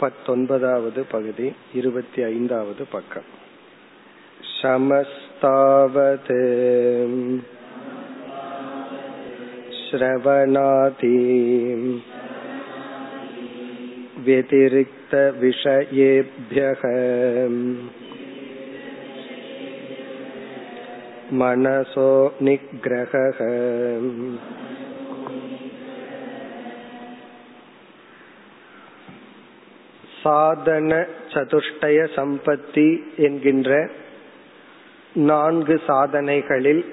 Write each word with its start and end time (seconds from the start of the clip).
पत्तोन्पदावद् 0.00 0.98
पगति 1.12 1.54
इरुपति 1.78 2.22
ऐन्दावद् 2.22 2.82
पकम् 2.92 3.32
शमस्तावत् 4.54 6.30
श्रवणाति 9.80 11.18
व्यतिरिक्तविषयेभ्यः 14.26 16.82
मनसो 21.40 22.06
निग्रहः 22.48 23.40
சாதன 30.24 31.06
சதுஷ்டய 31.28 32.04
சம்பத்தி 32.16 32.86
என்கின்ற 33.16 33.88
நான்கு 35.14 35.80
சாதனைகளில் 35.86 36.84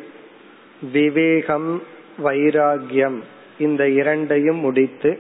விவேகம் 0.92 1.84
வைராகியம் 2.24 3.20
இந்த 3.60 3.90
இரண்டையும் 3.90 4.58
முடித்து 4.58 5.12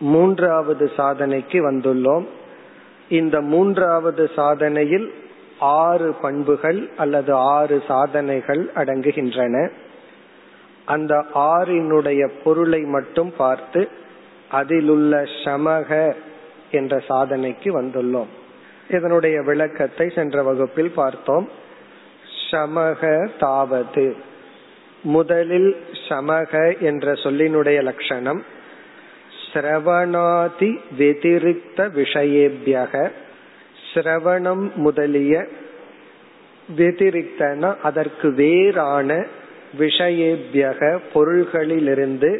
மூன்றாவது 0.00 0.90
சாதனைக்கு 0.96 1.58
வந்துள்ளோம். 1.70 2.26
இந்த 3.08 3.40
மூன்றாவது 3.40 4.30
சாதனையில் 4.36 5.08
ஆறு 5.58 6.14
பண்புகள் 6.22 6.80
அல்லது 6.96 7.32
ஆறு 7.34 7.82
சாதனைகள் 7.88 8.70
அடங்குகின்றன. 8.74 9.70
அந்த 10.84 11.24
ஆறினுடைய 11.34 12.30
பொருளை 12.44 12.80
மட்டும் 12.80 13.32
பார்த்து 13.36 13.88
அதிலுள்ள 14.50 15.22
சமக 15.44 16.14
என்ற 16.70 17.02
சாதனைக்கு 17.08 17.82
வந்துள்ளோம். 17.82 18.26
இதனுடைய 18.90 19.42
விளக்கத்தை 19.42 20.08
சென்ற 20.08 20.42
வகுப்பில் 20.42 20.90
பார்த்தோம். 20.90 21.48
சமக 22.50 23.28
தாவது 23.40 24.16
முதலில் 25.02 25.76
சமக 26.08 26.78
என்ற 26.78 27.12
சொல்லினுடைய 27.12 27.82
லட்சணம். 27.82 28.44
சிரவணாதி 29.52 30.78
வெதிரிக்த 30.98 31.76
விஷயேபியக. 31.76 33.10
சிரவணம் 33.94 34.74
முதலிய 34.74 35.46
வெதிரிக்தன 36.76 37.76
அதற்கு 37.82 38.32
வேறான 38.32 39.26
விஷயேபியக 39.78 40.98
பொருள்களிலிருந்து 41.14 42.38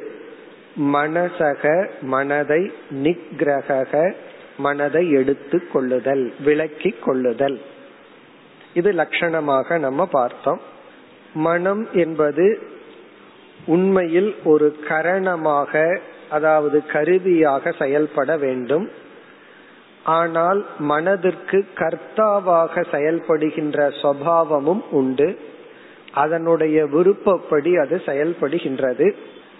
மனசக 0.78 1.88
மனதை 2.00 2.72
நிகிரக 2.90 4.12
மனதை 4.58 5.02
எடுத்து 5.10 5.58
கொள்ளுதல் 5.72 6.24
விளக்கி 6.44 6.90
கொள்ளுதல். 7.04 7.58
இது 8.74 8.90
லட்சணமாக 8.92 9.78
நம்ம 9.78 10.06
பார்த்தோம். 10.06 10.60
மனம் 11.34 11.82
என்பது 11.94 12.46
உண்மையில் 13.66 14.30
ஒரு 14.44 14.68
கரணமாக 14.88 16.00
அதாவது 16.30 16.78
கருவியாக 16.86 17.72
செயல்பட 17.72 18.36
வேண்டும். 18.36 18.86
ஆனால் 20.04 20.60
மனதிற்கு 20.78 21.58
கர்த்தாவாக 21.74 22.84
செயல்படுகின்ற 22.90 23.78
சுவாவமும் 24.02 24.82
உண்டு. 24.90 25.28
அதனுடைய 26.12 26.86
விருப்பப்படி 26.86 27.72
அது 27.76 27.96
செயல்படுகின்றது. 28.06 29.08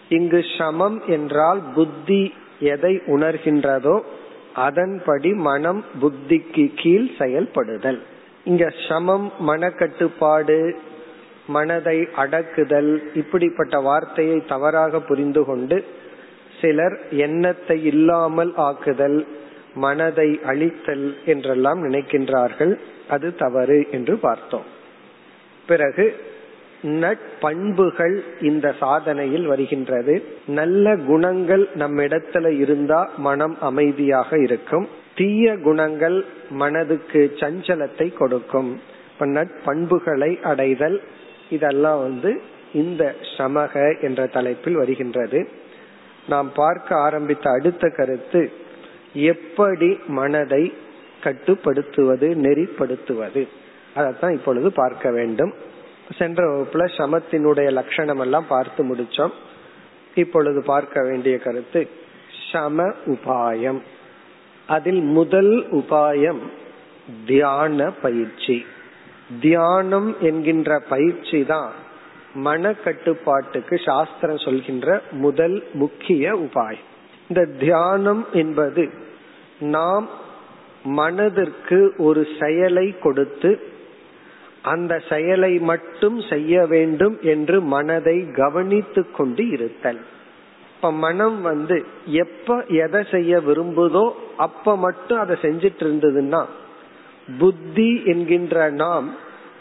இங்கு 0.09 0.41
சமம் 0.59 0.99
என்றால் 1.07 1.61
புத்தி 1.75 2.23
எதை 2.75 2.95
உணர்கின்றதோ 3.07 3.97
அதன்படி 4.67 5.31
மனம் 5.49 5.81
புத்திக்கு 6.03 6.65
கீழ் 6.77 7.09
செயல்படுதல். 7.19 8.01
இங்க 8.45 8.65
சமம் 8.89 9.27
மனக்கட்டுப்பாடு 9.47 10.59
மனதை 11.57 11.99
அடக்குதல் 12.17 12.93
இப்படிப்பட்ட 13.15 13.77
வார்த்தையை 13.81 14.39
தவறாக 14.47 15.01
புரிந்து 15.01 15.43
கொண்டு 15.45 15.77
சிலர் 16.61 16.97
எண்ணத்தை 17.27 17.79
இல்லாமல் 17.85 18.53
ஆக்குதல் 18.69 19.19
மனதை 19.85 20.29
அழித்தல் 20.51 21.07
என்றெல்லாம் 21.33 21.81
நினைக்கின்றார்கள். 21.87 22.73
அது 23.09 23.29
தவறு 23.43 23.79
என்று 23.91 24.15
பார்த்தோம். 24.19 24.67
பிறகு 25.69 26.05
நட்பண்புகள் 26.83 28.21
இந்த 28.41 28.75
சாதனையில் 28.81 29.45
வருகின்றது. 29.45 30.25
நல்ல 30.47 30.97
குணங்கள் 30.97 31.69
நம்மிடத்துல 31.79 32.59
இருந்தா 32.59 33.11
மனம் 33.17 33.57
அமைதியாக 33.61 34.39
இருக்கும். 34.39 34.89
தீய 35.15 35.57
குணங்கள் 35.57 36.25
மனதுக்கு 36.51 37.33
சஞ்சலத்தை 37.37 38.13
கொடுக்கும். 38.13 38.81
நட்பண்புகளை 39.21 40.43
அடைதல் 40.43 41.03
இதெல்லாம் 41.51 42.01
வந்து 42.03 42.41
இந்த 42.73 43.15
சமக 43.39 44.01
என்ற 44.01 44.27
தலைப்பில் 44.27 44.75
வருகின்றது. 44.75 45.49
நாம் 46.29 46.53
பார்க்க 46.55 46.97
ஆரம்பித்த 46.97 47.51
அடுத்த 47.51 47.89
கருத்து 47.89 48.51
எப்படி 49.13 49.99
மனதை 50.07 50.73
கட்டுப்படுத்துவது 51.23 52.29
நெறிப்படுத்துவது. 52.29 53.49
அதைத்தான் 53.95 54.33
இப்பொழுது 54.33 54.73
பார்க்க 54.73 55.11
வேண்டும். 55.11 55.55
சென்ற 56.17 56.49
வகுப்புல 56.51 56.89
சமத்தினுடைய 56.97 57.73
லட்சணம் 57.73 58.19
எல்லாம் 58.19 58.47
பார்த்து 58.47 58.85
முடிச்சோம். 58.85 59.33
இப்பொழுது 60.15 60.63
பார்க்க 60.63 61.03
வேண்டிய 61.03 61.39
கருத்து 61.39 61.89
சம 62.53 62.93
உபாயம். 63.07 63.81
அதில் 64.67 65.01
முதல் 65.01 65.67
உபாயம் 65.71 66.39
தியான 67.27 67.91
பயிற்சி. 67.91 68.67
தியானம் 69.41 70.17
என்கின்ற 70.21 70.79
பயிற்சி 70.79 71.45
தான் 71.45 71.73
மன 72.35 72.73
கட்டுப்பாட்டுக்கு 72.73 73.81
சாஸ்திரம் 73.85 74.39
சொல்கின்ற 74.39 75.03
முதல் 75.11 75.65
முக்கிய 75.73 76.35
உபாயம். 76.35 76.87
இந்த 77.29 77.45
தியானம் 77.45 78.27
என்பது 78.33 78.91
நாம் 79.59 80.09
மனதிற்கு 80.85 81.95
ஒரு 81.99 82.27
செயலை 82.41 82.99
கொடுத்து 82.99 83.68
அந்த 84.71 84.93
செயலை 85.09 85.53
மட்டும் 85.71 86.19
செய்ய 86.31 86.67
வேண்டும் 86.67 87.17
என்று 87.33 87.57
மனதை 87.75 88.17
கவனித்து 88.33 89.03
கொண்டு 89.11 89.45
இருத்தல். 89.49 90.01
இப்ப 90.75 90.91
மனம் 91.05 91.39
வந்து 91.43 91.77
எப்ப 92.23 92.57
எதை 92.83 93.01
செய்ய 93.11 93.39
விரும்புதோ 93.47 94.07
அப்ப 94.37 94.77
மட்டும் 94.77 95.19
அதை 95.19 95.37
செஞ்சிட்டு 95.43 95.83
இருந்ததுன்னா 95.85 96.43
புத்தி 97.39 97.91
என்கின்ற 98.05 98.69
நாம் 98.83 99.09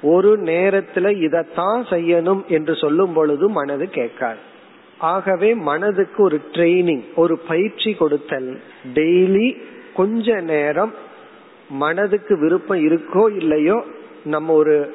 ஒரு 0.01 0.31
நேரத்துல 0.44 1.07
இதத்தான் 1.27 1.81
செய்யணும் 1.94 2.44
என்று 2.48 2.74
சொல்லும் 2.75 3.13
பொழுது 3.13 3.45
மனது 3.50 3.86
கேட்காது. 3.89 4.42
ஆகவே 5.13 5.50
மனதுக்கு 5.69 6.19
ஒரு 6.24 6.38
ட்ரைனிங் 6.53 7.03
ஒரு 7.15 7.36
பயிற்சி 7.48 7.92
கொடுத்தல். 7.94 8.50
டெய்லி 8.94 9.48
கொஞ்ச 9.94 10.36
நேரம் 10.51 10.94
மனதுக்கு 11.83 12.33
விருப்பம் 12.39 12.83
இருக்கோ 12.89 13.24
இல்லையோ 13.36 13.77
நம்ம 14.27 14.53
ஒரு 14.53 14.94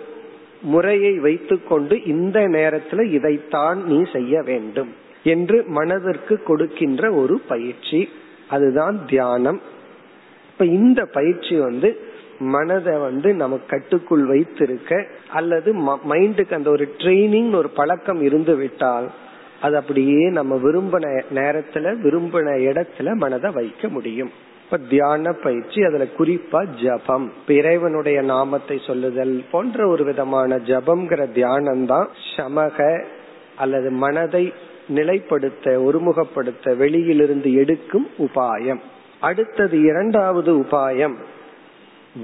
முறையை 0.62 1.18
வைத்துக்கொண்டு 1.18 2.02
இந்த 2.04 2.40
நேரத்துல 2.40 3.02
இதைத்தான் 3.02 3.84
நீ 3.84 4.02
செய்ய 4.12 4.42
வேண்டும் 4.42 4.94
என்று 5.24 5.64
மனதிற்கு 5.66 6.42
கொடுக்கின்ற 6.42 7.12
ஒரு 7.12 7.40
பயிற்சி. 7.48 8.08
அதுதான் 8.48 9.06
தியானம். 9.08 9.60
இப்ப 10.52 10.64
இந்த 10.64 11.04
பயிற்சி 11.04 11.56
வந்து 11.56 12.10
மனதை 12.38 12.98
வந்து 12.98 13.34
நம்ம 13.34 13.56
கட்டுக்குள் 13.66 14.24
வைத்திருக்க 14.26 15.06
அல்லது 15.30 15.74
மைண்டுக்கு 16.08 16.54
அந்த 16.54 16.70
ஒரு 16.70 16.94
ட்ரைனிங் 16.98 17.54
ஒரு 17.54 17.68
பழக்கம் 17.68 18.22
இருந்து 18.22 18.54
விட்டால் 18.56 19.10
அது 19.60 19.76
அப்படியே 19.76 20.30
நம்ம 20.30 20.56
விரும்பின 20.56 21.22
நேரத்துல 21.34 21.92
விரும்பின 22.04 22.48
இடத்துல 22.68 23.14
மனதை 23.14 23.50
வைக்க 23.54 23.88
முடியும். 23.88 24.30
இப்ப 24.64 24.78
தியான 24.88 25.32
பயிற்சி 25.32 25.84
அதுல 25.84 26.04
குறிப்பா 26.18 26.60
ஜபம். 26.82 27.32
இறைவனுடைய 27.46 28.22
நாமத்தை 28.22 28.80
சொல்லுதல் 28.86 29.44
போன்ற 29.50 29.86
ஒரு 29.88 30.04
விதமான 30.04 30.56
ஜபம்ங்கிற 30.56 31.32
தியானம் 31.32 31.86
தான் 31.86 32.08
சமக 32.36 32.78
அல்லது 33.56 33.90
மனதை 33.90 34.44
நிலைப்படுத்த 34.94 35.74
ஒருமுகப்படுத்த 35.86 36.76
வெளியிலிருந்து 36.76 37.54
எடுக்கும் 37.54 38.08
உபாயம். 38.18 38.80
அடுத்தது 39.20 39.76
இரண்டாவது 39.82 40.52
உபாயம் 40.60 41.16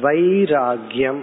வைராகியம் 0.03 1.23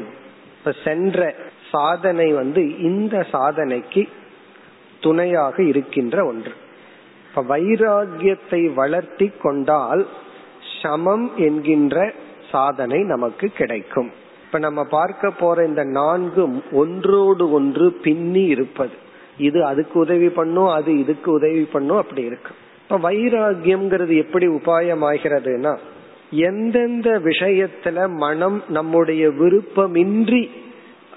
இப்ப 0.58 0.74
சென்ற 0.84 1.36
சாதனை 1.72 2.28
வந்து 2.34 2.62
இந்த 2.80 3.16
சாதனைக்கு 3.32 4.04
துணையாக 5.00 5.64
இருக்கின்ற 5.64 6.26
ஒன்று. 6.26 6.54
இப்ப 7.28 7.58
வைராகியத்தை 7.58 8.62
வளர்த்தி 8.74 9.32
கொண்டால் 9.42 10.06
சமம் 10.86 11.26
என்கின்ற 11.38 12.12
சாதனை 12.52 13.00
நமக்கு 13.04 13.48
கிடைக்கும். 13.48 14.12
இப்ப 14.46 14.60
நம்ம 14.60 14.84
பார்க்க 14.90 15.32
போற 15.40 15.66
இந்த 15.66 15.84
நான்கும் 15.84 16.56
ஒன்றோடு 16.72 17.46
ஒன்று 17.52 17.88
பின்னி 18.04 18.44
இருப்பது. 18.46 18.96
இது 19.38 19.60
அதுக்கு 19.66 19.96
உதவி 20.00 20.30
பண்ணும் 20.30 20.72
அது 20.78 20.92
இதுக்கு 21.00 21.30
உதவி 21.32 21.64
பண்ணும் 21.72 21.98
அப்படி 21.98 22.24
இருக்கு. 22.24 22.54
இப்ப 22.84 22.98
வைராகியம்ங்கிறது 23.10 24.14
எப்படி 24.18 24.48
உபாயம் 24.48 25.04
ஆகிறதுனா 25.12 25.74
எந்தெந்த 26.32 27.10
விஷயத்துல 27.24 27.98
மனம் 28.18 28.58
நம்முடைய 28.70 29.24
விருப்பமின்றி 29.40 30.42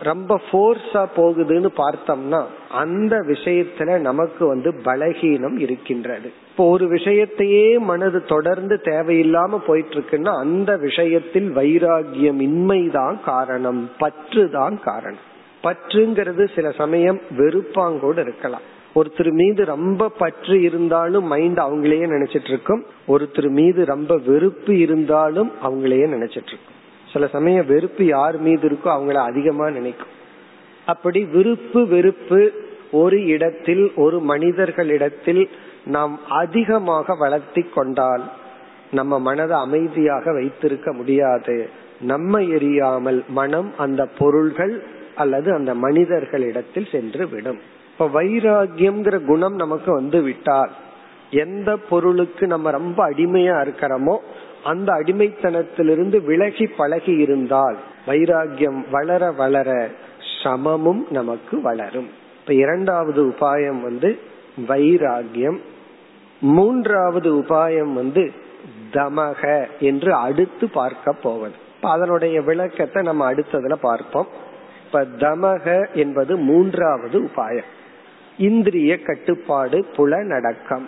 ரொம்ப 0.03 0.41
போர்ஸா 0.51 1.07
போகுதுன்னு 1.17 1.69
பார்த்தோம்னா 1.77 2.45
அந்த 2.71 3.17
விஷயத்துல 3.17 3.99
நமக்கு 3.99 4.47
வந்து 4.47 4.75
பலகீனம் 4.85 5.59
இருக்கின்றது. 5.59 6.33
இப்போ 6.51 6.71
ஒரு 6.71 6.87
விஷயத்தையே 6.87 7.79
மனது 7.79 8.25
தொடர்ந்து 8.25 8.81
தேவையில்லாம 8.85 9.59
போயிட்டு 9.67 9.95
இருக்குன்னா 9.95 10.39
அந்த 10.39 10.77
விஷயத்தில் 10.77 11.57
வைராகியம் 11.57 12.41
இன்மைதான் 12.41 13.21
காரணம் 13.25 13.91
பற்று 13.99 14.51
தான் 14.51 14.81
காரணம். 14.81 15.25
பற்றுங்கிறது 15.63 16.55
சில 16.55 16.71
சமயம் 16.71 17.21
வெறுப்பாங்கூட 17.39 18.19
இருக்கலாம். 18.19 18.61
ஒருத்தர் 18.95 19.31
மீது 19.31 19.65
ரொம்ப 19.65 20.09
பற்று 20.09 20.63
இருந்தாலும் 20.63 21.25
மைண்ட் 21.25 21.59
அவங்களையே 21.59 22.07
நினைச்சிட்டு 22.07 22.49
இருக்கும் 22.49 22.85
ஒருத்தர் 23.09 23.49
மீது 23.49 23.85
ரொம்ப 23.85 24.17
வெறுப்பு 24.17 24.79
இருந்தாலும் 24.79 25.51
அவங்களையே 25.63 26.07
நினைச்சிட்டு 26.09 26.53
இருக்கும் 26.53 26.77
சில 27.13 27.27
சமயம் 27.27 27.67
வெறுப்பு 27.67 28.05
யார் 28.05 28.37
மீது 28.39 28.69
இருக்கோ 28.69 28.87
அவங்கள 28.87 29.15
அதிகமா 29.15 29.71
நினைக்கும். 29.71 30.15
அப்படி 30.87 31.25
விருப்பு 31.25 31.87
வெறுப்பு 31.87 32.53
ஒரு 32.93 33.27
இடத்தில் 33.27 33.93
ஒரு 33.97 34.21
மனிதர்களிடத்தில் 34.21 35.49
நாம் 35.85 36.21
அதிகமாக 36.29 37.15
வளர்த்தி 37.15 37.63
கொண்டால் 37.63 38.23
நம்ம 38.91 39.19
மனதை 39.19 39.59
அமைதியாக 39.59 40.33
வைத்திருக்க 40.33 40.93
முடியாது. 40.93 41.71
நம்ம 42.01 42.41
எரியாமல் 42.41 43.21
மனம் 43.29 43.73
அந்த 43.77 44.07
பொருள்கள் 44.19 44.83
அல்லது 45.15 45.53
அந்த 45.53 45.75
மனிதர்களிடத்தில் 45.75 46.89
சென்று 46.93 47.29
விடும். 47.29 47.61
இப்ப 47.93 48.23
வைராகியம்ங்கிற 48.23 49.25
குணம் 49.25 49.55
நமக்கு 49.55 49.93
வந்து 49.93 50.23
விட்டால் 50.23 50.71
எந்த 51.31 51.77
பொருளுக்கு 51.77 52.47
நம்ம 52.47 52.71
ரொம்ப 52.71 53.11
அடிமையா 53.11 53.57
இருக்கிறோமோ 53.65 54.17
அந்த 54.69 54.89
அடிமைத்தனத்திலிருந்து 54.93 56.19
விலகி 56.25 56.67
பழகி 56.67 57.15
இருந்தால் 57.17 57.77
வைராகியம் 58.07 58.81
வளர 58.91 59.31
வளர 59.33 59.71
சமமும் 60.43 61.03
நமக்கு 61.11 61.57
வளரும். 61.61 62.11
இப்ப 62.41 62.55
இரண்டாவது 62.55 63.21
உபாயம் 63.27 63.81
வந்து 63.81 64.11
வைராகியம் 64.69 65.59
மூன்றாவது 66.41 67.29
உபாயம் 67.35 67.93
வந்து 67.93 68.25
தமக 68.93 69.43
என்று 69.81 70.11
அடுத்து 70.27 70.67
பார்க்க 70.69 71.13
போவது. 71.23 71.57
அதனுடைய 71.83 72.37
விளக்கத்தை 72.41 73.03
நம்ம 73.03 73.33
அடுத்ததுல 73.33 73.77
பார்ப்போம். 73.81 74.29
இப்ப 74.87 75.01
தமக 75.19 75.67
என்பது 75.95 76.37
மூன்றாவது 76.37 77.19
உபாயம். 77.21 77.69
இந்திரிய 78.39 78.93
கட்டுப்பாடு 79.03 79.79
புலனடக்கம். 79.97 80.87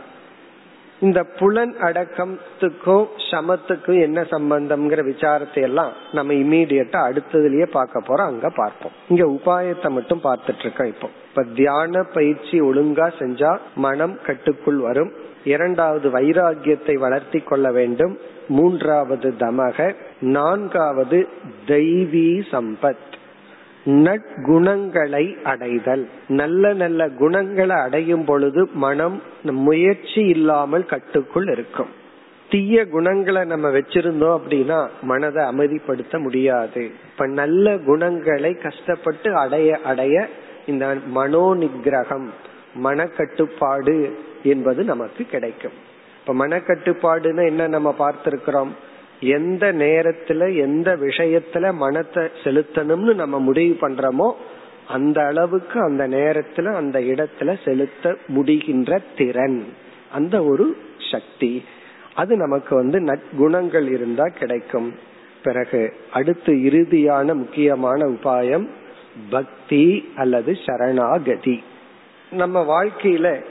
இந்த 1.00 1.22
புலன் 1.22 1.76
அடக்கத்துக்கும் 1.80 3.06
சமத்துக்கும் 3.30 4.00
என்ன 4.00 4.20
சம்பந்தம்ங்கிற 4.20 5.04
விசாரத்தை 5.04 5.62
எல்லாம் 5.62 5.92
நம்ம 6.12 6.32
இம்மீடியட்டா 6.32 7.08
அடுத்ததுலயே 7.08 7.66
பார்க்க 7.66 8.00
போறோம். 8.00 8.26
அங்க 8.26 8.50
பார்ப்போம். 8.50 8.92
இங்க 9.08 9.24
உபாயத்தை 9.24 9.90
மட்டும் 9.90 10.20
பார்த்துட்டு 10.24 10.58
இருக்கோம் 10.58 10.86
இப்போ. 10.86 11.08
இப்ப 11.28 11.44
தியான 11.54 12.02
பயிற்சி 12.02 12.60
ஒழுங்கா 12.60 13.10
செஞ்சா 13.18 13.58
மனம் 13.74 14.18
கட்டுக்குள் 14.26 14.76
வரும். 14.76 15.12
இரண்டாவது 15.44 16.10
வைராகியத்தை 16.10 16.94
வளர்த்தி 16.94 17.38
கொள்ள 17.38 17.72
வேண்டும். 17.72 18.18
மூன்றாவது 18.48 19.34
தமக. 19.38 19.94
நான்காவது 20.20 21.28
தெய்வீ 21.66 22.42
சம்பத். 22.50 23.09
நற்குணங்களை 23.86 25.42
அடைதல். 25.42 26.08
நல்ல 26.28 26.72
நல்ல 26.72 27.08
குணங்களை 27.08 27.76
அடையும் 27.76 28.24
பொழுது 28.24 28.68
மனம் 28.72 29.22
முயற்சி 29.42 30.20
இல்லாமல் 30.26 30.86
கட்டுக்குள் 30.86 31.46
இருக்கும். 31.46 31.88
தீய 32.50 32.88
குணங்களை 32.88 33.44
நம்ம 33.44 33.68
வச்சிருந்தோம் 33.68 34.40
அப்படின்னா 34.40 34.88
மனதை 35.02 35.44
அமைதிப்படுத்த 35.44 36.18
முடியாது. 36.18 36.90
இப்ப 37.12 37.26
நல்ல 37.26 37.78
குணங்களை 37.78 38.54
கஷ்டப்பட்டு 38.54 39.36
அடைய 39.36 39.78
அடைய 39.84 40.28
இந்த 40.66 40.96
மனோ 41.06 41.54
நிகிரகம் 41.54 42.26
மனக்கட்டுப்பாடு 42.82 44.10
என்பது 44.42 44.84
நமக்கு 44.84 45.24
கிடைக்கும். 45.24 45.72
இப்ப 46.20 46.46
மனக்கட்டுப்பாடுன்னு 46.46 47.46
என்ன 47.46 47.66
நம்ம 47.66 47.94
பார்த்திருக்கிறோம்? 47.98 48.68
எந்த 49.20 49.72
நேரத்துல 49.72 50.56
எந்த 50.56 50.96
விஷயத்துல 50.96 51.74
மனத்தை 51.74 52.28
செலுத்தணும்னு 52.44 53.14
நம்ம 53.14 53.38
முடிவு 53.38 53.88
பண்றோமோ 53.88 54.32
அந்த 54.88 55.26
அளவுக்கு 55.26 55.80
அந்த 55.80 56.08
நேரத்துல 56.08 56.74
அந்த 56.74 57.00
இடத்துல 57.00 57.58
செலுத்த 57.64 58.16
முடிகின்ற 58.28 58.98
திறன். 59.16 59.64
அந்த 60.12 60.44
ஒரு 60.44 60.76
சக்தி. 61.10 61.64
அது 62.14 62.36
நமக்கு 62.36 62.76
வந்து 62.76 63.00
நற்குணங்கள் 63.00 63.88
இருந்தா 63.88 64.24
கிடைக்கும். 64.24 64.94
பிறகு 65.42 65.92
அடுத்து 66.12 66.54
இறுதியான 66.54 67.34
முக்கியமான 67.34 68.06
உபாயம் 68.06 68.68
பக்தி 69.30 70.08
அல்லது 70.14 70.56
சரணாகதி. 70.66 71.62
நம்ம 72.30 72.84
வாழ்க்கையில 72.84 73.44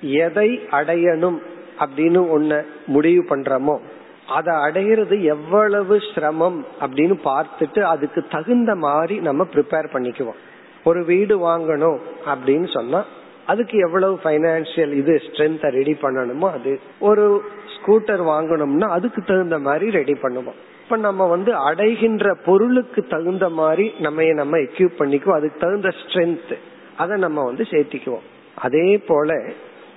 எதை 0.00 0.60
அடையணும் 0.70 1.38
அப்படின்னு 1.80 2.38
ஒன்ன 2.38 2.62
முடிவு 2.86 3.36
பண்றோமோ 3.36 3.78
அதை 4.26 4.54
அடையிறது 4.54 5.22
எவ்வளவு 5.22 5.98
சிரமம் 6.14 6.66
அப்படின்னு 6.80 7.18
பார்த்துட்டு 7.24 7.80
அதுக்கு 7.80 8.24
தகுந்த 8.30 8.74
மாதிரி 8.74 9.18
நம்ம 9.18 9.46
ப்ரிப்பேர் 9.52 9.86
பண்ணிக்குவோம். 9.92 10.40
ஒரு 10.84 11.04
வீடு 11.04 11.48
வாங்கணும் 11.48 11.98
அப்படின்னு 12.26 12.72
சொன்னா 12.72 13.04
அதுக்கு 13.46 13.78
எவ்வளவு 13.78 14.20
பைனான்சியல் 14.24 14.92
இது 14.92 15.22
ஸ்ட்ரென்த் 15.26 15.70
ரெடி 15.70 15.96
பண்ணணுமோ 16.02 16.50
அது. 16.50 16.80
ஒரு 16.98 17.42
ஸ்கூட்டர் 17.66 18.22
வாங்கணும்னா 18.22 18.88
அதுக்கு 18.88 19.22
தகுந்த 19.22 19.58
மாதிரி 19.58 19.90
ரெடி 19.90 20.12
பண்ணுவோம். 20.12 20.58
இப்ப 20.84 20.96
நம்ம 20.96 21.26
வந்து 21.26 21.54
அடைகின்ற 21.54 22.36
பொருளுக்கு 22.44 23.02
தகுந்த 23.02 23.48
மாதிரி 23.48 23.92
நம்ம 23.98 24.22
நம்ம 24.24 24.56
எக்யூப் 24.56 24.92
பண்ணிக்குவோம். 24.98 25.34
அதுக்கு 25.34 25.58
தகுந்த 25.58 25.88
ஸ்ட்ரென்த் 25.88 26.56
அதை 26.96 27.18
நம்ம 27.18 27.44
வந்து 27.44 27.66
சேர்த்திக்குவோம். 27.70 28.26
அதே 28.54 28.98
போல 28.98 29.42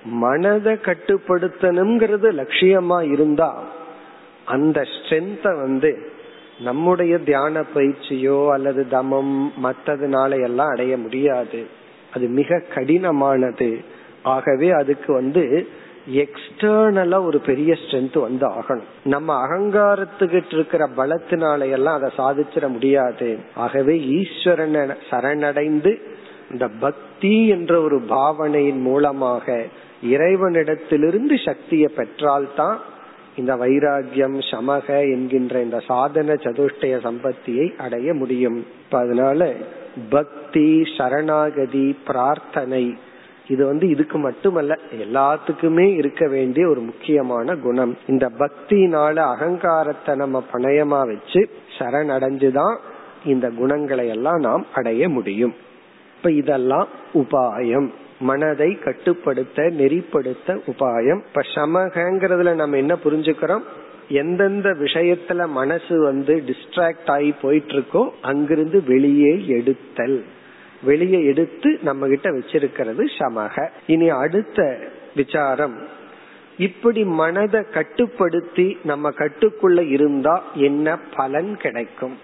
மனதை 0.04 0.72
கட்டுப்படுத்தணுங்கிறது 0.72 2.28
லட்சியமா 2.32 3.10
இருந்தா 3.10 3.62
அந்த 4.46 4.80
ஸ்ட்ரென்த்த 4.80 5.60
வந்து 5.60 6.10
நம்முடைய 6.60 7.18
தியான 7.18 7.64
பயிற்சியோ 7.74 8.48
அல்லது 8.48 8.86
தமம் 8.90 9.52
மற்றதுனால 9.62 10.42
எல்லாம் 10.42 10.68
அடைய 10.68 10.96
முடியாது. 10.96 11.66
அது 12.14 12.28
மிக 12.28 12.62
கடினமானது. 12.74 13.84
ஆகவே 14.22 14.70
அதுக்கு 14.70 15.12
வந்து 15.12 15.68
எக்ஸ்டர்னலா 16.14 17.24
ஒரு 17.24 17.38
பெரிய 17.38 17.74
ஸ்ட்ரென்த் 17.74 18.20
வந்து 18.20 18.48
ஆகணும். 18.48 18.88
நம்ம 19.04 19.46
அகங்காரத்துக்கிட்டு 19.46 20.54
இருக்கிற 20.54 20.88
பலத்தினால 20.96 21.70
எல்லாம் 21.70 22.02
அதை 22.02 22.10
சாதிச்சிட 22.16 22.68
முடியாது. 22.68 23.38
ஆகவே 23.54 23.98
ஈஸ்வரனை 23.98 24.96
சரணடைந்து 25.10 26.00
இந்த 26.50 26.68
பக்தி 26.68 27.48
என்ற 27.48 27.80
ஒரு 27.80 28.00
பாவனையின் 28.00 28.80
மூலமாக 28.80 29.64
இறைவனிடத்திலிருந்து 30.04 31.44
சக்தியை 31.44 31.90
பெற்றால்தான் 31.96 32.80
இந்த 33.36 33.56
வைராகியம் 33.56 34.40
சமக 34.50 34.86
என்கின்ற 34.86 35.62
இந்த 35.62 35.78
சாதன 35.78 36.32
சதுஷ்டய 36.32 37.04
சம்பத்தியை 37.04 37.76
அடைய 37.76 38.14
முடியும். 38.14 38.66
அதனால 38.90 39.52
பக்தி 40.10 40.82
சரணாகதி 40.98 41.96
பிரார்த்தனை 42.06 42.96
இது 43.48 43.66
வந்து 43.66 43.88
இதுக்கு 43.88 44.18
மட்டுமல்ல 44.18 44.78
எல்லாத்துக்குமே 45.02 45.94
இருக்க 45.94 46.28
வேண்டிய 46.28 46.68
ஒரு 46.68 46.80
முக்கியமான 46.80 47.56
குணம். 47.56 47.96
இந்த 48.06 48.30
பக்தினால 48.38 49.16
அகங்காரத்தை 49.16 50.16
நம்ம 50.16 50.44
பணயமா 50.52 51.06
வச்சு 51.06 51.48
சரணடைஞ்சுதான் 51.78 52.76
இந்த 53.24 53.50
குணங்களை 53.50 54.08
எல்லாம் 54.08 54.40
நாம் 54.40 54.66
அடைய 54.74 55.08
முடியும். 55.08 55.54
இப்ப 56.16 56.30
இதெல்லாம் 56.30 56.88
உபாயம். 57.14 57.88
மனதை 58.20 58.78
கட்டுப்படுத்த 58.78 59.62
நெறிப்படுத்த 59.62 60.60
உபாயம். 60.66 61.20
இப்ப 61.26 61.40
சமகங்கிறதுல 61.54 62.54
நம்ம 62.54 62.76
என்ன 62.76 62.98
புரிஞ்சுக்கிறோம்? 63.04 63.62
எந்தெந்த 64.08 64.68
விஷயத்துல 64.68 65.48
மனசு 65.48 66.00
வந்து 66.00 66.42
டிஸ்ட்ராக்ட் 66.46 67.06
ஆகி 67.06 67.34
போயிட்டு 67.42 67.72
இருக்கோ 67.72 68.10
அங்கிருந்து 68.22 68.84
வெளியே 68.86 69.46
எடுத்தல். 69.46 70.24
வெளியே 70.82 71.24
எடுத்து 71.24 71.78
நம்ம 71.82 72.06
கிட்ட 72.06 72.30
வச்சிருக்கிறது 72.30 73.06
சமக. 73.18 73.68
இனி 73.86 74.08
அடுத்த 74.08 74.78
விசாரம். 75.14 75.76
இப்படி 76.58 77.04
மனதை 77.04 77.62
கட்டுப்படுத்தி 77.72 78.78
நம்ம 78.84 79.10
கட்டுக்குள்ள 79.10 79.88
இருந்தா 79.88 80.44
என்ன 80.54 80.98
பலன் 81.16 81.56
கிடைக்கும்? 81.56 82.18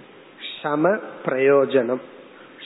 சம 0.63 0.97
பிரயோஜனம். 1.25 2.01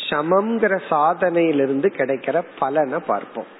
சமம்ங்கிற 0.08 0.80
சாதனையிலிருந்து 0.90 1.90
கிடைக்கிற 1.96 2.42
பலனை 2.58 2.98
பார்ப்போம். 3.06 3.54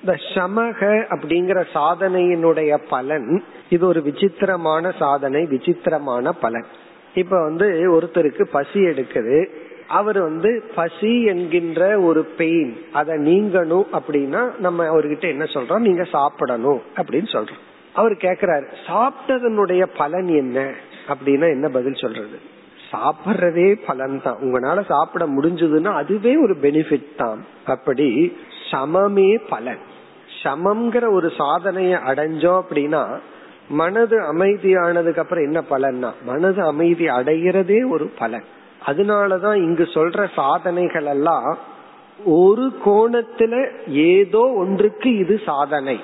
இந்த 0.00 0.16
சமக 0.34 1.04
அப்படிங்கிற 1.10 1.64
சாதனையினுடைய 1.74 2.78
பலன் 2.88 3.42
இது 3.68 3.86
ஒரு 3.86 4.02
விசித்திரமான 4.02 4.90
சாதனை 4.98 5.44
விசித்திரமான 5.44 6.32
பலன். 6.32 6.64
இப்ப 7.14 7.42
வந்து 7.42 7.98
ஒருத்தருக்கு 7.98 8.42
பசி 8.42 8.80
எடுக்குது. 8.80 9.46
அவர் 9.88 10.20
வந்து 10.20 10.70
பசி 10.74 11.24
என்கின்ற 11.24 12.00
ஒரு 12.00 12.24
பெயின் 12.24 12.76
அதை 12.92 13.16
நீங்கணும் 13.16 13.86
அப்படின்னா 13.92 14.58
நம்ம 14.58 14.84
அவர்கிட்ட 14.84 15.20
என்ன 15.20 15.44
சொல்றோம்? 15.44 15.78
நீங்க 15.78 16.04
சாப்பிடணும் 16.04 16.82
அப்படின்னு 16.96 17.28
சொல்றோம். 17.32 17.60
அவர் 17.94 18.12
கேக்குறாரு 18.12 18.66
சாப்பிட்டதனுடைய 18.86 19.88
பலன் 19.96 20.28
என்ன? 20.28 20.74
அப்படின்னா 21.08 21.48
என்ன 21.48 21.68
பதில் 21.68 21.94
சொல்றது? 21.94 22.58
சாப்பிட்றதே 22.92 23.78
பலன் 23.86 24.22
தான். 24.22 24.36
உங்களால 24.40 24.84
சாப்பிட 24.86 25.26
முடிஞ்சதுன்னா 25.26 25.92
அதுவே 25.94 26.36
ஒரு 26.36 26.56
பெனிஃபிட் 26.62 27.14
தான். 27.16 27.44
அப்படி 27.66 28.36
சமமே 28.70 29.40
பலன். 29.48 29.78
சமம்ங்கிற 30.42 31.10
ஒரு 31.10 31.32
சாதனைய 31.38 31.98
அடைஞ்சோம் 32.06 32.60
அப்படின்னா 32.62 33.18
மனது 33.68 34.34
அமைதியானதுக்கு 34.34 35.18
அப்புறம் 35.18 35.44
என்ன 35.44 35.62
பலன்னா 35.70 36.12
மனது 36.24 36.62
அமைதி 36.62 37.06
அடைகிறதே 37.06 37.90
ஒரு 37.90 38.12
பலன். 38.18 38.44
அதனாலதான் 38.86 39.54
இங்கு 39.54 39.82
சொல்ற 39.82 40.28
சாதனைகள் 40.34 41.04
எல்லாம் 41.04 41.58
ஒரு 42.24 42.72
கோணத்துல 42.84 43.68
ஏதோ 43.88 44.38
ஒன்றுக்கு 44.38 45.16
இது 45.16 45.40
சாதனை. 45.44 46.00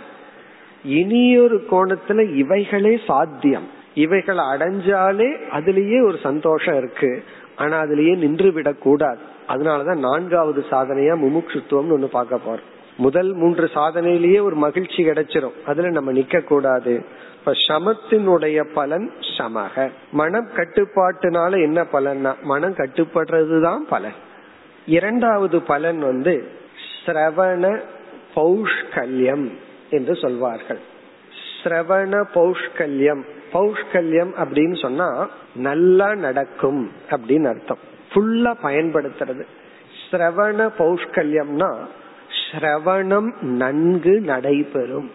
இனியொரு 0.85 1.67
கோணத்துல 1.71 2.35
இவைகளே 2.35 3.01
சாத்தியம். 3.07 3.76
இவைகளை 3.97 4.45
அடைஞ்சாலே 4.45 5.29
அதுலயே 5.53 6.07
ஒரு 6.07 6.19
சந்தோஷம் 6.23 6.77
இருக்கு. 6.77 7.23
ஆனா 7.57 7.83
அதுலயே 7.83 8.17
நின்று 8.17 8.53
விடக்கூடாது 8.53 9.19
அதனாலதான் 9.49 9.99
நான்காவது 9.99 10.65
சாதனையா 10.71 11.15
முமுட்சுத்துவம்னு 11.21 11.95
ஒண்ணு 11.97 12.05
பார்க்க 12.05 12.41
போறோம். 12.47 12.67
முதல் 12.97 13.33
மூன்று 13.33 13.71
சாதனையிலேயே 13.75 14.43
ஒரு 14.43 14.57
மகிழ்ச்சி 14.57 15.07
கிடைச்சிரும். 15.07 15.57
அதுல 15.67 15.91
நம்ம 15.91 16.13
நிக்க 16.13 16.45
கூடாது. 16.45 17.05
இப்ப 17.39 17.53
சமத்தினுடைய 17.69 18.67
பலன் 18.75 19.11
சமக. 19.39 19.91
மனம் 20.13 20.49
கட்டுப்பாட்டுனால 20.57 21.63
என்ன 21.63 21.87
பலன்னா 21.93 22.35
மனம் 22.43 22.75
கட்டுப்படுறதுதான் 22.75 23.79
பலன். 23.89 24.19
இரண்டாவது 24.87 25.63
பலன் 25.63 25.99
வந்து 25.99 26.49
சிரவண 27.07 27.81
பௌஷ்கல்யம் 28.35 29.47
என்று 29.91 30.17
சொல்வார்கள். 30.17 30.81
சிரவண 31.67 32.25
பௌஷ்கல்யம். 32.35 33.23
பௌஷ்கல்யம் 33.53 34.31
அப்படின்னு 34.45 34.81
சொன்னா 34.81 35.29
நல்லா 35.55 36.15
நடக்கும் 36.15 36.91
அப்படின்னு 37.11 37.47
அர்த்தம். 37.47 37.79
ஃபுல்லா 38.13 38.55
பயன்படுத்துறது. 38.63 39.43
சிரவண 40.11 40.71
பௌஷ்கல்யம்னா 40.79 41.77
சிரவணம் 42.53 43.41
நன்கு 43.41 44.21
நடைபெறும். 44.21 45.11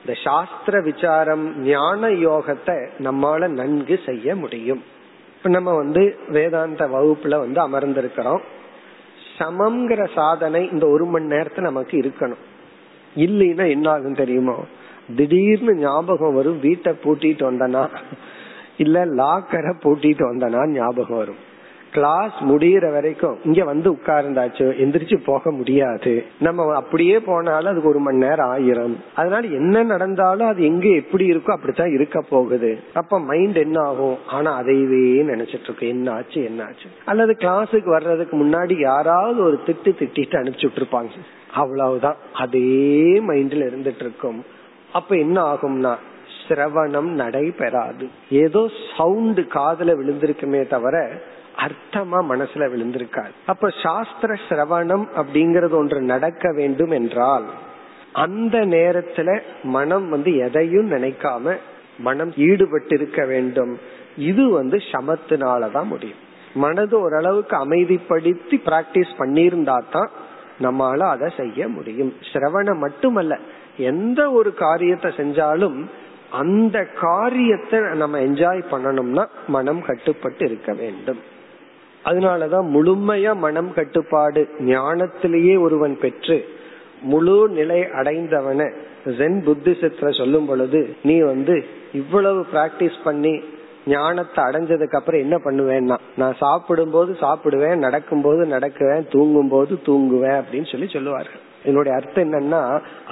இந்த 0.00 0.20
சாஸ்திர 0.24 0.80
விசாரம் 0.80 1.62
ஞான 1.62 2.08
யோகத்தை 2.08 2.88
நம்மால 2.98 3.48
நன்கு 3.48 4.00
செய்ய 4.06 4.36
முடியும். 4.36 4.82
இப்ப 5.36 5.50
நம்ம 5.50 5.74
வந்து 5.74 6.16
வேதாந்த 6.28 6.86
வகுப்புல 6.86 7.48
வந்து 7.48 7.68
அமர்ந்திருக்கிறோம். 7.68 8.40
சமம்ங்கிற 9.38 10.08
சாதனை 10.14 10.68
இந்த 10.70 10.86
ஒரு 10.86 11.04
மணி 11.04 11.24
நேரத்துல 11.24 11.60
நமக்கு 11.60 11.98
இருக்கணும். 11.98 12.42
இல்லைன்னா 13.16 13.68
என்ன 13.68 13.90
ஆகும் 13.90 14.14
தெரியுமோ? 14.14 14.64
திடீர்னு 15.16 15.74
ஞாபகம் 15.74 16.34
வரும் 16.34 16.60
வீட்டை 16.60 16.92
பூட்டிட்டு 17.04 17.44
வந்தனா. 17.50 17.88
இல்ல 18.76 19.06
லாக்கரை 19.06 19.74
பூட்டிட்டு 19.82 20.22
வந்தனா 20.32 20.68
ஞாபகம் 20.68 21.16
வரும். 21.16 21.50
கிளாஸ் 21.92 22.32
முடியற 22.40 22.92
வரைக்கும் 22.92 23.38
இங்க 23.44 23.64
வந்து 23.64 23.92
உட்கார்ந்தாச்சு 23.92 24.66
எந்திரிச்சு 24.82 25.16
போக 25.24 25.50
முடியாது. 25.50 26.24
நம்ம 26.40 26.74
அப்படியே 26.74 27.20
போனாலும் 27.20 27.70
அதுக்கு 27.70 27.88
ஒரு 27.88 27.98
மணி 27.98 28.16
நேரம் 28.16 28.52
ஆயிரும். 28.54 28.94
அதனால 29.14 29.46
என்ன 29.46 29.82
நடந்தாலும் 29.82 30.48
அது 30.48 30.64
எங்க 30.64 30.88
எப்படி 30.88 31.32
இருக்கோ 31.32 31.50
அப்படித்தான் 31.50 31.92
இருக்க 31.92 32.20
போகுது. 32.20 32.78
அப்ப 32.94 33.20
மைண்ட் 33.20 33.56
என்ன 33.56 33.80
ஆகும்? 33.80 34.16
ஆனா 34.26 34.60
அதையவே 34.60 35.02
நினைச்சிட்டு 35.32 35.62
இருக்கு 35.62 35.88
என்ன 35.88 36.12
ஆச்சு 36.12 36.44
என்ன 36.44 36.64
ஆச்சு 36.64 36.88
அல்லது 37.04 37.36
கிளாஸுக்கு 37.38 37.88
வர்றதுக்கு 37.88 38.44
முன்னாடி 38.44 38.78
யாராவது 38.78 39.42
ஒரு 39.42 39.60
திட்டு 39.66 39.88
திட்டிட்டு 39.88 40.40
அனுப்பிச்சுட்டு 40.40 40.82
இருப்பாங்க. 40.82 41.08
அவ்வளவுதான். 41.52 42.16
அதே 42.34 43.20
மைண்ட்ல 43.20 43.64
இருந்துட்டு 43.70 44.00
இருக்கும். 44.00 44.44
அப்ப 44.92 45.16
என்ன 45.16 45.38
ஆகும்னா 45.52 45.92
சிரவணம் 46.48 47.10
நடைபெறாது. 47.20 48.06
ஏதோ 48.30 48.62
சவுண்டு 48.96 49.42
காதல 49.46 49.92
விழுந்திருக்குமே 49.92 50.62
தவிர 50.66 50.96
அர்த்தமா 51.56 52.18
மனசுல 52.30 52.66
விழுந்திருக்காது. 52.74 53.34
அப்ப 53.46 53.70
சாஸ்திர 53.82 54.36
சிரவணம் 54.48 55.04
அப்படிங்கறது 55.16 55.70
ஒன்று 55.70 56.00
நடக்க 56.00 56.52
வேண்டும் 56.52 56.90
என்றால் 56.90 57.46
அந்த 58.12 58.58
நேரத்துல 58.58 59.40
மனம் 59.62 60.08
வந்து 60.08 60.36
எதையும் 60.36 60.90
நினைக்காம 60.90 61.54
மனம் 61.98 62.32
ஈடுபட்டு 62.36 62.94
இருக்க 62.94 63.24
வேண்டும். 63.24 63.78
இது 64.16 64.50
வந்து 64.50 64.76
சமத்தினாலதான் 64.76 65.84
முடியும். 65.84 66.20
மனது 66.54 67.00
ஓரளவுக்கு 67.00 67.56
அமைதிப்படுத்தி 67.56 68.56
பிராக்டிஸ் 68.66 69.12
பண்ணியிருந்தா 69.18 69.76
தான் 69.90 70.10
நம்மால 70.60 70.98
அதை 70.98 71.28
செய்ய 71.36 71.68
முடியும். 71.68 72.12
சிரவணம் 72.32 72.78
மட்டுமல்ல 72.78 73.38
எந்த 73.76 74.30
ஒரு 74.30 74.54
காரியத்தை 74.54 75.10
செஞ்சாலும் 75.16 75.84
அந்த 76.30 76.84
காரியத்தை 76.84 77.80
நம்ம 77.80 78.18
என்ஜாய் 78.18 78.62
பண்ணணும்னா 78.70 79.26
மனம் 79.46 79.82
கட்டுப்பட்டு 79.82 80.44
இருக்க 80.44 80.72
வேண்டும். 80.72 81.18
அதனாலதான் 82.04 82.66
முழுமையா 82.74 83.36
மனம் 83.36 83.74
கட்டுப்பாடு 83.74 84.48
ஞானத்திலேயே 84.60 85.60
ஒருவன் 85.60 85.98
பெற்று 85.98 86.44
முழு 87.00 87.48
நிலை 87.48 87.80
அடைந்தவன 87.80 88.72
ஜென் 89.04 89.38
புத்திசத்துல 89.46 90.18
சொல்லும் 90.18 90.46
பொழுது 90.46 90.96
நீ 91.02 91.20
வந்து 91.20 91.64
இவ்வளவு 91.92 92.46
பிராக்டிஸ் 92.52 92.98
பண்ணி 93.04 93.42
ஞானத்தை 93.86 94.44
அடைஞ்சதுக்கு 94.44 94.94
அப்புறம் 94.94 95.20
என்ன 95.20 95.36
பண்ணுவேன்னா 95.36 95.98
நான் 96.16 96.36
சாப்பிடும் 96.38 96.90
போது 96.90 97.16
சாப்பிடுவேன் 97.20 97.76
நடக்கும் 97.76 98.22
போது 98.22 98.44
நடக்குவேன் 98.44 99.08
தூங்கும் 99.10 99.48
போது 99.48 99.78
தூங்குவேன் 99.86 100.42
அப்படின்னு 100.42 100.70
சொல்லி 100.70 100.86
சொல்லுவார்கள். 100.86 101.40
என்னுடைய 101.64 101.98
அர்த்தம் 101.98 102.32
என்னன்னா 102.32 102.60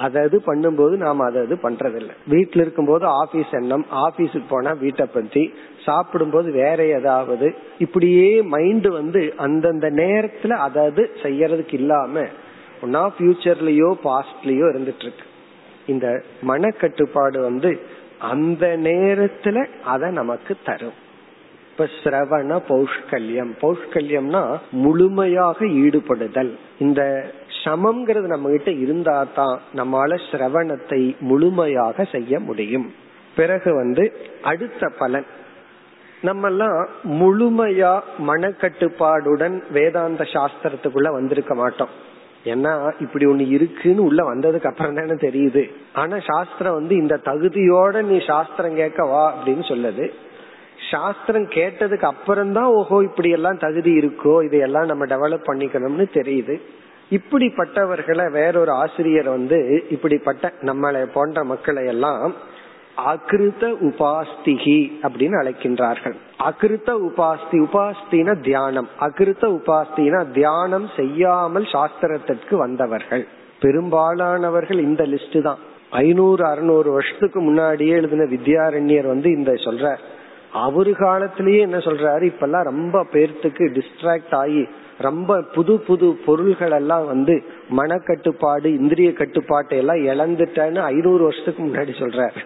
அதது 0.01 0.37
பண்ணும்போது 0.47 0.95
நாம 0.97 1.29
அதது 1.29 1.55
பண்றதில்லை. 1.63 2.15
வீட்டில் 2.27 2.61
இருக்கும் 2.61 2.85
போது 2.85 3.05
ஆபீஸ் 3.05 3.51
எண்ணம் 3.51 3.85
ஆபீஸுக்கு 3.91 4.49
போனா 4.49 4.71
வீட்டை 4.71 5.05
பத்தி 5.05 5.53
சாப்பிடும்போது 5.85 6.51
வேற 6.51 6.85
ஏதாவது 6.85 7.53
இப்படியே 7.77 8.41
மைண்ட் 8.41 8.87
வந்து 8.87 9.33
அந்தந்த 9.37 9.89
நேரத்துல 9.89 10.57
அதது 10.67 11.05
செய்யறதுக்கு 11.23 11.73
இல்லாம 11.73 12.21
ஒன்னா 12.81 13.03
ஃபியூச்சர்லயோ 13.17 13.89
பாஸ்ட்லயோ 14.03 14.67
இருந்துட்டு 14.73 15.03
இருக்கு 15.05 15.27
இந்த 15.85 16.23
மனக்கட்டுப்பாடு 16.47 17.41
வந்து 17.41 17.79
அந்த 18.19 18.77
நேரத்துல 18.83 19.67
அதை 19.83 20.11
நமக்கு 20.11 20.55
தரும். 20.65 20.97
இப்ப 21.71 21.87
சிரவண 22.03 22.59
பௌஷ்கல்யம். 22.69 23.51
பௌஷ்கல்யம்னா 23.61 24.57
முழுமையாக 24.71 25.65
ஈடுபடுதல். 25.65 26.51
இந்த 26.79 27.01
சமம்ங்கிறது 27.63 28.27
நம்ம 28.27 28.49
கிட்ட 28.49 28.71
இருந்தா 28.83 29.15
தான் 29.35 29.55
நம்மால 29.75 30.17
சிரவணத்தை 30.31 31.01
முழுமையாக 31.19 32.03
செய்ய 32.15 32.39
முடியும். 32.39 32.87
பிறகு 33.35 33.73
வந்து 33.73 34.03
அடுத்த 34.51 34.89
பலன். 35.01 35.27
நம்ம 36.21 36.47
எல்லாம் 36.47 36.79
முழுமையா 37.19 37.91
மனக்கட்டுப்பாடுடன் 38.27 39.55
வேதாந்த 39.71 40.23
சாஸ்திரத்துக்குள்ள 40.33 41.11
வந்திருக்க 41.11 41.53
மாட்டோம். 41.55 41.93
ஏன்னா 42.45 42.71
இப்படி 42.99 43.25
ஒண்ணு 43.25 43.45
இருக்குன்னு 43.55 44.01
உள்ள 44.03 44.21
வந்ததுக்கு 44.23 44.69
அப்புறம் 44.69 44.95
தானே 44.95 45.15
தெரியுது. 45.27 45.63
ஆனா 45.93 46.19
சாஸ்திரம் 46.19 46.73
வந்து 46.73 46.95
இந்த 46.95 47.19
தகுதியோட 47.25 48.01
நீ 48.01 48.17
சாஸ்திரம் 48.25 48.75
கேட்க 48.75 49.05
வா 49.05 49.23
அப்படின்னு 49.33 49.65
சொல்லுது. 49.71 50.05
சாஸ்திரம் 50.91 51.47
கேட்டதுக்கு 51.57 52.07
அப்புறம் 52.13 52.53
தான் 52.53 52.69
ஓஹோ 52.77 53.03
இப்படி 53.03 53.29
எல்லாம் 53.29 53.57
தகுதி 53.57 53.91
இருக்கோ 53.99 54.43
இதையெல்லாம் 54.43 54.85
நம்ம 54.85 55.05
டெவலப் 55.05 55.49
பண்ணிக்கணும்னு 55.49 56.07
தெரியுது. 56.13 56.55
இப்படிப்பட்டவர்களை 57.11 58.31
வேறொரு 58.31 58.71
ஆசிரியர் 58.71 59.29
வந்து 59.29 59.83
இப்படிப்பட்ட 59.89 60.53
நம்மளை 60.61 61.01
போன்ற 61.13 61.43
மக்களை 61.43 61.85
எல்லாம் 61.85 62.33
அகிருத 62.95 63.67
உபாஸ்திகி 63.67 64.79
அப்படின்னு 65.03 65.35
அழைக்கின்றார்கள். 65.41 66.15
அகிருத்த 66.43 66.89
உபாஸ்தி 67.07 67.57
உபாஸ்தின 67.65 68.41
தியானம். 68.41 68.87
அகிருத்த 68.99 69.45
உபாஸ்தினா 69.57 70.31
தியானம் 70.31 70.87
செய்யாமல் 70.95 71.63
சாஸ்திரத்திற்கு 71.63 72.55
வந்தவர்கள். 72.55 73.27
பெரும்பாலானவர்கள் 73.59 74.79
இந்த 74.79 75.03
லிஸ்ட் 75.03 75.41
தான். 75.41 75.57
ஐநூறு 75.89 76.45
அறுநூறு 76.45 76.91
வருஷத்துக்கு 76.91 77.39
முன்னாடியே 77.39 77.93
எழுதின 77.93 78.23
வித்யாரண்யர் 78.23 79.07
வந்து 79.07 79.31
இந்த 79.31 79.51
சொல்ற 79.51 79.97
அவரு 80.51 80.91
காலத்திலேயே 80.99 81.59
என்ன 81.59 81.77
சொல்றாரு? 81.77 82.23
இப்பெல்லாம் 82.31 82.63
ரொம்ப 82.63 83.05
பேர்த்துக்கு 83.11 83.65
டிஸ்ட்ராக்ட் 83.77 84.35
ஆகி 84.35 84.67
ரொம்ப 85.01 85.41
புது 85.55 85.73
புது 85.79 86.07
பொருள்கள் 86.25 86.71
எல்லாம் 86.71 87.05
வந்து 87.05 87.35
மனக்கட்டுப்பாடு 87.77 88.65
இந்திரிய 88.65 89.13
கட்டுப்பாட்டை 89.13 89.77
எல்லாம் 89.77 90.01
இழந்துட்டேன்னு 90.11 90.81
ஐநூறு 90.93 91.23
வருஷத்துக்கு 91.23 91.63
முன்னாடி 91.63 91.93
சொல்றாரு. 92.01 92.41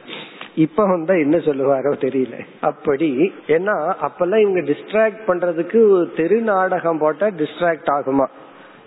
இப்ப 0.55 0.85
வந்தா 0.87 1.13
என்ன 1.13 1.37
சொல்லுவாரோ 1.37 1.91
தெரியல. 2.05 2.35
அப்படி 2.61 3.09
ஏன்னா 3.47 3.75
அப்பெல்லாம் 4.07 4.43
இவங்க 4.45 4.61
டிஸ்ட்ராக்ட் 4.71 5.23
பண்றதுக்கு 5.27 5.79
தெரு 6.15 6.37
நாடகம் 6.41 6.97
போட்டா 6.97 7.27
டிஸ்ட்ராக்ட் 7.41 7.91
ஆகுமா? 7.97 8.27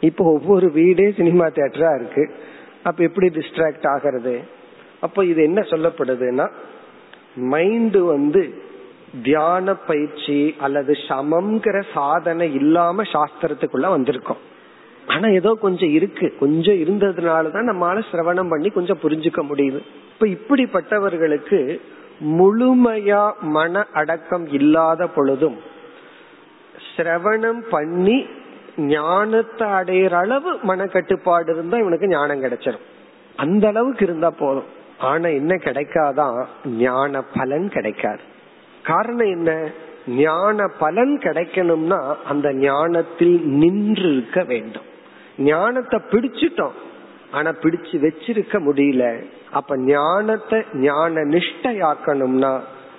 இப்ப 0.00 0.24
ஒவ்வொரு 0.24 0.70
வீடே 0.70 1.06
சினிமா 1.16 1.46
தியேட்டரா 1.46 1.90
இருக்கு. 1.94 2.24
அப்ப 2.82 3.04
எப்படி 3.04 3.28
டிஸ்ட்ராக்ட் 3.28 3.88
ஆகிறது? 3.88 4.34
அப்ப 5.00 5.24
இது 5.24 5.40
என்ன 5.42 5.60
சொல்லப்படுதுன்னா 5.60 6.46
மைண்ட் 7.36 7.98
வந்து 8.14 8.42
தியான 9.22 9.74
பயிற்சி 9.74 10.54
அல்லது 10.58 10.92
சமம்ங்கிற 10.92 11.82
சாதனை 11.94 12.54
இல்லாம 12.54 13.02
சாஸ்திரத்துக்குள்ள 13.02 13.86
வந்திருக்கோம். 13.96 14.42
ஆனா 15.06 15.28
ஏதோ 15.28 15.56
கொஞ்சம் 15.60 15.92
இருக்கு. 15.92 16.36
கொஞ்சம் 16.40 16.74
இருந்ததுனாலதான் 16.74 17.68
நம்மளால 17.70 18.02
சிரவணம் 18.12 18.48
பண்ணி 18.48 18.68
கொஞ்சம் 18.68 18.98
புரிஞ்சுக்க 19.02 19.42
முடியுது. 19.50 19.80
இப்ப 20.20 20.56
இப்படிப்பட்டவர்களுக்கு 20.56 21.80
முழுமையா 22.24 23.32
மன 23.40 23.86
அடக்கம் 23.92 24.46
இல்லாத 24.46 25.06
பொழுதும் 25.06 25.56
சிரவணம் 26.96 27.60
பண்ணி 27.70 28.26
ஞானத்தை 28.76 29.68
அடையிற 29.68 30.10
அளவு 30.10 30.58
மன 30.62 30.86
கட்டுப்பாடு 30.86 31.54
இருந்தா 31.54 31.76
இவனுக்கு 31.78 32.08
ஞானம் 32.08 32.42
கிடைச்சிடும் 32.42 32.86
அந்த 33.36 33.68
அளவுக்கு 33.68 34.04
இருந்தா 34.04 34.30
போதும். 34.30 34.76
ஆனா 34.98 35.28
என்ன 35.28 35.54
கிடைக்காதான் 35.54 36.46
ஞான 36.66 37.22
பலன் 37.22 37.68
கிடைக்காது. 37.68 38.20
காரணம் 38.88 39.26
என்ன? 39.26 39.70
ஞான 40.08 40.66
பலன் 40.78 41.18
கிடைக்கணும்னா 41.18 42.16
அந்த 42.24 42.52
ஞானத்தில் 42.54 43.40
நின்று 43.44 44.12
இருக்க 44.12 44.42
வேண்டும். 44.42 44.88
ஞானத்தை 45.38 46.00
பிடிச்சிட்டோம். 46.10 46.76
ஆனா 47.32 47.50
பிடிச்சு 47.50 47.96
வச்சிருக்க 48.04 48.56
முடியல. 48.66 49.24
அப்ப 49.50 49.78
ஞானத்தை 49.78 50.62
ஞான 50.74 51.24
நிஷ்டையாக்கணும்னா 51.24 52.52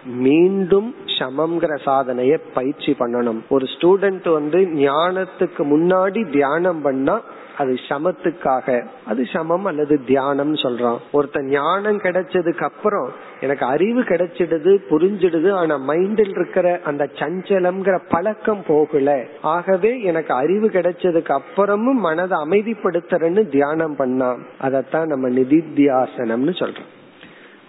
மீண்டும் 0.06 0.96
சமம்ங்கிற 1.06 1.78
சாதனைய 1.86 2.40
பயிற்சி 2.54 2.96
பண்ணணும். 3.00 3.40
ஒரு 3.50 3.66
ஸ்டூடெண்ட் 3.66 4.32
வந்து 4.32 4.60
ஞானத்துக்கு 4.60 5.58
முன்னாடி 5.58 6.32
தியானம் 6.32 6.82
பண்ணா 6.82 7.22
அது 7.58 7.80
சமத்துக்காக 7.88 8.86
அது 9.06 9.26
சமம் 9.34 9.66
அல்லது 9.66 10.04
தியானம் 10.06 10.54
சொல்றான். 10.54 10.98
ஒருத்த 11.14 11.44
ஞானம் 11.44 11.98
கிடைச்சதுக்கு 11.98 12.64
அப்புறம் 12.64 13.12
எனக்கு 13.42 13.66
அறிவு 13.66 14.02
கிடைச்சிடுது 14.02 14.78
புரிஞ்சிடுது 14.90 15.52
ஆனா 15.52 15.80
மைண்டில் 15.88 16.30
இருக்கிற 16.30 16.80
அந்த 16.84 17.10
சஞ்சலம்ங்கிற 17.14 18.00
பழக்கம் 18.10 18.64
போகல. 18.68 19.24
ஆகவே 19.42 20.02
எனக்கு 20.02 20.34
அறிவு 20.34 20.68
கிடைச்சதுக்கு 20.68 21.40
அப்புறமும் 21.40 22.00
மனதை 22.00 22.38
அமைதிப்படுத்துறேன்னு 22.48 23.50
தியானம் 23.50 23.96
பண்ணா 23.96 24.36
அதத்தான் 24.62 25.06
நம்ம 25.06 25.30
நிதித்தியாசனம்னு 25.30 26.56
சொல்றோம். 26.60 26.98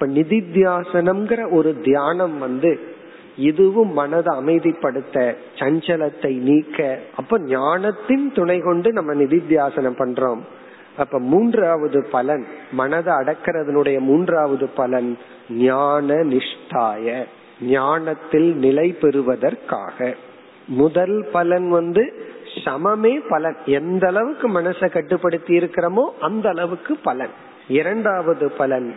இப்ப 0.01 0.13
நிதித்தியாசனம்ங்கிற 0.13 1.53
ஒரு 1.53 1.81
தியானம் 1.81 2.39
வந்து 2.39 2.71
இதுவும் 3.37 3.91
மனதை 3.93 4.39
அமைதிப்படுத்த 4.39 5.35
சஞ்சலத்தை 5.55 6.31
நீக்க 6.39 6.99
அப்ப 7.17 7.39
ஞானத்தின் 7.39 8.33
துணை 8.33 8.57
கொண்டு 8.61 8.93
நம்ம 8.93 9.15
நிதித்தியாசனம் 9.15 9.99
பண்றோம். 9.99 10.41
அப்ப 10.97 11.19
மூன்றாவது 11.19 12.07
பலன் 12.11 12.47
மனதை 12.73 13.15
அடக்கிறதுனுடைய 13.15 13.99
மூன்றாவது 13.99 14.69
பலன் 14.69 15.19
ஞான 15.51 16.15
நிஷ்டாய 16.15 17.27
ஞானத்தில் 17.63 18.51
நிலை 18.57 18.89
பெறுவதற்காக. 18.93 20.15
முதல் 20.67 21.29
பலன் 21.33 21.71
வந்து 21.71 22.07
சமமே 22.65 23.15
பலன். 23.29 23.57
எந்த 23.67 24.07
அளவுக்கு 24.07 24.49
மனசை 24.61 24.91
கட்டுப்படுத்தி 24.91 25.59
இருக்கிறோமோ 25.59 26.09
அந்த 26.21 26.49
அளவுக்கு 26.49 26.97
பலன். 27.03 27.37
இரண்டாவது 27.69 28.51
பலன் 28.51 28.91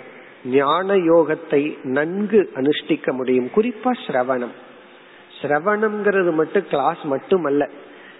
ஞான 0.45 0.95
யோகத்தை 0.95 1.83
நன்கு 1.83 2.51
அனுஷ்டிக்க 2.55 3.11
முடியும். 3.11 3.49
குறிப்பா 3.55 3.91
சிரவணம் 4.07 4.53
சிரவணம்ங்கிறது 5.41 6.33
மட்டும் 6.33 6.63
கிளாஸ் 6.69 6.97
மட்டுமல்ல. 7.03 7.69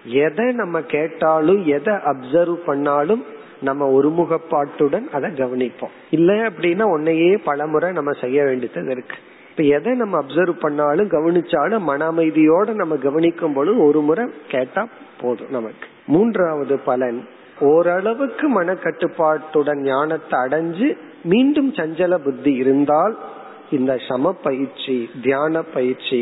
எதை 0.05 0.51
நம்ம 0.51 0.81
கேட்டாலும் 0.81 1.65
எதை 1.65 1.93
அப்சர்வ் 1.93 2.53
பண்ணாலும் 2.53 3.25
நம்ம 3.61 3.99
ஒருமுகப்பாட்டுடன் 3.99 5.07
அதை 5.07 5.29
கவனிப்போம். 5.29 5.93
இல்ல 6.09 6.33
அப்படின்னா 6.33 6.81
உன்னையே 6.81 7.37
பலமுறை 7.37 7.91
நம்ம 7.91 8.11
செய்ய 8.11 8.43
வேண்டியது 8.43 8.91
இருக்கு. 8.91 9.15
இப்ப 9.49 9.63
எதை 9.63 9.93
நம்ம 9.93 10.21
அப்சர்வ் 10.21 10.59
பண்ணாலும் 10.59 11.07
கவனிச்சாலும் 11.07 11.79
மன 11.79 12.11
அமைதியோட 12.11 12.73
நம்ம 12.73 12.95
கவனிக்கும் 12.95 13.53
பொழுது 13.53 13.83
ஒரு 13.83 14.01
முறை 14.01 14.25
கேட்டா 14.47 14.87
போதும் 15.21 15.49
நமக்கு. 15.49 15.87
மூன்றாவது 16.07 16.79
பலன் 16.79 17.27
ஓரளவுக்கு 17.63 18.45
மனக்கட்டுப்பாட்டுடன் 18.61 19.81
ஞானத்தை 19.81 20.39
அடைஞ்சு 20.39 20.87
மீண்டும் 21.23 21.71
சஞ்சல 21.73 22.17
புத்தி 22.17 22.53
இருந்தால் 22.53 23.15
இந்த 23.71 23.91
சம 24.07 24.31
பயிற்சி 24.43 25.09
தியான 25.23 25.61
பயிற்சி 25.61 26.21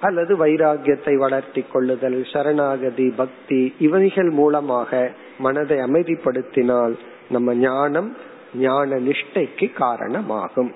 அல்லது 0.00 0.32
வைராகியத்தை 0.46 1.14
வளர்த்தி 1.16 1.62
கொள்ளுதல் 1.72 2.18
சரணாகதி 2.32 3.08
பக்தி 3.16 3.60
இவைகள் 3.78 4.30
மூலமாக 4.30 5.10
மனதை 5.38 5.78
அமைதிப்படுத்தினால் 5.78 6.94
நம்ம 7.28 7.54
ஞானம் 7.54 8.10
ஞான 8.58 8.96
நிஷ்டைக்கு 8.98 9.66
காரணமாகும். 9.72 10.70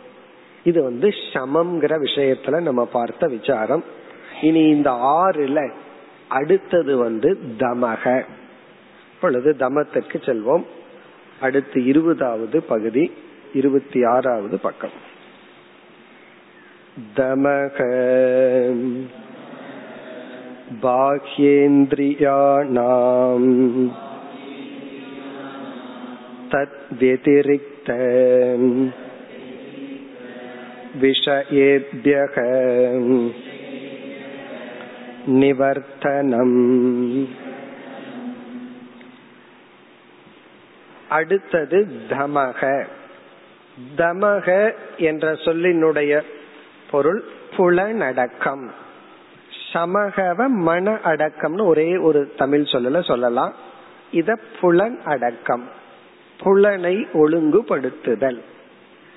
இது 0.64 0.82
வந்து 0.82 1.08
சமம்ங்கிற 1.32 1.94
விஷயத்துல 2.04 2.60
நம்ம 2.60 2.82
பார்த்த 2.92 3.26
விசாரம். 3.26 3.84
இனி 4.42 4.62
இந்த 4.68 4.90
ஆறுல 5.20 5.58
அடுத்தது 6.28 6.94
வந்து 6.96 7.30
தமக. 7.58 8.04
இப்பொழுது 9.23 9.49
தமத்திற்கு 9.63 10.17
செல்வோம் 10.27 10.65
அடுத்து 11.41 11.79
இருபதாவது 11.91 12.57
பகுதி 12.73 13.05
இருபத்தி 13.53 13.99
ஆறாவது 14.13 14.57
பக்கம் 14.59 14.97
दमः 17.17 17.77
बाह्येन्द्रियाणाम् 22.11 23.47
तद्व्यतिरिक्त 26.51 27.89
विषयेभ्यः 31.01 32.35
நிவர்த்தனம் 35.39 36.57
அடுத்தது 41.08 41.88
தமக. 42.08 42.86
தமக 43.96 44.74
என்ற 44.96 45.32
சொல்லினுடைய 45.32 46.22
பொருள் 46.90 47.24
புலனடக்கம். 47.56 48.68
சமகவ 49.72 50.48
மன 50.48 50.98
அடக்கம்னு 51.04 51.64
ஒரே 51.64 51.96
ஒரு 51.96 52.32
தமிழ் 52.36 52.60
சொல்லல 52.60 53.04
சொல்லலாம். 53.04 53.54
இத 54.10 54.38
புலன் 54.60 55.00
அடக்கம். 55.04 55.68
புலனை 56.38 57.06
ஒழுங்குபடுத்துதல். 57.12 58.40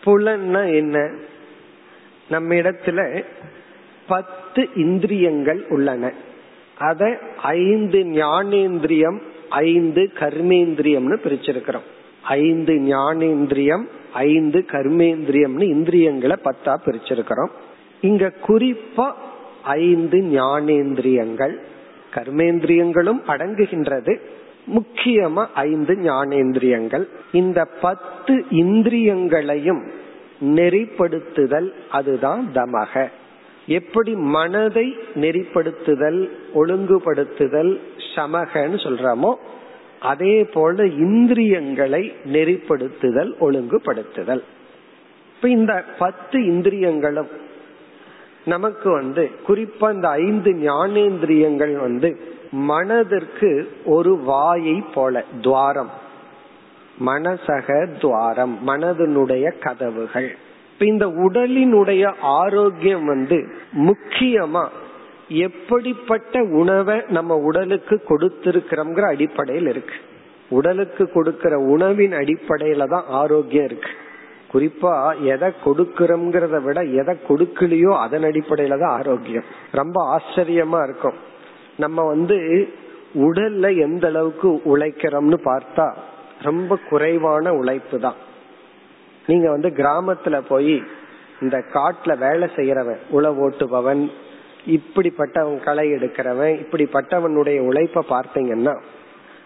புலன்னா 0.06 0.74
என்ன? 0.74 1.18
நம்ம 2.30 2.54
இடத்துல 2.54 3.24
பத்து 4.08 4.70
இந்திரியங்கள் 4.76 5.66
உள்ளன. 5.68 6.12
அத 6.78 7.18
ஐந்து 7.42 8.00
ஞானேந்திரியம் 8.00 9.22
ஐந்து 9.50 10.12
கர்மேந்திரியம்னு 10.20 11.16
பிரிச்சிருக்கிறோம். 11.24 11.86
ஐந்து 12.22 12.74
ஞானேந்திரியம் 12.74 13.84
ஐந்து 14.14 14.66
கர்மேந்திரியம்னு 14.68 15.62
இந்திரியங்களை 15.62 16.36
பத்தா 16.44 16.76
பிரிச்சிருக்கிறோம். 16.86 17.50
இங்க 18.02 18.34
குறிப்பா 18.48 19.12
ஐந்து 19.64 20.18
ஞானேந்திரியங்கள் 20.18 21.56
கர்மேந்திரியங்களும் 22.16 23.20
அடங்குகின்றது. 23.28 24.20
முக்கியமா 24.76 25.46
ஐந்து 25.54 25.94
ஞானேந்திரியங்கள். 25.94 27.06
இந்த 27.32 27.66
பத்து 27.82 28.46
இந்திரியங்களையும் 28.50 29.88
நெறிப்படுத்துதல் 30.42 31.72
அதுதான் 31.90 32.50
தமக. 32.54 33.08
எப்படி 33.68 34.16
மனதை 34.16 34.98
நெறிப்படுத்துதல் 35.16 36.30
ஒழுங்குபடுத்துதல் 36.56 37.80
சமகன்னு 38.18 38.78
சொல்றோமோ 38.86 39.34
அதே 40.02 40.44
போல 40.44 40.86
இந்திரியங்களை 40.86 42.14
நெறிப்படுத்துதல் 42.26 43.32
ஒழுங்குபடுத்துதல். 43.40 44.44
இப்ப 45.36 45.50
இந்த 45.50 45.84
பத்து 46.00 46.46
இந்திரியங்களும் 46.46 47.28
நமக்கு 48.46 48.92
வந்து 48.92 49.32
குறிப்பா 49.48 49.94
இந்த 49.94 50.10
ஐந்து 50.10 50.52
ஞானேந்திரியங்கள் 50.52 51.74
வந்து 51.80 52.10
மனதிற்கு 52.52 53.52
ஒரு 53.86 54.18
வாயை 54.18 54.84
போல 54.94 55.24
துவாரம். 55.42 55.92
மனசக 57.06 57.88
துவாரம் 58.00 58.60
மனதனுடைய 58.68 59.60
கதவுகள். 59.60 60.30
இப்ப 60.74 60.86
இந்த 60.86 61.08
உடலினுடைய 61.08 62.14
ஆரோக்கியம் 62.22 63.06
வந்து 63.06 63.38
முக்கியமா 63.74 64.68
எப்படிப்பட்ட 65.30 66.44
உணவை 66.44 67.02
நம்ம 67.08 67.36
உடலுக்கு 67.36 68.02
கொடுத்திருக்கிறோம்ங்கிற 68.10 69.02
அடிப்படையில் 69.02 69.68
இருக்கு. 69.68 69.96
உடலுக்கு 70.50 71.12
கொடுக்கிற 71.12 71.60
உணவின் 71.60 72.12
அடிப்படையில 72.12 72.88
தான் 72.88 73.06
ஆரோக்கியம் 73.08 73.66
இருக்கு. 73.66 73.90
குறிப்பா 74.54 75.24
எதை 75.24 75.52
கொடுக்கிறோம்ங்கிறத 75.66 76.64
விட 76.64 76.82
எதை 76.82 77.16
கொடுக்கலையோ 77.30 77.98
அதன் 77.98 78.24
அடிப்படையில 78.24 78.80
தான் 78.80 78.98
ஆரோக்கியம். 78.98 79.44
ரொம்ப 79.72 80.20
ஆச்சரியமா 80.20 80.84
இருக்கும். 80.84 81.14
நம்ம 81.78 82.04
வந்து 82.04 82.68
உடல்ல 83.16 83.78
எந்த 83.78 84.08
அளவுக்கு 84.08 84.62
உழைக்கிறோம்னு 84.66 85.38
பார்த்தா 85.44 85.94
ரொம்ப 86.42 86.80
குறைவான 86.90 87.54
உழைப்பு 87.54 88.00
தான். 88.00 88.16
நீங்க 89.28 89.50
வந்து 89.50 89.70
கிராமத்துல 89.70 90.42
போய் 90.48 90.84
இந்த 91.42 91.64
காட்டுல 91.74 92.18
வேலை 92.18 92.50
செய்யறவன் 92.56 93.00
உழவோட்டுபவன் 93.12 94.10
இப்படிப்பட்டவன் 94.66 95.64
களை 95.64 95.92
எடுக்கிறவன் 95.92 96.66
இப்படிப்பட்டவனுடைய 96.66 97.60
உழைப்ப 97.60 98.04
பார்த்தீங்கன்னா 98.10 98.80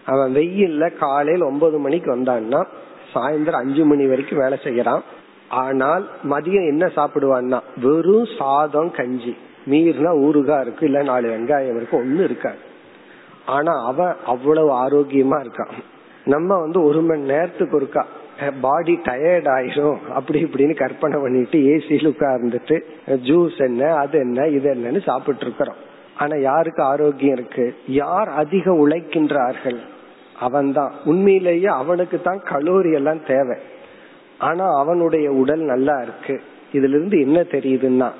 அவன் 0.04 0.34
வெயில்ல 0.34 0.96
காலையில் 0.96 1.42
ஒன்பது 1.42 1.78
மணிக்கு 1.78 2.16
வந்தான்னா 2.16 2.66
சாயந்தரம் 3.14 3.62
அஞ்சு 3.62 3.84
மணி 3.84 4.06
வரைக்கும் 4.06 4.38
வேலை 4.38 4.58
செய்யறான். 4.62 5.00
ஆனால் 5.48 6.08
மதியம் 6.30 6.66
என்ன 6.66 6.86
சாப்பிடுவான்னா 6.86 7.60
வெறும் 7.82 8.28
சாதம் 8.38 8.90
கஞ்சி. 8.90 9.36
மீறினா 9.70 10.12
ஊறுகா 10.18 10.60
இருக்கு 10.60 10.86
இல்ல 10.86 11.02
நாலு 11.02 11.28
வெங்காயம் 11.28 11.76
இருக்கு 11.76 12.04
ஒண்ணு 12.04 12.22
இருக்காது. 12.24 12.56
ஆனா 13.46 13.84
அவன் 13.84 14.14
அவ்வளவு 14.26 14.70
ஆரோக்கியமா 14.70 15.38
இருக்கான். 15.44 15.70
நம்ம 16.24 16.58
வந்து 16.58 16.84
ஒரு 16.84 17.00
மணி 17.02 17.20
நேரத்துக்கு 17.20 17.76
இருக்கா 17.76 18.06
பாடி 18.60 18.98
டயர்ட் 19.02 19.48
ஆயிரும். 19.48 19.98
அப்படி 20.08 20.44
இப்படின்னு 20.44 20.76
கற்பனை 20.76 21.20
பண்ணிட்டு 21.20 21.58
ஏசியில் 21.58 22.12
உட்கார்ந்துட்டு 22.12 22.80
ஜூஸ் 23.06 23.58
என்ன 23.58 23.94
அது 23.94 24.18
என்ன 24.18 24.46
இது 24.46 24.74
என்னன்னு 24.74 25.02
சாப்பிட்டு 25.02 25.40
இருக்கிறோம். 25.40 25.74
ஆனா 26.16 26.36
யாருக்கு 26.36 26.82
ஆரோக்கியம் 26.82 27.32
இருக்கு? 27.32 27.74
யார் 27.86 28.28
அதிக 28.28 28.72
உழைக்கின்றார்கள்? 28.72 29.78
அவன்தான். 30.38 30.92
உண்மையிலேயே 31.04 31.66
அவனுக்கு 31.66 32.20
தான் 32.20 32.42
கலோரி 32.44 32.92
எல்லாம் 32.92 33.24
தேவை. 33.26 33.56
ஆனா 34.38 34.78
அவனுடைய 34.78 35.30
உடல் 35.30 35.60
நல்லா 35.60 36.00
இருக்கு. 36.02 36.40
இதுல 36.72 36.88
இருந்து 36.88 37.20
என்ன 37.20 37.40
தெரியுதுன்னா 37.40 38.12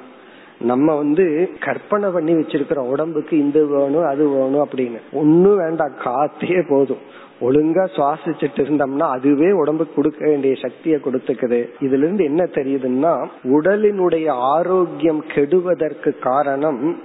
நம்ம 0.62 0.94
வந்து 0.94 1.50
கற்பனை 1.60 2.10
பண்ணி 2.10 2.32
வச்சிருக்கிறோம். 2.32 2.90
உடம்புக்கு 2.90 3.38
இந்த 3.38 3.64
வேணும் 3.64 4.04
அது 4.04 4.28
வேணும் 4.28 4.68
அப்படின்னு. 4.68 5.00
ஒன்னும் 5.12 5.56
வேண்டாம். 5.56 5.94
காத்தே 6.04 6.64
போதும். 6.68 7.20
ஒழுங்கா 7.40 7.88
சுவாசிச்சுட்டு 7.96 8.60
இருந்தோம்னா 8.60 9.10
அதுவே 9.10 9.50
உடம்புக்கு 9.50 9.94
கொடுக்க 9.94 10.28
வேண்டிய 10.28 10.54
சக்தியை 10.54 11.00
கொடுத்துக்குது. 11.00 11.68
இதுல 11.80 12.02
இருந்து 12.02 12.24
என்ன 12.24 12.44
தெரியுதுன்னா 12.44 13.28
உடலினுடைய 13.42 14.30
ஆரோக்கியம் 14.30 15.24
கெடுவதற்கு 15.34 16.18
காரணம் 16.18 17.02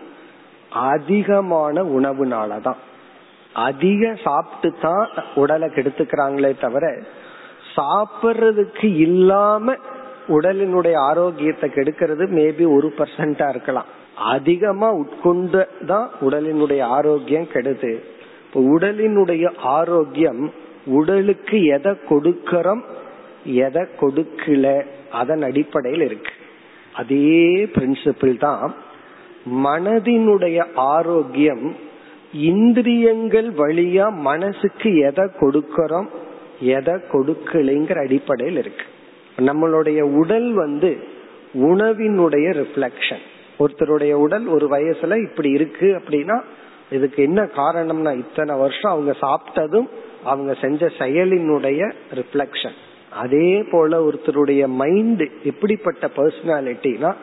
அதிகமான 0.71 1.83
உணவுனாலதான். 1.83 2.75
அதிக 3.53 4.15
சாப்பிட்டு 4.23 4.77
தான் 4.81 5.07
உடலை 5.35 5.69
கெடுத்துக்கிறாங்களே 5.69 6.59
தவிர 6.59 6.97
சாப்பிடுறதுக்கு 7.75 8.85
இல்லாம 8.95 9.75
உடலினுடைய 10.35 10.95
ஆரோக்கியத்தை 11.09 11.67
கெடுக்கிறது 11.75 12.23
மேபி 12.37 12.65
ஒரு 12.75 12.87
பர்சன்டா 12.97 13.47
இருக்கலாம். 13.53 13.89
அதிகமா 14.33 14.89
உட்கொண்டு 15.01 15.61
தான் 15.91 16.07
உடலினுடைய 16.27 16.81
ஆரோக்கியம் 16.97 17.51
கெடுது. 17.53 17.91
இப்போ 18.45 18.59
உடலினுடைய 18.75 19.45
ஆரோக்கியம் 19.77 20.41
உடலுக்கு 20.99 21.57
எதை 21.75 21.93
கொடுக்கறோம் 22.09 22.83
எதை 23.65 23.83
கொடுக்கல 24.01 24.65
அதன் 25.21 25.43
அடிப்படையில் 25.49 26.01
இருக்கு. 26.01 26.33
அதே 26.95 27.41
பிரின்சிபிள் 27.75 28.35
தான் 28.45 28.73
மனதினுடைய 29.65 30.59
ஆரோக்கியம் 30.95 31.65
இந்திரியங்கள் 32.51 33.49
வழியா 33.61 34.05
மனசுக்கு 34.29 34.89
எதை 35.09 35.25
கொடுக்கறோம் 35.41 36.09
எதை 36.77 36.95
கொடுக்கலைங்கிற 37.13 37.99
அடிப்படையில் 38.05 38.59
இருக்கு. 38.63 38.85
நம்மளுடைய 39.41 40.01
உடல் 40.01 40.53
வந்து 40.53 40.97
உணவினுடைய 41.53 42.63
ரிஃப்ளெக்ஷன் 42.63 43.23
ஒருத்தருடைய 43.59 44.11
உடல் 44.11 44.47
ஒரு 44.47 44.67
வயசுல 44.67 45.23
இப்படி 45.29 45.49
இருக்கு 45.49 45.87
அப்படின்னா 45.87 46.41
இதுக்கு 46.91 47.23
என்ன 47.23 47.41
காரணம்னா 47.43 48.17
இத்தனை 48.17 48.55
வருஷம் 48.55 48.91
அவங்க 48.91 49.13
சாப்பிட்டதும் 49.21 49.87
அவங்க 50.23 50.53
செஞ்ச 50.53 50.85
செயலினுடைய 50.85 51.93
ரிஃப்ளெக்ஷன் 52.13 52.77
அதே 53.11 53.63
போல 53.63 54.09
ஒருத்தருடைய 54.09 54.67
மைண்ட் 54.67 55.23
எப்படிப்பட்ட 55.43 56.09
பர்சனாலிட்டினா 56.15 57.13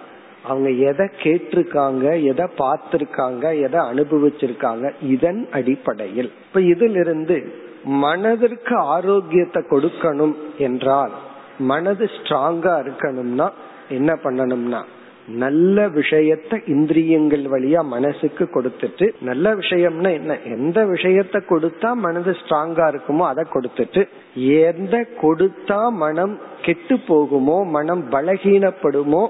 அவங்க 0.43 0.71
எதை 0.71 1.07
கேட்டிருக்காங்க 1.23 2.23
எதை 2.23 2.47
பார்த்திருக்காங்க 2.59 3.61
எதை 3.63 3.81
அனுபவிச்சிருக்காங்க 3.81 4.91
இதன் 5.03 5.49
அடிப்படையில். 5.53 6.33
இப்ப 6.47 6.61
இதிலிருந்து 6.61 7.53
மனதிற்கு 7.85 8.77
ஆரோக்கியத்தை 8.77 9.63
கொடுக்கணும் 9.71 10.35
என்றால் 10.59 11.11
மனது 11.59 12.11
ஸ்ட்ராங்கா 12.17 12.75
இருக்கணும்னா 12.85 13.53
என்ன 13.89 14.19
பண்ணணும்னா 14.25 14.83
நல்ல 15.29 15.89
விஷயத்த 15.89 16.69
இந்திரியங்கள் 16.69 17.43
வழியா 17.43 17.85
மனசுக்கு 17.85 18.49
கொடுத்துட்டு 18.55 19.15
நல்ல 19.21 19.55
விஷயம்னா 19.55 20.13
என்ன? 20.13 20.39
எந்த 20.45 20.85
விஷயத்த 20.85 21.41
கொடுத்தா 21.49 21.95
மனது 21.95 22.37
ஸ்ட்ராங்கா 22.41 22.87
இருக்குமோ 22.93 23.19
அதை 23.19 23.45
கொடுத்துட்டு 23.53 24.09
எந்த 24.37 25.07
கொடுத்தா 25.23 25.91
மனம் 25.91 26.39
கெட்டு 26.63 26.99
போகுமோ 27.09 27.71
மனம் 27.71 28.05
பலகீனப்படுமோ 28.11 29.29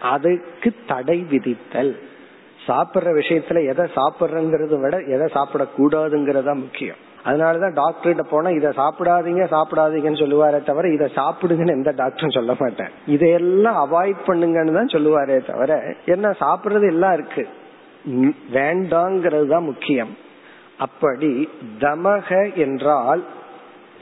அதுக்கு 0.00 0.72
தடை 0.86 1.26
விதித்தல். 1.30 1.94
சாப்பிடுற 2.66 3.08
விஷயத்துல 3.20 3.64
எதை 3.66 3.86
சாப்பிடுறங்கிறத 3.94 4.80
விட 4.80 4.96
எதை 4.98 5.26
சாப்பிடக்கூடாதுங்கிறதா 5.34 6.54
முக்கியம். 6.54 6.96
அதனாலதான் 7.28 7.76
டாக்டர்கிட்ட 7.80 8.24
போனா 8.30 8.50
இதை 8.56 8.70
சாப்பிடாதீங்க 8.80 9.44
சாப்பிடாதீங்கன்னு 9.54 10.22
சொல்லுவாரே 10.22 10.58
தவிர 10.68 10.90
இதை 10.96 11.06
சாப்பிடுங்கன்னு 11.20 11.76
எந்த 11.78 11.92
டாக்டரும் 12.00 12.36
சொல்ல 12.36 12.52
மாட்டேன். 12.60 12.92
இதையெல்லாம் 13.14 13.78
அவாய்ட் 13.84 14.20
பண்ணுங்கன்னு 14.28 14.76
தான் 14.78 14.94
சொல்லுவாரே 14.96 15.38
தவிர 15.50 15.78
என்ன 16.14 16.34
சாப்பிடுறது 16.42 16.88
எல்லாம் 16.94 17.16
இருக்கு. 17.18 17.44
வேண்டாங்கிறது 18.56 19.48
தான் 19.54 19.68
முக்கியம். 19.70 20.12
அப்படி 20.86 21.32
தமக 21.84 22.30
என்றால் 22.64 23.22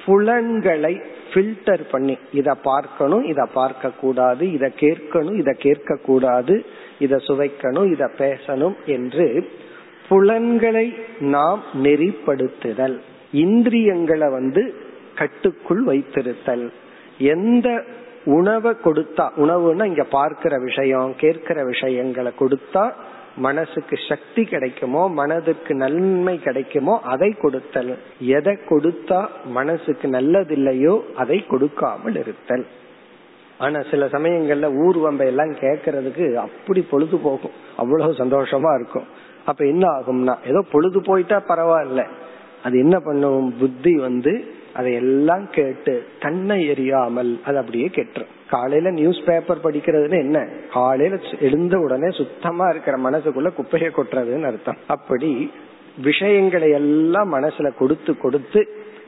புலன்களை 0.04 0.94
ஃபில்டர் 1.30 1.84
பண்ணி 1.92 2.14
இத 2.40 2.48
பார்க்கணும் 2.68 3.24
இத 3.32 3.42
பார்க்க 3.58 3.90
கூடாது 4.00 4.44
இத 4.56 4.66
கேட்கணும் 4.82 5.38
இத 5.42 5.50
கேட்க 5.64 5.96
கூடாது 6.08 6.54
இத 7.04 7.16
சுவைக்கணும் 7.28 7.88
இத 7.94 8.04
பேசணும் 8.18 8.76
என்று 8.96 9.26
புலன்களை 10.08 10.86
நாம் 11.34 11.60
நெறிப்படுத்துதல். 11.84 12.96
இந்திரியங்களை 13.42 14.28
வந்து 14.38 14.62
கட்டுக்குள் 15.20 15.82
வைத்திருத்தல். 15.90 16.66
எந்த 17.32 17.68
உணவை 18.36 18.72
கொடுத்தா 18.84 19.24
உணவுன்னா 19.42 19.84
இங்க 19.92 20.04
பார்க்கிற 20.18 20.54
விஷயம் 20.58 21.10
கேட்கிற 21.22 21.58
விஷயங்களை 21.64 22.30
கொடுத்தா 22.38 22.84
மனசுக்கு 23.46 23.96
சக்தி 24.08 24.42
கிடைக்குமோ 24.44 25.02
மனதுக்கு 25.20 25.72
நன்மை 25.74 26.34
கிடைக்குமோ 26.38 26.94
அதை 27.12 27.30
கொடுத்தல். 27.42 27.92
எதை 28.38 28.54
கொடுத்தா 28.70 29.20
மனசுக்கு 29.58 30.08
நல்லதில்லையோ 30.08 30.94
அதை 31.22 31.38
கொடுக்காமல் 31.46 32.16
இருத்தல். 32.16 32.64
ஆனா 33.58 33.78
சில 33.90 34.06
சமயங்கள்ல 34.06 34.68
ஊர்வம்பை 34.84 35.26
எல்லாம் 35.32 35.52
கேட்கறதுக்கு 35.64 36.26
அப்படி 36.46 36.80
பொழுது 36.92 37.18
போகும். 37.18 37.56
அவ்வளவு 37.76 38.14
சந்தோஷமா 38.22 38.70
இருக்கும். 38.78 39.08
அப்ப 39.44 39.60
என்ன 39.64 39.84
ஆகும்னா 39.96 40.34
ஏதோ 40.50 40.60
பொழுது 40.72 41.00
போயிட்டா 41.00 41.38
பரவாயில்ல. 41.48 42.02
அது 42.64 42.76
என்ன 42.78 42.96
பண்ணும்? 43.00 43.46
புத்தி 43.60 43.92
வந்து 44.06 44.32
அதையெல்லாம் 44.72 45.44
கேட்டு 45.50 45.92
கண்ணை 46.20 46.56
எரியாமல் 46.70 47.32
அது 47.44 47.56
அப்படியே 47.58 47.88
கெட்டுரும். 47.96 48.32
காலையில 48.50 48.90
நியூஸ் 48.90 49.20
பேப்பர் 49.26 49.64
படிக்கிறதுன்னு 49.64 50.18
என்ன? 50.18 50.38
காலையில 50.72 51.18
எழுந்த 51.40 51.74
உடனே 51.78 52.08
சுத்தமா 52.10 52.66
இருக்கிற 52.68 52.96
மனசுக்குள்ள 52.98 53.50
குப்பையை 53.54 53.90
கொட்டுறதுன்னு 53.90 54.50
அர்த்தம். 54.50 54.80
அப்படி 54.86 55.30
விஷயங்களை 56.02 56.70
எல்லாம் 56.70 57.30
மனசுல 57.34 57.68
கொடுத்து 57.76 58.12
கொடுத்து 58.18 58.60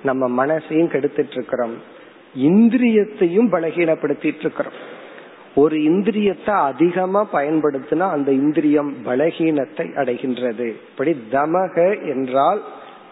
நம்ம 0.02 0.46
மனசையும் 0.46 0.92
கெடுத்துட்டு 0.92 1.36
இருக்கிறோம் 1.38 1.74
இந்திரியத்தையும் 2.48 3.50
பலகீனப்படுத்திட்டு 3.52 4.44
இருக்கிறோம் 4.44 4.78
ஒரு 5.54 5.76
இந்திரியத்தை 5.90 6.54
அதிகமா 6.70 7.20
பயன்படுத்தினா 7.32 8.06
அந்த 8.16 8.30
இந்திரியம் 8.32 8.90
பலகீனத்தை 9.04 9.86
அடைகின்றது. 10.00 10.66
இப்படி 10.90 11.12
தமக 11.32 11.76
என்றால் 12.14 12.60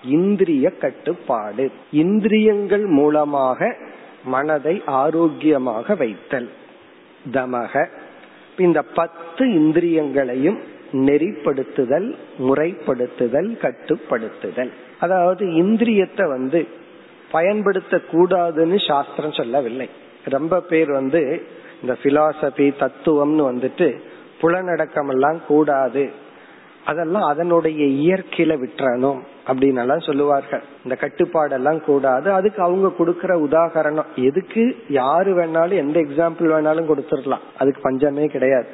இந்திரிய 0.04 0.70
கட்டுப்பாடு. 0.70 1.70
இந்திரியங்கள் 1.92 2.84
மூலமாக 2.84 3.76
மனதை 4.24 4.82
ஆரோக்கியமாக 4.86 5.94
வைத்தல். 5.94 6.48
தமக. 7.32 7.86
இந்த 8.58 8.82
பத்து 8.82 9.52
இந்திரியங்களையும் 9.52 10.58
நெறிப்படுத்துதல் 10.92 12.14
முறைப்படுத்துதல் 12.38 13.58
கட்டுப்படுத்துதல். 13.62 14.70
அதாவது 15.00 15.46
இந்திரியத்தை 15.46 16.28
வந்து 16.28 16.66
பயன்படுத்த 17.30 18.00
கூடாதுன்னு 18.12 18.86
சாஸ்திரம் 18.86 19.32
சொல்லவில்லை. 19.32 19.90
ரொம்ப 20.24 20.60
பேர் 20.60 20.90
வந்து 20.90 21.42
இந்த 21.80 21.96
பிலாசபி 22.02 22.74
தத்துவம்னு 22.78 23.52
வந்துட்டு 23.52 24.00
புலநடக்கம் 24.40 25.08
எல்லாம் 25.08 25.40
கூடாது. 25.46 26.10
அதெல்லாம் 26.84 27.22
அதனுடைய 27.22 27.84
இயற்கையில 27.84 28.64
விட்டுறணும். 28.64 29.18
அப்படின்னு 29.46 29.78
எல்லாம் 29.78 30.00
சொல்லுவார்கள். 30.00 30.62
இந்த 30.84 30.96
கட்டுப்பாடெல்லாம் 31.00 31.80
கூடாது. 31.80 32.32
அதுக்கு 32.32 32.62
அவங்க 32.62 32.92
கொடுக்கற 32.98 33.34
உதாகரணம். 33.46 34.04
எதுக்கு 34.16 34.76
யாரு 34.88 35.34
வேணாலும் 35.36 35.76
எந்த 35.76 36.00
எக்ஸாம்பிள் 36.00 36.42
வேணாலும் 36.42 36.90
கொடுத்துடலாம். 36.90 37.44
அதுக்கு 37.58 37.80
பஞ்சமே 37.82 38.26
கிடையாது. 38.26 38.66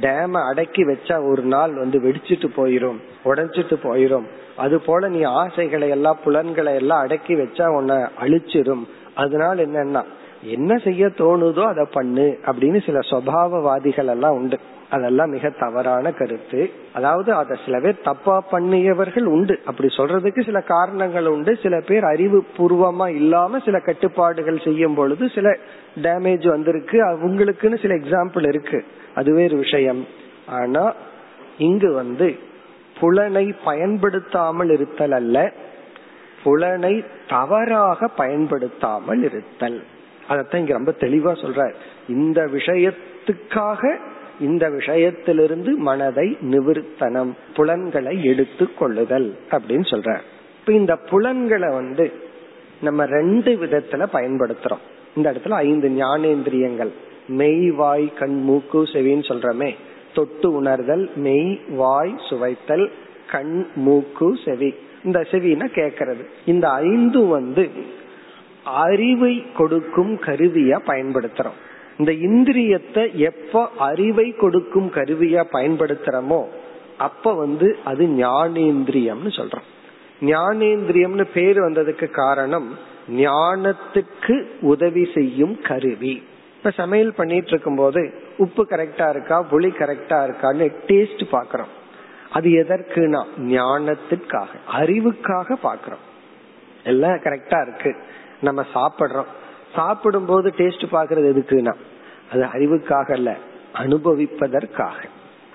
டேம 0.00 0.48
அடக்கி 0.48 0.84
வச்சா 0.84 1.28
ஒரு 1.28 1.42
நாள் 1.42 1.74
வந்து 1.74 1.98
வெடிச்சிட்டு 1.98 2.50
போயிரும். 2.56 2.96
உடைச்சிட்டு 3.24 3.76
போயிரும். 3.82 4.24
அது 4.56 4.80
போல 4.80 5.08
நீ 5.08 5.22
ஆசைகளை 5.22 5.88
எல்லாம் 5.88 6.18
புலன்களை 6.24 6.74
எல்லாம் 6.74 7.00
அடக்கி 7.00 7.34
வச்சா 7.34 7.66
உன்னை 7.66 7.96
அழிச்சிரும். 7.96 8.84
அதனால 9.14 9.64
என்னன்னா 9.64 10.04
என்ன 10.42 10.76
செய்ய 10.76 11.06
தோணுதோ 11.06 11.62
அதை 11.62 11.86
பண்ணு 11.92 12.38
அப்படின்னு 12.46 12.84
சில 12.84 12.98
சுவாவவாதிகள் 12.98 14.06
எல்லாம் 14.06 14.32
உண்டு. 14.32 14.58
அதெல்லாம் 14.90 15.30
மிக 15.30 15.50
தவறான 15.50 16.12
கருத்து. 16.12 16.70
அதாவது 16.92 17.34
அதை 17.34 17.58
சில 17.64 17.80
பேர் 17.80 18.00
தப்பா 18.00 18.44
பண்ணியவர்கள் 18.52 19.24
உண்டு. 19.24 19.60
அப்படி 19.64 19.94
சொல்றதுக்கு 19.96 20.44
சில 20.44 20.60
காரணங்கள் 20.60 21.26
உண்டு. 21.26 21.58
சில 21.62 21.80
பேர் 21.80 22.04
அறிவு 22.04 22.44
பூர்வமா 22.56 23.08
இல்லாம 23.08 23.58
சில 23.58 23.78
கட்டுப்பாடுகள் 23.78 24.60
செய்யும் 24.64 24.94
பொழுது 24.94 25.28
சில 25.28 25.56
டேமேஜ் 26.02 26.48
வந்திருக்கு. 26.48 27.04
அவங்களுக்குன்னு 27.04 27.80
சில 27.80 27.94
எக்ஸாம்பிள் 27.94 28.48
இருக்கு. 28.48 28.84
அது 29.14 29.34
வேறு 29.34 29.56
விஷயம். 29.56 30.06
ஆனா 30.46 30.94
இங்கு 31.58 31.92
வந்து 31.92 32.38
புலனை 33.00 33.54
பயன்படுத்தாமல் 33.64 34.70
இருத்தல் 34.70 35.12
அல்ல. 35.12 35.52
புலனை 36.42 37.04
தவறாக 37.28 38.08
பயன்படுத்தாமல் 38.08 39.22
இருத்தல். 39.22 39.84
அதத்தான் 40.28 40.56
இங்க 40.56 40.72
ரொம்ப 40.72 40.92
தெளிவா 40.98 41.36
சொல்ற 41.36 41.74
இந்த 42.08 42.44
விஷயத்துக்காக 42.44 43.96
இந்த 44.40 44.68
விஷயத்திலிருந்து 44.68 45.76
மனதை 45.76 46.36
நிவிருத்தனம் 46.40 47.32
புலன்களை 47.54 48.24
எடுத்து 48.24 48.74
கொள்ளுதல் 48.74 49.36
அப்படின்னு 49.50 49.86
சொல்ற 49.90 50.18
இப்ப 50.60 50.72
இந்த 50.72 50.96
புலன்களை 50.96 51.74
வந்து 51.74 52.12
நம்ம 52.80 53.04
ரெண்டு 53.04 53.52
விதத்துல 53.52 54.06
பயன்படுத்துறோம். 54.12 54.84
இந்த 55.16 55.32
இடத்துல 55.32 55.50
ஐந்து 55.50 55.88
ஞானேந்திரியங்கள். 55.88 56.88
மெய் 57.28 57.70
வாய் 57.70 58.12
கண் 58.14 58.42
மூக்கு 58.42 58.82
செவின்னு 58.82 59.24
சொல்றமே. 59.28 59.74
தொட்டு 60.14 60.52
உணர்தல் 60.52 61.10
மெய் 61.16 61.60
வாய் 61.68 62.14
சுவைத்தல் 62.28 62.90
கண் 63.30 63.66
மூக்கு 63.74 64.38
செவி. 64.44 64.74
இந்த 65.04 65.20
செவினா 65.20 65.66
கேக்கிறது 65.74 66.24
இந்த 66.46 66.70
ஐந்து 66.70 67.26
வந்து 67.26 67.70
அறிவை 68.64 69.44
கொடுக்கும் 69.56 70.14
கருவியா 70.14 70.78
பயன்படுத்துறோம். 70.86 71.64
இந்த 71.98 72.12
இந்திரியத்தை 72.12 73.14
எப்ப 73.14 73.70
அறிவை 73.78 74.32
கொடுக்கும் 74.32 74.90
கருவியா 74.94 75.44
பயன்படுத்துறோமோ 75.52 76.46
அப்ப 76.98 77.34
வந்து 77.34 77.78
அது 77.84 78.06
ஞானேந்திரியம்னு 78.06 79.30
சொல்றோம். 79.30 79.66
ஞானேந்திரியம்னு 80.20 81.26
பேர் 81.34 81.58
வந்ததுக்கு 81.60 82.10
காரணம் 82.10 82.78
ஞானத்துக்கு 83.10 84.44
உதவி 84.60 85.08
செய்யும் 85.14 85.60
கருவி. 85.60 86.22
இப்ப 86.56 86.70
சமையல் 86.70 87.14
பண்ணிட்டு 87.14 87.48
இருக்கும் 87.48 87.76
போது 87.76 88.14
உப்பு 88.36 88.66
கரெக்டா 88.70 89.08
இருக்கா 89.08 89.44
புளி 89.50 89.70
கரெக்டா 89.80 90.18
இருக்கான்னு 90.28 90.72
டேஸ்ட் 90.86 91.24
பாக்குறோம். 91.32 91.72
அது 92.30 92.50
எதற்குனா 92.50 93.24
ஞானத்திற்காக 93.38 94.46
அறிவுக்காக 94.72 95.56
பாக்குறோம். 95.62 96.04
எல்லாம் 96.84 97.20
கரெக்டா 97.24 97.62
இருக்கு. 97.62 97.96
நம்ம 98.40 98.64
சாப்பிடுறோம். 98.74 99.30
சாப்பிடும் 99.76 100.24
போது 100.24 100.52
டேஸ்ட் 100.56 100.86
பாக்குறது 100.92 101.28
எதுக்குன்னா 101.32 101.74
அது 102.32 102.42
அறிவுக்காக 102.42 103.12
அல்ல 103.12 103.36
அனுபவிப்பதற்காக. 103.78 104.98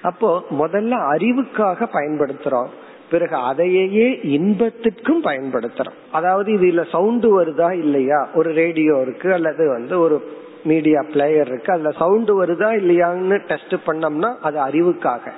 அப்போ 0.01 0.43
முதல்ல 0.59 0.93
அறிவுக்காக 1.13 1.87
பயன்படுத்துறோம் 1.93 2.71
பிறகு 3.11 3.35
அதையே 3.35 4.19
இன்பத்திற்கும் 4.23 5.23
பயன்படுத்துறோம். 5.23 5.97
அதாவது 6.11 6.51
இதுல 6.53 6.89
சவுண்டு 6.91 7.29
வருதா 7.41 7.71
இல்லையா? 7.71 8.27
ஒரு 8.33 8.53
ரேடியோ 8.53 8.99
இருக்கு 9.01 9.33
அல்லது 9.33 9.69
வந்து 9.69 9.99
ஒரு 9.99 10.39
மீடியா 10.63 11.01
பிளேயர் 11.11 11.47
இருக்கு 11.47 11.73
அதுல 11.73 11.91
சவுண்டு 11.91 12.45
வருதா 12.45 12.69
இல்லையான்னு 12.81 13.37
டெஸ்ட் 13.47 13.75
பண்ணோம்னா 13.85 14.29
அது 14.41 14.57
அறிவுக்காக. 14.67 15.31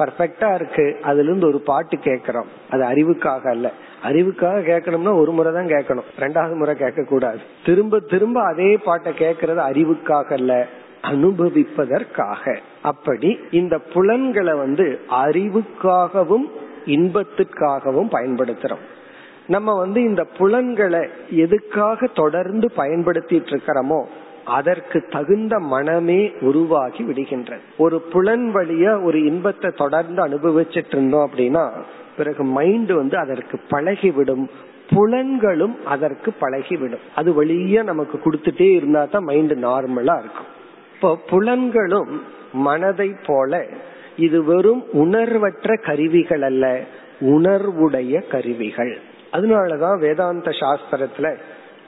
பர்ஃபெக்டா 0.00 0.48
இருக்கு. 0.54 0.86
அதுல 1.02 1.28
இருந்து 1.28 1.46
ஒரு 1.46 1.60
பாட்டு 1.60 1.96
கேட்கிறோம் 1.98 2.48
அது 2.70 2.82
அறிவுக்காக 2.82 3.48
அல்ல. 3.48 3.72
அறிவுக்காக 4.04 4.60
கேட்கணும்னா 4.70 5.14
ஒரு 5.20 5.32
முறை 5.32 5.52
தான் 5.52 5.72
கேட்கணும் 5.74 6.08
ரெண்டாவது 6.18 6.56
முறை 6.56 6.74
கேட்க 6.76 7.02
கூடாது 7.02 7.40
திரும்ப 7.64 7.98
திரும்ப 7.98 8.42
அதே 8.42 8.76
பாட்டை 8.76 9.12
கேட்கறது 9.12 9.62
அறிவுக்காக 9.70 10.32
அல்ல. 10.32 10.66
அனுபவிப்பதற்காக. 11.10 12.56
அப்படி 12.82 13.38
இந்த 13.50 13.78
புலன்களை 13.92 14.54
வந்து 14.54 14.86
அறிவுக்காகவும் 15.24 16.46
இன்பத்திற்காகவும் 16.86 18.10
பயன்படுத்துறோம். 18.12 18.84
நம்ம 19.46 19.78
வந்து 19.78 20.00
இந்த 20.02 20.24
புலன்களை 20.38 21.08
எதுக்காக 21.30 22.06
தொடர்ந்து 22.14 22.66
பயன்படுத்திட்டு 22.76 23.48
இருக்கிறோமோ 23.52 24.00
அதற்கு 24.58 24.98
தகுந்த 25.10 25.54
மனமே 25.72 26.20
உருவாகி 26.40 27.02
விடுகின்றது. 27.02 27.64
ஒரு 27.78 27.96
புலன் 28.12 28.46
வழியா 28.54 28.92
ஒரு 29.02 29.18
இன்பத்தை 29.24 29.70
தொடர்ந்து 29.76 30.20
அனுபவிச்சுட்டு 30.26 30.92
இருந்தோம் 30.92 31.24
அப்படின்னா 31.28 31.64
பிறகு 32.16 32.44
மைண்ட் 32.56 32.92
வந்து 33.00 33.16
அதற்கு 33.18 33.56
பழகிவிடும். 33.70 34.44
புலன்களும் 34.94 35.76
அதற்கு 35.84 36.30
பழகிவிடும். 36.40 37.04
அது 37.14 37.30
வழியா 37.44 37.82
நமக்கு 37.82 38.16
கொடுத்துட்டே 38.18 38.68
இருந்தா 38.74 39.04
தான் 39.04 39.28
மைண்ட் 39.30 39.54
நார்மலா 39.66 40.16
இருக்கும். 40.22 40.50
இப்போ 40.94 41.10
புலன்களும் 41.30 42.12
மனதை 42.52 43.10
போல 43.26 43.62
இது 44.16 44.38
வெறும் 44.44 44.82
உணர்வற்ற 44.92 45.76
கருவிகள் 45.76 46.42
அல்ல 46.42 46.66
உணர்வுடைய 47.34 48.14
கருவிகள். 48.30 48.92
அதனாலதான் 49.32 49.98
வேதாந்த 49.98 50.50
சாஸ்திரத்துல 50.60 51.28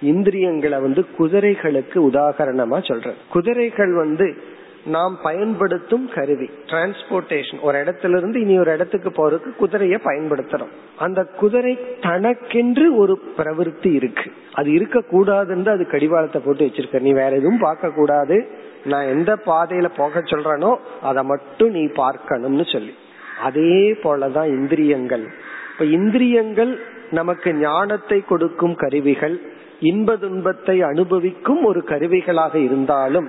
இந்திரியங்களை 0.03 0.81
வந்து 0.81 1.05
குதிரைகளுக்கு 1.19 1.99
உதாகரணமா 2.11 2.79
சொல்ற 2.89 3.13
குதிரைகள் 3.31 3.95
வந்து 3.95 4.37
நாம் 4.85 5.19
பயன்படுத்தும் 5.23 6.09
கருவி 6.15 6.51
டிரான்ஸ்போர்டேஷன் 6.67 7.61
ஒரு 7.61 7.79
இடத்துல 7.79 8.17
இருந்து 8.17 8.41
இனி 8.41 8.59
ஒரு 8.59 8.73
இடத்துக்கு 8.73 9.11
போறதுக்கு 9.11 9.51
குதிரைய 9.61 9.97
பயன்படுத்துறோம். 10.05 10.73
அந்த 10.97 11.25
குதிரை 11.25 11.79
தனக்கென்று 12.01 12.97
ஒரு 12.97 13.15
பிரவருத்தி 13.37 13.95
இருக்கு. 13.95 14.33
அது 14.53 14.73
இருக்க 14.73 15.03
கூடாதுன்னு 15.13 15.69
அது 15.69 15.87
கடிவாளத்தை 15.87 16.43
போட்டு 16.45 16.67
வச்சிருக்க. 16.67 17.01
நீ 17.01 17.13
வேற 17.13 17.31
எதுவும் 17.37 17.59
பார்க்க 17.59 17.91
கூடாது 17.91 18.47
நான் 18.85 19.07
எந்த 19.07 19.33
பாதையில 19.47 19.91
போக 19.97 20.21
சொல்றனோ 20.21 20.77
அதை 21.03 21.25
மட்டும் 21.25 21.71
நீ 21.71 21.87
பார்க்கணும்னு 21.87 22.65
சொல்லி. 22.65 22.95
அதே 23.41 23.93
போலதான் 23.93 24.47
இந்திரியங்கள். 24.47 25.25
இப்ப 25.73 25.85
இந்திரியங்கள் 25.85 26.81
நமக்கு 27.11 27.55
ஞானத்தை 27.55 28.25
கொடுக்கும் 28.25 28.75
கருவிகள் 28.75 29.41
இன்ப 29.83 30.17
துன்பத்தை 30.17 30.83
அனுபவிக்கும் 30.83 31.65
ஒரு 31.65 31.83
கருவிகளாக 31.87 32.55
இருந்தாலும் 32.55 33.29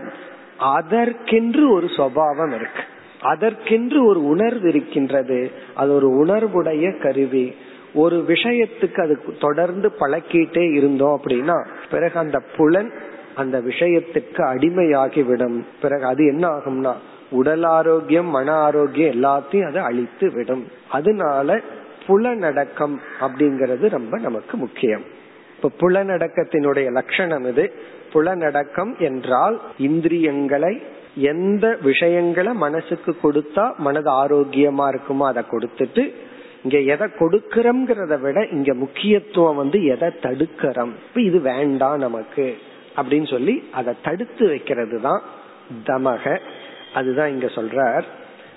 அதற்கென்று 0.57 1.73
ஒரு 1.73 1.85
சுவாவம் 1.85 2.55
இருக்கு. 2.55 2.83
அதற்கென்று 3.21 4.05
ஒரு 4.05 4.25
உணர்வு 4.25 4.69
இருக்கின்றது. 4.69 5.51
அது 5.73 5.93
ஒரு 5.93 6.09
உணர்வுடைய 6.25 7.01
கருவி. 7.01 7.55
ஒரு 7.93 8.25
விஷயத்துக்கு 8.27 9.01
அது 9.01 9.23
தொடர்ந்து 9.39 9.91
பழக்கிட்டே 9.99 10.73
இருந்தோம் 10.73 11.19
அப்படின்னா 11.19 11.67
பிறகு 11.91 12.19
அந்த 12.19 12.39
புலன் 12.57 12.93
அந்த 13.35 13.61
விஷயத்துக்கு 13.61 14.41
அடிமையாகிவிடும். 14.53 15.63
பிறகு 15.81 16.05
அது 16.05 16.25
என்ன 16.25 16.47
ஆகும்னா 16.47 16.93
உடல் 17.31 17.63
ஆரோக்கியம் 17.63 18.27
மன 18.27 18.51
ஆரோக்கியம் 18.51 19.13
எல்லாத்தையும் 19.13 19.67
அது 19.67 19.79
அழித்து 19.79 20.31
விடும் 20.31 20.67
அதனால 20.89 21.59
புலனடக்கம் 22.07 22.95
அப்படிங்கிறது 23.21 23.89
ரொம்ப 23.89 24.19
நமக்கு 24.19 24.57
முக்கியம். 24.57 25.21
இப்ப 25.63 25.89
புலநடக்கத்தினுடைய 25.89 26.91
லட்சணம் 26.91 27.45
இது. 27.45 27.73
புலநடக்கம் 28.13 28.97
என்றால் 28.99 29.61
இந்திரியங்களை 29.77 30.81
எந்த 31.15 31.77
விஷயங்களை 31.81 32.53
மனசுக்கு 32.53 33.15
கொடுத்தா 33.23 33.75
மனது 33.77 34.11
ஆரோக்கியமா 34.11 34.85
இருக்குமோ 34.93 35.19
அதை 35.19 35.43
கொடுத்துட்டு 35.51 36.13
இங்க 36.63 36.77
எதை 36.79 37.07
கொடுக்கறோம்ங்கிறத 37.19 38.19
விட 38.19 38.47
இங்க 38.51 38.73
முக்கியத்துவம் 38.73 39.55
வந்து 39.55 39.85
எதை 39.85 40.09
தடுக்கிறோம். 40.21 40.91
இப்ப 41.07 41.21
இது 41.21 41.39
வேண்டாம் 41.39 41.97
நமக்கு 41.97 42.57
அப்படின்னு 42.95 43.29
சொல்லி 43.29 43.63
அதை 43.71 43.93
தடுத்து 44.03 44.47
வைக்கிறது 44.47 45.01
தான் 45.01 45.21
தமக. 45.85 46.39
அதுதான் 46.93 47.29
இங்க 47.29 47.45
சொல்றார். 47.45 48.03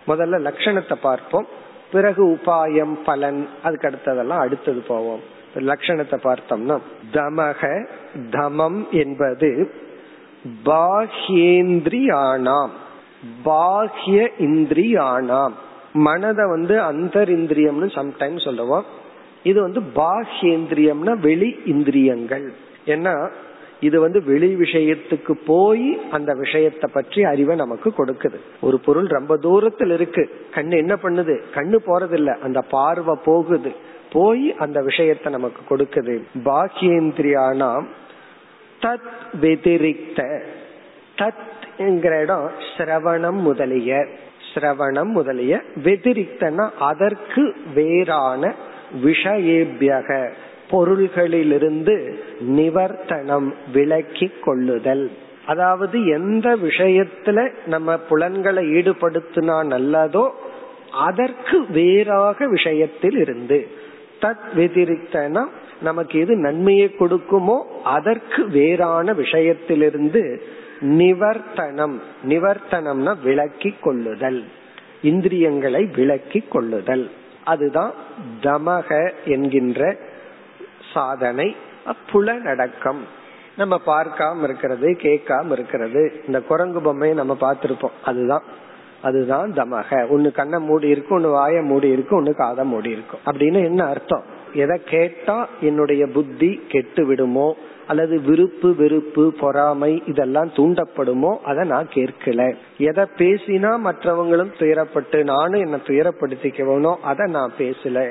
முதல்ல 0.07 0.43
லட்சணத்தை 0.49 0.95
பார்ப்போம். 1.01 1.47
பிறகு 1.93 2.27
உபாயம் 2.29 2.97
பலன் 3.05 3.49
அதுக்கு 3.63 3.89
அடுத்ததெல்லாம் 3.89 4.45
அடுத்தது 4.47 4.81
போவோம். 4.81 5.35
லட்சணத்தை 5.61 6.19
பார்த்தோம்னா 6.25 6.79
தமக 7.13 7.87
தமம் 8.31 8.91
என்பது 8.91 9.71
பாஹ்யேந்திரியானாம். 10.65 12.71
பாஹ்ய 13.45 14.31
இந்திரியானாம். 14.39 15.53
மனதை 15.93 16.49
வந்து 16.49 16.81
அந்தரிந்திரியம்னு 16.81 17.95
சம்டைம் 17.95 18.45
சொல்லுவோம் 18.45 18.85
இது 19.43 19.61
வந்து 19.61 19.81
பாஹ்யேந்திரியம்னா 19.81 21.19
வெளி 21.19 21.59
இந்திரியங்கள். 21.65 22.53
ஏன்னா 22.87 23.31
இது 23.81 24.01
வந்து 24.01 24.25
வெளி 24.25 24.55
விஷயத்துக்கு 24.55 25.39
போய் 25.47 25.99
அந்த 26.11 26.35
விஷயத்தை 26.35 26.91
பற்றி 26.93 27.25
அறிவை 27.25 27.57
நமக்கு 27.57 27.93
கொடுக்குது. 27.99 28.37
ஒரு 28.61 28.81
பொருள் 28.81 29.07
ரொம்ப 29.07 29.37
தூரத்தில் 29.37 29.91
இருக்கு. 29.91 30.31
கண்ணு 30.55 30.77
என்ன 30.77 30.99
பண்ணுது? 31.03 31.41
கண்ணு 31.55 31.79
போறதில்ல. 31.87 32.39
அந்த 32.39 32.61
பார்வை 32.61 33.17
போகுது. 33.25 33.73
போய் 34.17 34.55
அந்த 34.59 34.83
விஷயத்தை 34.83 35.33
நமக்கு 35.33 35.77
கொடுக்குது. 35.77 36.15
பாக்கியேந்திரியானாம் 36.45 37.85
தத் 38.83 39.13
வெதிரிக்த. 39.41 40.41
தத் 41.17 42.15
இடம் 42.21 42.51
சிரவணம் 42.77 43.41
முதலிய. 43.41 44.07
சிரவணம் 44.55 45.11
முதலிய. 45.11 45.61
வெதிரிக்தனா 45.85 46.71
அதற்கு 46.79 47.55
வேறான 47.75 48.55
விஷயேபியக. 49.05 50.31
பொருள்களிலிருந்து 50.71 51.97
நிவர்த்தனம் 52.41 53.55
விலக்கி 53.73 54.31
கொள்ளுதல். 54.45 55.11
அதாவது 55.47 56.07
எந்த 56.07 56.57
விஷயத்துல 56.57 57.51
நம்ம 57.67 57.97
புலன்களை 57.97 58.67
ஈடுபடுத்தினா 58.75 59.59
நல்லதோ 59.75 60.31
அதற்கு 60.93 61.67
வேறாக 61.71 62.49
விஷயத்தில் 62.49 63.19
இருந்து 63.19 63.76
தத் 64.21 64.47
வெதிரிக்தனா 64.57 65.47
நமக்கு 65.83 66.21
எது 66.21 66.37
நன்மையை 66.37 66.95
கொடுக்குமோ 66.99 67.63
அதற்கு 67.85 68.49
வேறான 68.49 69.13
விஷயத்திலிருந்து 69.13 70.41
நிவர்த்தனம். 70.81 72.01
நிவர்த்தனம்னா 72.29 73.15
விளக்கி 73.23 73.75
கொள்ளுதல். 73.81 74.45
இந்திரியங்களை 75.03 75.85
விளக்கி 75.85 76.41
கொள்ளுதல். 76.41 77.11
அதுதான் 77.45 77.93
தமக 78.43 79.11
என்கின்ற 79.25 79.97
சாதனை. 80.93 81.57
புலநடக்கம் 82.13 83.03
நம்ம 83.57 83.81
பார்க்காம 83.87 84.43
இருக்கிறது 84.43 84.91
கேட்காம 84.91 85.53
இருக்கிறது. 85.53 86.23
இந்த 86.27 86.41
குரங்கு 86.41 86.81
பொம்மையை 86.81 87.17
நம்ம 87.17 87.37
பார்த்திருப்போம். 87.41 87.97
அதுதான் 88.05 88.43
அதுதான் 89.03 89.53
தமக 89.53 90.09
ஒன்னு 90.09 90.33
கண்ணை 90.33 90.59
மூடி 90.59 90.89
இருக்கு 90.89 91.15
ஒன்னு 91.15 91.35
வாய 91.37 91.63
மூடி 91.63 91.89
இருக்கு 91.89 92.17
ஒன்னு 92.17 92.35
காதை 92.35 92.65
மூடி 92.65 92.91
இருக்கும் 92.91 93.21
அப்படின்னு 93.27 93.65
என்ன 93.65 93.85
அர்த்தம்? 93.85 94.23
எதை 94.53 94.81
கேட்டா 94.85 95.49
என்னுடைய 95.61 96.07
புத்தி 96.07 96.61
கெட்டு 96.69 97.07
விடுமோ? 97.07 97.57
அல்லது 97.87 98.21
விருப்பு 98.21 98.75
வெறுப்பு 98.75 99.33
பொறாமை 99.33 100.03
இதெல்லாம் 100.07 100.49
தூண்டப்படுமோ? 100.49 101.37
அதை 101.37 101.67
நான் 101.67 101.89
கேட்கல. 101.95 102.55
எதை 102.79 103.05
பேசினா 103.17 103.79
மற்றவங்களும் 103.85 104.53
துயரப்பட்டு 104.59 105.23
நானும் 105.23 105.61
என்ன 105.61 105.77
துயரப்படுத்திக்கவனோ 105.77 106.97
அதை 106.97 107.31
நான் 107.31 107.53
பேசல. 107.59 108.11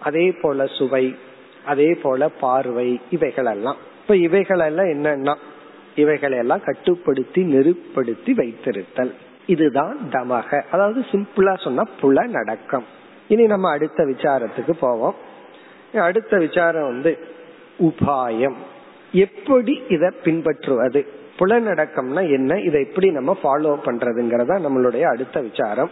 அதே 0.00 0.32
போல 0.32 0.66
சுவை 0.66 1.16
அதே 1.64 1.94
போல 1.94 2.28
பார்வை 2.28 3.00
இவைகளெல்லாம். 3.10 3.76
இப்ப 4.00 4.16
இவைகளெல்லாம் 4.16 4.86
என்னன்னா 4.86 5.34
இவைகளெல்லாம் 5.94 6.60
கட்டுப்படுத்தி 6.64 7.42
நெருப்படுத்தி 7.42 8.24
வைத்திருத்தல். 8.24 9.12
இதுதான் 9.46 9.98
தமக. 10.10 10.62
அதாவது 10.70 11.00
சிம்பிளா 11.00 11.62
சொன்னா 11.62 11.82
புல 12.00 12.26
நடக்கம் 12.26 12.84
இனி 13.28 13.46
நம்ம 13.46 13.70
அடுத்த 13.70 14.04
விசாரத்துக்கு 14.04 14.72
போவோம். 14.80 15.14
அடுத்த 15.94 16.38
விசாரம் 16.38 16.86
வந்து 16.86 17.18
உபாயம். 17.78 18.54
எப்படி 19.12 19.82
இத 19.88 20.12
பின்பற்றுவது? 20.24 21.06
புலநடக்கம்னா 21.38 22.30
என்ன? 22.30 22.60
இதை 22.60 22.86
எப்படி 22.88 23.10
நம்ம 23.10 23.36
ஃபாலோ 23.42 23.78
பண்றதுங்கிறதா 23.84 24.66
நம்மளுடைய 24.66 25.02
அடுத்த 25.02 25.40
விசாரம். 25.40 25.90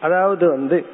அதாவது 0.00 0.48
வந்து 0.48 0.86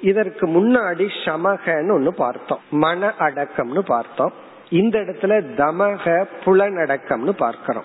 இதற்கு 0.00 0.46
முன்னாடி 0.46 1.08
சமகன்னு 1.24 1.92
ஒண்ணு 1.98 2.08
பார்த்தோம். 2.08 2.60
மன 2.70 3.12
அடக்கம்னு 3.18 3.78
பார்த்தோம். 3.78 4.32
இந்த 4.68 4.98
இடத்துல 4.98 5.42
தமக 5.56 6.24
புலனடக்கம்னு 6.44 7.30
பார்க்கிறோம். 7.30 7.84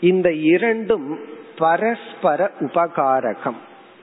இந்த 0.00 0.32
இரண்டும் 0.32 1.18
பரஸ்பர 1.58 2.50
உபகாரகம். 2.60 3.56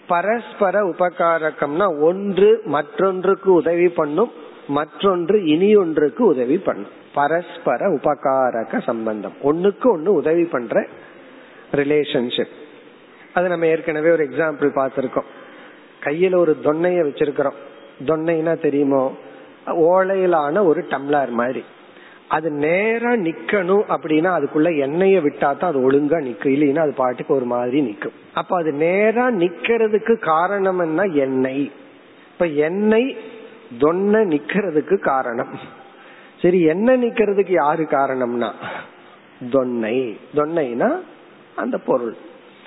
பரஸ்பர 0.07 0.83
உபகாரகம்னா 0.83 2.01
ஒன்று 2.01 2.61
மற்றொன்றுக்கு 2.65 3.53
உதவி 3.53 3.89
பண்ணும் 3.89 4.31
மற்றொன்று 4.67 5.45
இனி 5.45 5.75
ஒன்றுக்கு 5.75 6.25
உதவி 6.25 6.57
பண்ணும். 6.57 6.99
பரஸ்பர 7.13 7.89
உபகாரக 7.89 8.81
சம்பந்தம். 8.81 9.33
ஒன்னுக்கு 9.43 9.91
ஒன்னு 9.91 10.13
உதவி 10.13 10.43
பண்ற 10.43 10.87
ரிலேஷன்ஷிப் 11.71 12.59
அது 13.33 13.47
நம்ம 13.47 13.65
ஏற்கனவே 13.65 14.11
ஒரு 14.11 14.23
எக்ஸாம்பிள் 14.23 14.69
பார்த்திருக்கோம். 14.75 15.29
கையில 16.03 16.35
ஒரு 16.35 16.57
தொன்னைய 16.63 17.01
வச்சிருக்கிறோம். 17.07 17.59
தொன்னைனா 18.05 18.61
தெரியுமோ? 18.61 19.15
ஓலையிலான 19.65 20.65
ஒரு 20.65 20.81
டம்ளர் 20.81 21.29
மாதிரி. 21.29 21.63
அது 22.31 22.49
நேரா 22.51 23.11
நிக்கணும் 23.11 23.85
அப்படின்னா 23.93 24.29
அதுக்குள்ள 24.37 24.69
எண்ணெய 24.85 25.15
விட்டா 25.21 25.39
தான் 25.39 25.71
அது 25.71 25.91
ஒழுங்கா 25.91 26.19
நிக்கும். 26.27 26.53
இல்லைன்னா 26.55 26.77
அது 26.77 26.93
பாட்டுக்கு 26.93 27.33
ஒரு 27.33 27.45
மாதிரி 27.45 27.81
நிக்கும். 27.81 28.15
அப்ப 28.33 28.57
அது 28.57 28.71
நேரா 28.71 29.29
நிக்கிறதுக்கு 29.29 30.19
காரணம் 30.19 30.79
என்ன 30.79 31.03
எண்ணெய். 31.03 31.71
இப்ப 32.31 32.45
எண்ணெய் 32.45 33.17
தொன்ன 33.79 34.23
நிக்கிறதுக்கு 34.25 34.97
காரணம். 34.97 35.59
சரி 36.41 36.61
என்ன 36.61 36.97
நிக்கிறதுக்கு 36.97 37.51
யாரு 37.51 37.83
காரணம்னா? 37.83 38.51
தொன்னை. 39.51 40.17
தொன்னைனா 40.35 40.89
அந்த 41.55 41.77
பொருள். 41.77 42.15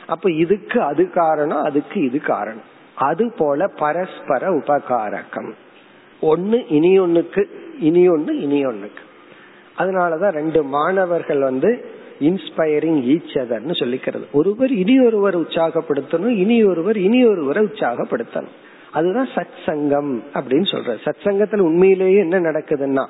அப்ப 0.06 0.30
இதுக்கு 0.30 0.82
அது 0.82 1.10
காரணம் 1.10 1.62
அதுக்கு 1.62 2.04
இது 2.04 2.20
காரணம். 2.20 2.68
அது 2.94 3.32
போல 3.36 3.66
பரஸ்பர 3.66 4.50
உபகாரகம். 4.50 5.52
ஒன்னு 6.20 6.66
இனி 6.68 7.00
ஒன்னுக்கு 7.00 7.44
இனி 7.80 8.08
ஒன்னு 8.08 8.40
இனி 8.40 8.66
ஒன்னுக்கு 8.66 9.02
அதனாலதான் 9.78 10.30
ரெண்டு 10.30 10.62
மாணவர்கள் 10.62 11.40
வந்து 11.40 11.84
இன்ஸ்பயரிங் 12.20 13.02
ஈச் 13.02 13.38
அதர்னு 13.38 13.70
சொல்லிக்கிறது. 13.70 14.24
ஒருவர் 14.32 14.72
இனி 14.72 15.06
ஒருவர் 15.06 15.38
உற்சாகப்படுத்தணும் 15.38 16.26
இனி 16.26 16.64
ஒருவர் 16.64 16.96
இனி 16.96 17.26
ஒருவரை 17.26 17.64
உற்சாகப்படுத்தணும். 17.64 18.52
அதுதான் 18.92 19.28
சத் 19.34 19.66
சங்கம் 19.66 20.22
அப்படின்னு 20.34 20.70
சொல்ற 20.72 20.96
சத் 21.04 21.24
சங்கத்துல 21.24 21.58
உண்மையிலேயே 21.58 22.18
என்ன 22.18 22.40
நடக்குதுன்னா 22.40 23.06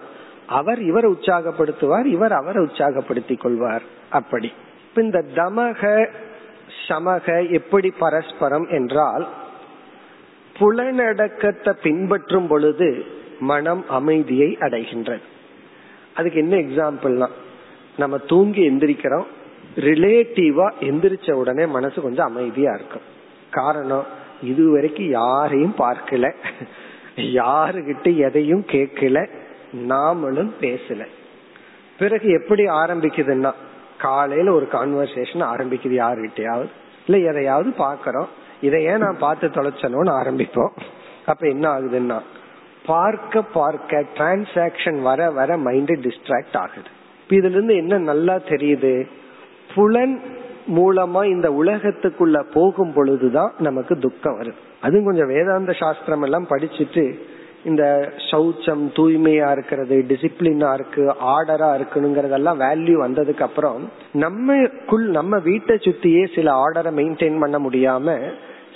அவர் 0.46 0.82
இவரை 0.82 1.10
உற்சாகப்படுத்துவார் 1.10 2.04
இவர் 2.04 2.32
அவரை 2.32 2.64
உற்சாகப்படுத்திக் 2.64 3.40
கொள்வார். 3.40 3.82
அப்படி. 4.10 4.52
இந்த 4.96 5.24
தமக 5.34 6.08
சமக 6.88 7.50
எப்படி 7.50 7.92
பரஸ்பரம் 7.98 8.66
என்றால் 8.70 9.28
புலனடக்கத்தை 10.58 11.72
பின்பற்றும் 11.82 12.46
பொழுது 12.46 13.04
மனம் 13.40 13.84
அமைதியை 13.88 14.56
அடைகின்றது. 14.60 15.20
அதுக்கு 16.14 16.38
என்ன 16.38 16.56
எக்ஸாம்பிள்னா 16.56 17.28
நம்ம 17.96 18.18
தூங்கி 18.18 18.70
எந்திரிக்கிறோம் 18.70 19.24
ரிலேட்டிவா 19.76 20.72
எந்திரிச்ச 20.80 21.32
உடனே 21.32 21.66
மனசு 21.66 22.02
கொஞ்சம் 22.02 22.26
அமைதியா 22.26 22.72
இருக்கும். 22.72 23.02
காரணம் 23.50 24.06
இதுவரைக்கும் 24.42 25.08
யாரையும் 25.08 25.74
பார்க்கல. 25.78 26.34
யாருகிட்ட 27.16 28.16
எதையும் 28.16 28.64
கேட்கல. 28.66 29.28
நாமளும் 29.88 30.50
பேசல. 30.60 31.06
பிறகு 31.98 32.28
எப்படி 32.28 32.64
ஆரம்பிக்குதுன்னா 32.64 33.52
காலையில 33.98 34.52
ஒரு 34.52 34.68
கான்வர்சேஷன் 34.72 35.42
ஆரம்பிக்குது 35.42 35.98
யாருகிட்டயாவது. 36.04 36.66
இல்ல 37.06 37.30
எதையாவது 37.30 37.70
பாக்கிறோம் 37.78 38.26
இதை 38.60 38.84
ஏன் 38.84 38.98
நான் 38.98 39.18
பார்த்து 39.18 39.48
தொலைச்சனோன்னு 39.48 40.10
ஆரம்பிப்போம். 40.10 40.76
அப்ப 41.26 41.48
என்ன 41.48 41.78
ஆகுதுன்னா 41.78 42.20
பார்க்க 42.86 43.42
பார்க்க 43.42 44.04
டிரான்சாக்சன் 44.16 45.02
வர 45.02 45.30
வர 45.30 45.56
மைண்ட் 45.56 45.90
டிஸ்ட்ராக்ட் 45.90 46.56
ஆகுது. 46.56 46.90
இதுல 47.28 47.50
இருந்து 47.50 47.76
என்ன 47.76 47.98
நல்லா 47.98 48.34
தெரியுது? 48.34 49.06
புலன் 49.74 50.20
மூலமா 50.76 51.24
இந்த 51.24 51.50
உலகத்துக்குள்ள 51.50 52.44
போகும் 52.52 52.92
பொழுதுதான் 52.92 53.52
நமக்கு 53.58 53.98
துக்கம் 53.98 54.40
வருது. 54.40 54.60
அதுவும் 54.80 55.04
கொஞ்சம் 55.04 55.26
வேதாந்த 55.26 55.72
சாஸ்திரம் 55.72 56.22
எல்லாம் 56.22 56.46
படிச்சுட்டு 56.50 57.18
இந்த 57.64 58.12
சௌச்சம் 58.30 58.82
தூய்மையா 58.94 59.50
இருக்கிறது 59.50 60.04
டிசிப்ளினா 60.08 60.74
இருக்கு 60.74 61.02
ஆர்டரா 61.10 61.68
இருக்கணுங்கிறதெல்லாம் 61.76 62.60
வேல்யூ 62.64 62.96
வந்ததுக்கு 63.06 63.40
அப்புறம் 63.40 63.90
நம்மக்குள் 64.14 65.06
நம்ம 65.10 65.38
வீட்டை 65.38 65.76
சுத்தியே 65.76 66.34
சில 66.34 66.52
ஆர்டரை 66.52 66.92
மெயின்டைன் 66.92 67.40
பண்ண 67.40 67.58
முடியாம 67.58 68.32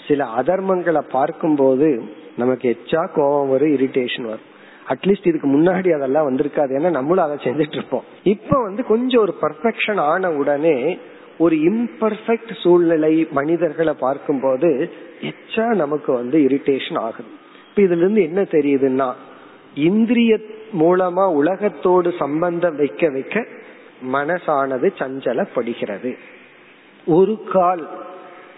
சில 0.08 0.24
அதர்மங்களை 0.24 1.02
பார்க்கும்போது 1.10 2.02
நமக்கு 2.38 2.66
எச்சா 2.74 3.02
கோபம் 3.14 3.50
வரும் 3.50 3.74
இரிட்டேஷன் 3.76 4.26
வரும். 4.30 4.46
அட்லீஸ்ட் 4.88 5.28
இதுக்கு 5.30 5.48
முன்னாடி 5.48 5.88
அதெல்லாம் 5.94 6.28
வந்திருக்காது. 6.28 6.72
ஏன்னா 6.78 6.90
நம்மளும் 6.90 7.24
அதை 7.24 7.36
செஞ்சுட்டு 7.46 7.78
இருப்போம் 7.80 8.04
இப்ப 8.34 8.62
வந்து 8.62 8.82
கொஞ்சம் 8.84 9.22
ஒரு 9.22 9.34
பர்ஃபெக்ஷன் 9.42 10.00
ஆன 10.10 10.30
உடனே 10.32 10.76
ஒரு 11.38 11.56
இம்பர்ஃபெக்ட் 11.56 12.52
சூழ்நிலை 12.62 13.12
மனிதர்களை 13.30 13.94
பார்க்கும்போது 14.00 14.70
எச்சா 15.30 15.66
நமக்கு 15.74 16.10
வந்து 16.12 16.38
இரிட்டேஷன் 16.38 16.98
ஆகுது. 16.98 17.30
இப்ப 17.68 17.82
இதுல 17.82 18.04
இருந்து 18.04 18.22
என்ன 18.22 18.40
தெரியுதுன்னா 18.56 19.08
இந்திரிய 19.74 20.32
மூலமா 20.80 21.24
உலகத்தோடு 21.40 22.08
சம்பந்தம் 22.18 22.76
வைக்க 22.76 23.10
வைக்க 23.10 23.36
மனசானது 24.12 24.88
சஞ்சலப்படுகிறது. 24.98 26.10
ஒரு 27.06 27.34
கால் 27.52 27.84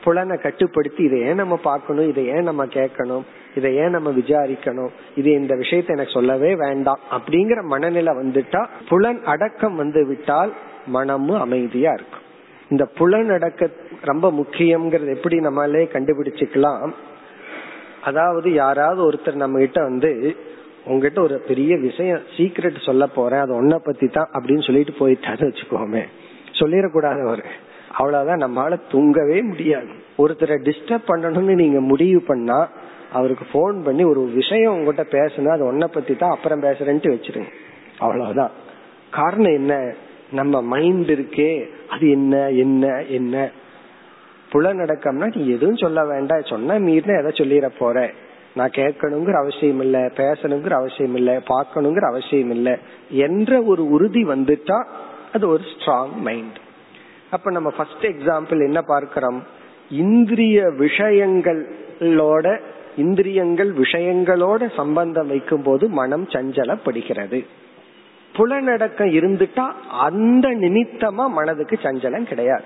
புலனை 0.04 0.36
கட்டுப்படுத்தி 0.38 1.02
இதை 1.04 1.18
ஏன் 1.20 1.40
நம்ம 1.42 1.56
பார்க்கணும் 1.56 2.08
இதை 2.08 2.24
ஏன் 2.34 2.48
நம்ம 2.50 2.64
கேட்கணும். 2.78 3.24
இதை 3.54 3.76
ஏன் 3.76 3.90
நம்ம 3.90 4.10
விசாரிக்கணும்? 4.10 4.88
இது 5.16 5.32
இந்த 5.32 5.54
விஷயத்த 5.54 5.86
எனக்கு 5.86 6.12
சொல்லவே 6.12 6.54
வேண்டாம். 6.54 6.98
அப்படிங்கிற 7.10 7.62
மனநிலை 7.62 8.14
வந்துட்டா 8.14 8.66
புலன் 8.88 9.24
அடக்கம் 9.24 9.76
வந்து 9.76 10.06
விட்டால் 10.06 10.52
மனமும் 10.86 11.40
அமைதியா 11.40 11.92
இருக்கும். 11.92 12.20
இந்த 12.68 12.84
புலன் 12.84 13.30
அடக்க 13.30 13.70
ரொம்ப 14.02 14.32
முக்கியம்ங்கிறது 14.32 15.14
எப்படி 15.16 15.40
நம்மளே 15.40 15.88
கண்டுபிடிச்சுக்கலாம்? 15.92 16.92
அதாவது 18.04 18.52
யாராவது 18.52 19.10
ஒருத்தர் 19.10 19.34
நம்ம 19.34 19.58
கிட்ட 19.58 19.82
வந்து 19.82 20.36
உங்ககிட்ட 20.84 21.22
ஒரு 21.22 21.38
பெரிய 21.38 21.76
விஷயம் 21.76 22.20
சீக்ரெட் 22.36 22.84
சொல்ல 22.84 23.06
போறேன் 23.06 23.40
அது 23.40 23.64
ஒன்ன 23.64 23.78
பத்தி 23.84 24.06
தான் 24.06 24.28
அப்படின்னு 24.32 24.66
சொல்லிட்டு 24.66 25.08
போயிட்டான்னு 25.08 25.50
வச்சுக்கோமே. 25.50 26.02
சொல்லிடக்கூடாது 26.52 27.26
அவரு. 27.26 27.42
அவ்வளவுதான் 27.90 28.42
நம்மளால 28.42 28.80
தூங்கவே 28.90 29.42
முடியாது. 29.42 29.88
ஒருத்தரை 30.18 30.56
டிஸ்டர்ப் 30.64 31.08
பண்ணணும்னு 31.08 31.54
நீங்க 31.54 31.80
முடிவு 31.80 32.22
பண்ணா 32.26 32.68
அவருக்கு 33.12 33.44
போன் 33.52 33.82
பண்ணி 33.82 34.04
ஒரு 34.04 34.20
விஷயம் 34.20 34.72
உங்ககிட்ட 34.72 35.18
பேசணும் 35.18 35.50
அது 35.50 35.72
ஒன்ன 35.72 35.84
பத்தி 35.84 36.16
தான் 36.16 36.30
அப்புறம் 36.30 36.62
பேசுறேன்ட்டு 36.62 37.14
வச்சிருங்க. 37.14 37.48
அவ்வளவுதான். 37.98 38.50
காரணம் 39.10 39.52
என்ன? 39.52 39.94
நம்ம 40.32 40.62
மைண்ட் 40.62 41.10
இருக்கே. 41.10 41.68
அது 41.88 42.10
என்ன 42.10 42.48
என்ன 42.48 43.02
என்ன? 43.02 43.50
புலநடக்கம்னா 44.52 45.36
நீ 45.36 45.48
எதுவும் 45.48 45.76
சொல்ல 45.76 46.04
வேண்டாம். 46.04 46.42
சொன்ன 46.42 46.78
மீறின 46.78 47.24
எதை 47.24 47.58
சொல்லிட 47.58 47.70
போற? 47.78 48.10
நான் 48.54 48.70
கேட்கணுங்கிற 48.70 49.32
அவசியம் 49.32 49.80
இல்ல 49.80 49.98
பேசணுங்கிற 49.98 50.70
அவசியம் 50.70 51.14
இல்ல 51.14 51.42
பார்க்கணுங்கிற 51.48 52.00
அவசியம் 52.00 52.50
இல்ல 52.50 52.78
என்ற 53.10 53.62
ஒரு 53.62 53.90
உறுதி 53.90 54.24
வந்துட்டா 54.24 54.86
அது 55.32 55.48
ஒரு 55.48 55.62
ஸ்ட்ராங் 55.62 56.14
மைண்ட் 56.14 56.56
அப்ப 57.30 57.50
நம்ம 57.50 57.70
ஃபர்ஸ்ட் 57.70 58.06
எக்ஸாம்பிள் 58.06 58.64
என்ன 58.64 58.82
பார்க்கிறோம்? 58.82 59.42
இந்திரிய 59.90 60.62
விஷயங்களோட 60.62 62.60
இந்திரியங்கள் 62.96 63.70
விஷயங்களோட 63.74 64.62
சம்பந்தம் 64.76 65.26
வைக்கும் 65.26 65.62
போது 65.62 65.88
மனம் 65.88 66.26
சஞ்சலப்படுகிறது. 66.32 67.40
புலநடக்கம் 68.34 69.12
இருந்துட்டா 69.18 69.66
அந்த 69.90 70.48
நிமித்தமா 70.48 71.24
மனதுக்கு 71.28 71.76
சஞ்சலம் 71.82 72.22
கிடையாது. 72.22 72.64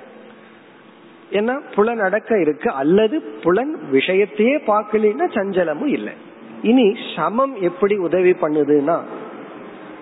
ஏன்னா 1.30 1.54
புலன் 1.74 1.98
அடக்கம் 1.98 2.40
இருக்கு 2.40 2.68
அல்லது 2.72 3.22
புலன் 3.42 3.74
விஷயத்தையே 3.92 4.56
பார்க்கலன்னா 4.66 5.26
சஞ்சலமும் 5.38 5.92
இல்லை. 5.98 6.14
இனி 6.62 6.96
சமம் 7.16 7.54
எப்படி 7.60 7.96
உதவி 7.98 8.32
பண்ணுதுன்னா 8.42 8.96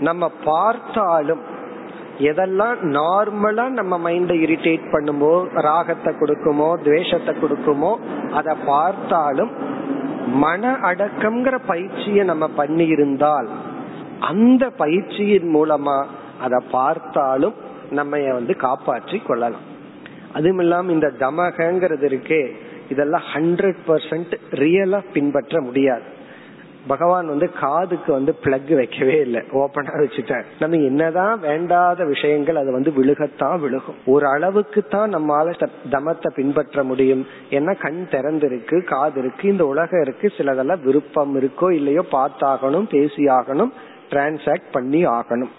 நம்ம 0.01 0.31
பார்த்தாலும் 0.45 1.43
எதெல்லாம் 2.19 2.79
நார்மலா 2.97 3.69
நம்ம 3.69 3.99
மைண்ட 3.99 4.33
இரிட்டேட் 4.35 4.85
பண்ணுமோ 4.93 5.35
ராகத்தை 5.53 6.13
கொடுக்குமோ 6.21 6.69
துவேஷத்தை 6.85 7.35
கொடுக்குமோ 7.35 7.93
அதை 8.33 8.55
பார்த்தாலும் 8.67 9.53
மன 10.35 10.71
அடக்கம்ங்கிற 10.71 11.59
பயிற்சியை 11.67 12.25
நம்ம 12.25 12.49
பண்ணி 12.49 12.87
இருந்தால் 12.87 13.49
அந்த 14.21 14.71
பயிற்சியின் 14.71 15.55
மூலமா 15.55 16.05
அதை 16.41 16.61
பார்த்தாலும் 16.71 17.55
நம்ம 17.91 18.19
வந்து 18.19 18.57
காப்பாற்றி 18.57 19.19
கொள்ளலாம். 19.19 19.61
அதுவும் 20.33 20.59
இல்லாம 20.59 20.93
இந்த 20.93 21.13
தமகங்கிறது 21.19 22.07
இருக்கே 22.09 22.51
இதெல்லாம் 22.89 23.23
ஹண்ட்ரட் 23.35 23.77
பர்சன்ட் 23.87 24.35
ரியலா 24.51 25.01
பின்பற்ற 25.13 25.61
முடியாது. 25.61 26.03
பகவான் 26.87 27.27
வந்து 27.27 27.53
காதுக்கு 27.53 28.13
வந்து 28.13 28.37
பிளக் 28.45 28.75
வைக்கவே 28.75 29.21
இல்லை. 29.21 29.41
ஓபனா 29.53 29.93
வச்சுட்டார். 29.99 30.45
நம்ம 30.61 30.77
என்னதான் 30.77 31.41
வேண்டாத 31.41 32.05
விஷயங்கள் 32.05 32.57
அது 32.57 32.73
வந்து 32.73 32.91
விழுகத்தான் 32.91 33.61
விழுகும். 33.65 33.99
ஒரு 34.07 34.27
அளவுக்கு 34.27 34.83
தான் 34.83 35.15
நம்மால 35.15 35.69
தமத்தை 35.91 36.31
பின்பற்ற 36.35 36.83
முடியும். 36.83 37.27
ஏன்னா 37.51 37.79
கண் 37.79 38.07
திறந்திருக்கு 38.11 38.85
காது 38.85 39.21
இருக்கு 39.21 39.49
இந்த 39.49 39.67
உலகம் 39.67 40.01
இருக்கு. 40.01 40.33
சிலதெல்லாம் 40.37 40.85
விருப்பம் 40.85 41.41
இருக்கோ 41.41 41.73
இல்லையோ 41.73 42.05
பார்த்தாகணும் 42.13 42.89
பேசி 42.91 43.25
ஆகணும் 43.25 43.73
டிரான்சாக்ட் 44.11 44.71
பண்ணி 44.73 45.07
ஆகணும். 45.07 45.53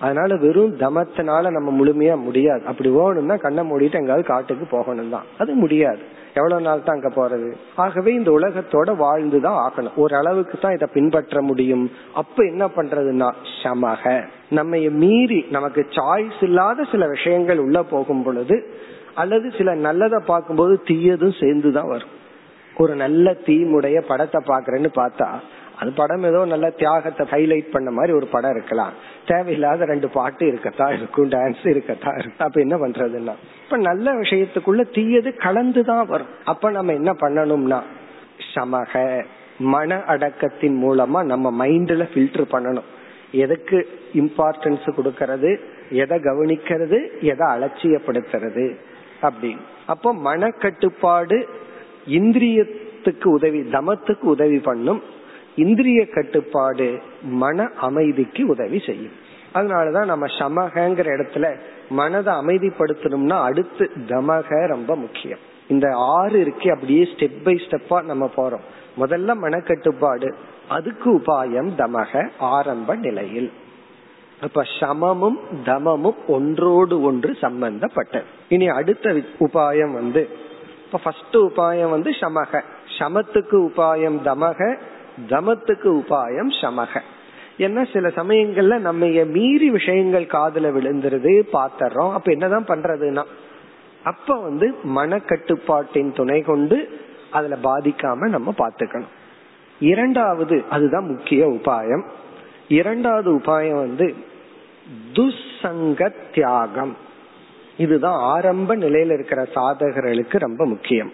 அதனால 0.00 0.36
வெறும் 0.36 0.76
தமத்தினால 0.76 1.50
நம்ம 1.50 1.68
முழுமையா 1.80 2.14
முடியாது. 2.22 2.62
அப்படி 2.66 2.90
போகணும்னா 2.90 3.36
கண்ணை 3.40 3.62
மூடிட்டு 3.70 4.00
எங்காவது 4.02 4.26
காட்டுக்கு 4.26 4.66
போகணும் 4.70 5.10
தான் 5.10 5.26
அது 5.38 5.54
முடியாது. 5.54 6.02
எவ்வளவு 6.34 6.60
நாள் 6.60 6.82
தான் 6.82 6.96
அங்க 6.96 7.10
போறது? 7.10 7.48
ஆகவே 7.76 8.10
இந்த 8.14 8.30
உலகத்தோட 8.30 8.90
வாழ்ந்துதான் 8.96 9.58
ஆகணும். 9.66 9.96
ஒரு 9.96 10.16
அளவுக்கு 10.16 10.58
தான் 10.58 10.72
இதை 10.72 10.88
பின்பற்ற 10.92 11.42
முடியும். 11.42 11.90
அப்ப 12.14 12.44
என்ன 12.44 12.66
பண்றதுன்னா 12.66 13.28
சமக. 13.62 14.24
நம்ம 14.50 14.76
மீறி 14.76 15.40
நமக்கு 15.50 15.86
சாய்ஸ் 15.90 16.40
இல்லாத 16.40 16.84
சில 16.92 17.06
விஷயங்கள் 17.06 17.58
உள்ள 17.58 17.82
போகும் 17.82 18.22
பொழுது 18.22 18.58
அல்லது 19.14 19.46
சில 19.58 19.74
நல்லதை 19.74 20.18
பார்க்கும்போது 20.26 20.80
தீயதும் 20.86 21.38
சேர்ந்துதான் 21.40 21.88
வரும். 21.88 22.14
ஒரு 22.76 22.94
நல்ல 22.94 23.36
தீமுடைய 23.46 23.98
படத்தை 24.00 24.40
பாக்குறேன்னு 24.46 24.90
பார்த்தா 24.94 25.28
அது 25.80 25.90
படம் 26.00 26.24
ஏதோ 26.30 26.40
நல்ல 26.44 26.66
தியாகத்தை 26.70 27.24
ஹைலைட் 27.30 27.70
பண்ண 27.70 27.90
மாதிரி 27.90 28.12
ஒரு 28.12 28.26
படம் 28.26 28.54
இருக்கலாம். 28.56 28.94
தேவையில்லாத 29.26 29.84
ரெண்டு 29.84 30.08
பாட்டு 30.08 30.44
இருக்கத்தான் 30.46 30.92
இருக்கும் 30.96 31.28
டான்ஸ் 31.30 31.64
இருக்கத்தான் 31.68 32.16
இருக்கும் 32.18 32.46
அப்ப 32.46 32.60
என்ன 32.60 32.76
பண்றதுன்னா 32.76 33.34
இப்ப 33.64 33.76
நல்ல 33.76 34.12
விஷயத்துக்குள்ள 34.12 34.84
தீயது 34.94 35.30
கலந்துதான் 35.38 36.06
வரும். 36.06 36.32
அப்ப 36.44 36.70
நம்ம 36.70 36.92
என்ன 36.92 37.12
பண்ணணும்னா 37.20 37.80
சமக 38.54 39.24
மன 39.58 39.96
அடக்கத்தின் 40.06 40.76
மூலமா 40.84 41.20
நம்ம 41.32 41.66
மைண்ட்ல 41.66 42.04
ஃபில்டர் 42.12 42.52
பண்ணணும். 42.54 42.88
எதுக்கு 43.44 43.78
இம்பார்ட்டன்ஸ் 44.14 44.86
கொடுக்கறது 44.98 45.50
எதை 46.02 46.16
கவனிக்கிறது 46.18 46.98
எதை 47.20 47.46
அலட்சியப்படுத்துறது 47.54 48.66
அப்படின்னு. 49.22 49.64
அப்போ 49.86 50.10
மனக்கட்டுப்பாடு 50.28 51.38
இந்திரியத்துக்கு 52.18 53.28
உதவி 53.28 53.60
தமத்துக்கு 53.72 54.26
உதவி 54.34 54.58
பண்ணும் 54.58 55.00
இந்திரிய 55.60 56.06
கட்டுப்பாடு 56.06 56.88
மன 57.22 57.68
அமைதிக்கு 57.80 58.46
உதவி 58.46 58.78
செய்யும். 58.86 59.16
அதனாலதான் 59.54 60.04
நம்ம 60.04 60.26
சமகங்கிற 60.26 61.08
இடத்துல 61.16 61.44
மனதை 61.90 62.34
அமைதிப்படுத்தணும்னா 62.34 63.38
அடுத்து 63.42 63.90
தமக 64.08 64.66
ரொம்ப 64.66 64.96
முக்கியம். 64.96 65.38
இந்த 65.68 65.86
ஆறு 65.94 66.40
இருக்கு 66.40 66.72
அப்படியே 66.72 67.02
ஸ்டெப் 67.02 67.42
பை 67.44 67.54
ஸ்டெப்பா 67.54 68.04
நம்ம 68.04 68.30
போறோம். 68.36 68.64
முதல்ல 68.98 69.34
மனக்கட்டுப்பாடு 69.42 70.34
அதுக்கு 70.68 71.08
உபாயம் 71.18 71.70
தமக 71.78 72.28
ஆரம்ப 72.38 72.94
நிலையில். 72.94 73.52
அப்ப 74.40 74.64
சமமும் 74.80 75.38
தமமும் 75.64 76.20
ஒன்றோடு 76.26 77.02
ஒன்று 77.02 77.36
சம்பந்தப்பட்டது. 77.40 78.24
இனி 78.48 78.68
அடுத்த 78.68 79.10
உபாயம் 79.40 79.92
வந்து 79.92 80.28
இப்ப 80.84 80.98
ஃபர்ஸ்ட் 81.04 81.36
உபாயம் 81.36 81.90
வந்து 81.90 82.10
சமக. 82.10 82.62
சமத்துக்கு 82.98 83.56
உபாயம் 83.68 84.18
தமக 84.24 84.76
தமத்துக்கு 85.28 85.96
உபாயம் 85.96 86.50
சமக 86.60 87.00
ஏன்னா 87.58 87.92
சில 87.92 88.08
சமயங்கள்ல 88.08 88.78
நம்ம 88.78 89.06
மீறி 89.06 89.70
விஷயங்கள் 89.70 90.26
காதல 90.26 90.70
விழுந்துருது 90.70 91.42
பாத்துறோம் 91.52 92.12
அப்ப 92.12 92.32
என்னதான் 92.32 92.64
பண்றதுன்னா 92.64 93.24
அப்ப 94.04 94.40
வந்து 94.40 94.74
மனக்கட்டுப்பாட்டின் 94.96 96.14
துணை 96.14 96.40
கொண்டு 96.40 97.00
அதுல 97.30 97.56
பாதிக்காம 97.64 98.28
நம்ம 98.28 98.54
பாத்துக்கணும். 98.58 99.08
இரண்டாவது 99.80 100.64
அதுதான் 100.70 101.06
முக்கிய 101.06 101.48
உபாயம். 101.48 102.02
இரண்டாவது 102.68 103.38
உபாயம் 103.38 103.74
வந்து 103.74 104.14
துசங்க 105.12 106.12
தியாகம். 106.34 106.96
இதுதான் 107.76 108.18
ஆரம்ப 108.18 108.76
நிலையில 108.76 109.12
இருக்கிற 109.12 109.48
சாதகர்களுக்கு 109.54 110.38
ரொம்ப 110.38 110.66
முக்கியம். 110.66 111.12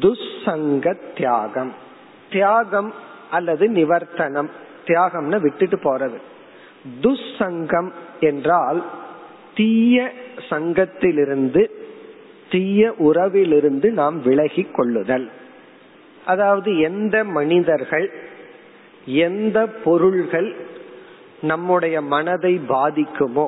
துசங்க 0.00 0.96
தியாகம். 1.16 1.72
தியாகம் 2.30 2.92
அல்லது 3.30 3.68
நிவர்த்தனம். 3.68 4.50
தியாகம்னு 4.86 5.40
விட்டுட்டு 5.40 5.76
போறது. 5.76 6.18
துசங்கம் 7.00 7.92
என்றால் 8.20 8.84
தீய 9.54 10.12
சங்கத்திலிருந்து 10.50 11.70
தீய 12.50 12.94
உறவிலிருந்து 12.98 13.90
நாம் 13.90 14.22
விலகி 14.22 14.66
கொள்ளுதல். 14.72 15.30
அதாவது 16.24 16.78
எந்த 16.78 17.24
மனிதர்கள் 17.24 18.10
எந்த 19.04 19.66
பொருள்கள் 19.84 20.54
நம்முடைய 21.42 22.00
மனதை 22.00 22.60
பாதிக்குமோ 22.68 23.46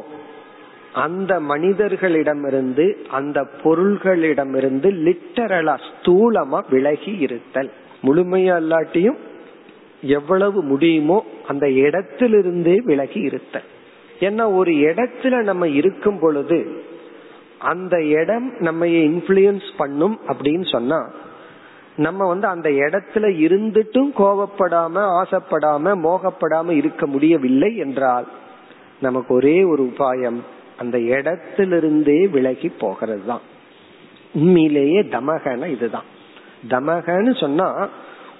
அந்த 0.92 1.40
மனிதர்களிடமிருந்து 1.40 2.86
அந்த 3.10 3.46
பொருள்களிடமிருந்து 3.64 4.88
லிட்டரலா 5.06 5.76
ஸ்தூலமா 5.88 6.60
விலகி 6.70 7.12
இருத்தல். 7.16 7.70
முழுமையா 8.02 8.54
இல்லாட்டியும் 8.62 9.18
எவ்வளவு 10.00 10.62
முடியுமோ 10.62 11.24
அந்த 11.48 11.66
இடத்திலிருந்தே 11.66 12.76
விலகி 12.82 13.20
இருத்த. 13.20 13.62
ஏன்னா 14.20 14.54
ஒரு 14.54 14.72
இடத்துல 14.72 15.42
நம்ம 15.42 15.68
இருக்கும் 15.68 16.18
பொழுது 16.18 16.82
அந்த 17.58 18.04
இடம் 18.04 18.52
நம்ம 18.58 18.86
இன்ஃபுளுயன்ஸ் 18.86 19.68
பண்ணும் 19.76 20.18
அப்படின்னு 20.26 20.70
சொன்னா 20.70 21.10
நம்ம 21.96 22.26
வந்து 22.26 22.46
அந்த 22.46 22.68
இடத்துல 22.68 23.24
இருந்துட்டும் 23.44 24.10
கோவப்படாம 24.18 24.96
ஆசைப்படாம 25.20 25.94
மோகப்படாம 26.06 26.70
இருக்க 26.70 27.06
முடியவில்லை 27.06 27.76
என்றால் 27.76 28.26
நமக்கு 29.00 29.34
ஒரே 29.34 29.62
ஒரு 29.62 29.82
உபாயம் 29.82 30.40
அந்த 30.76 30.98
இடத்திலிருந்தே 30.98 32.30
விலகி 32.30 32.68
போகிறது 32.68 33.24
தான் 33.26 33.40
உண்மையிலேயே 34.34 35.00
தமகன 35.00 35.66
இதுதான். 35.66 36.20
தமகன்னு 36.68 37.40
சொன்னா 37.40 37.88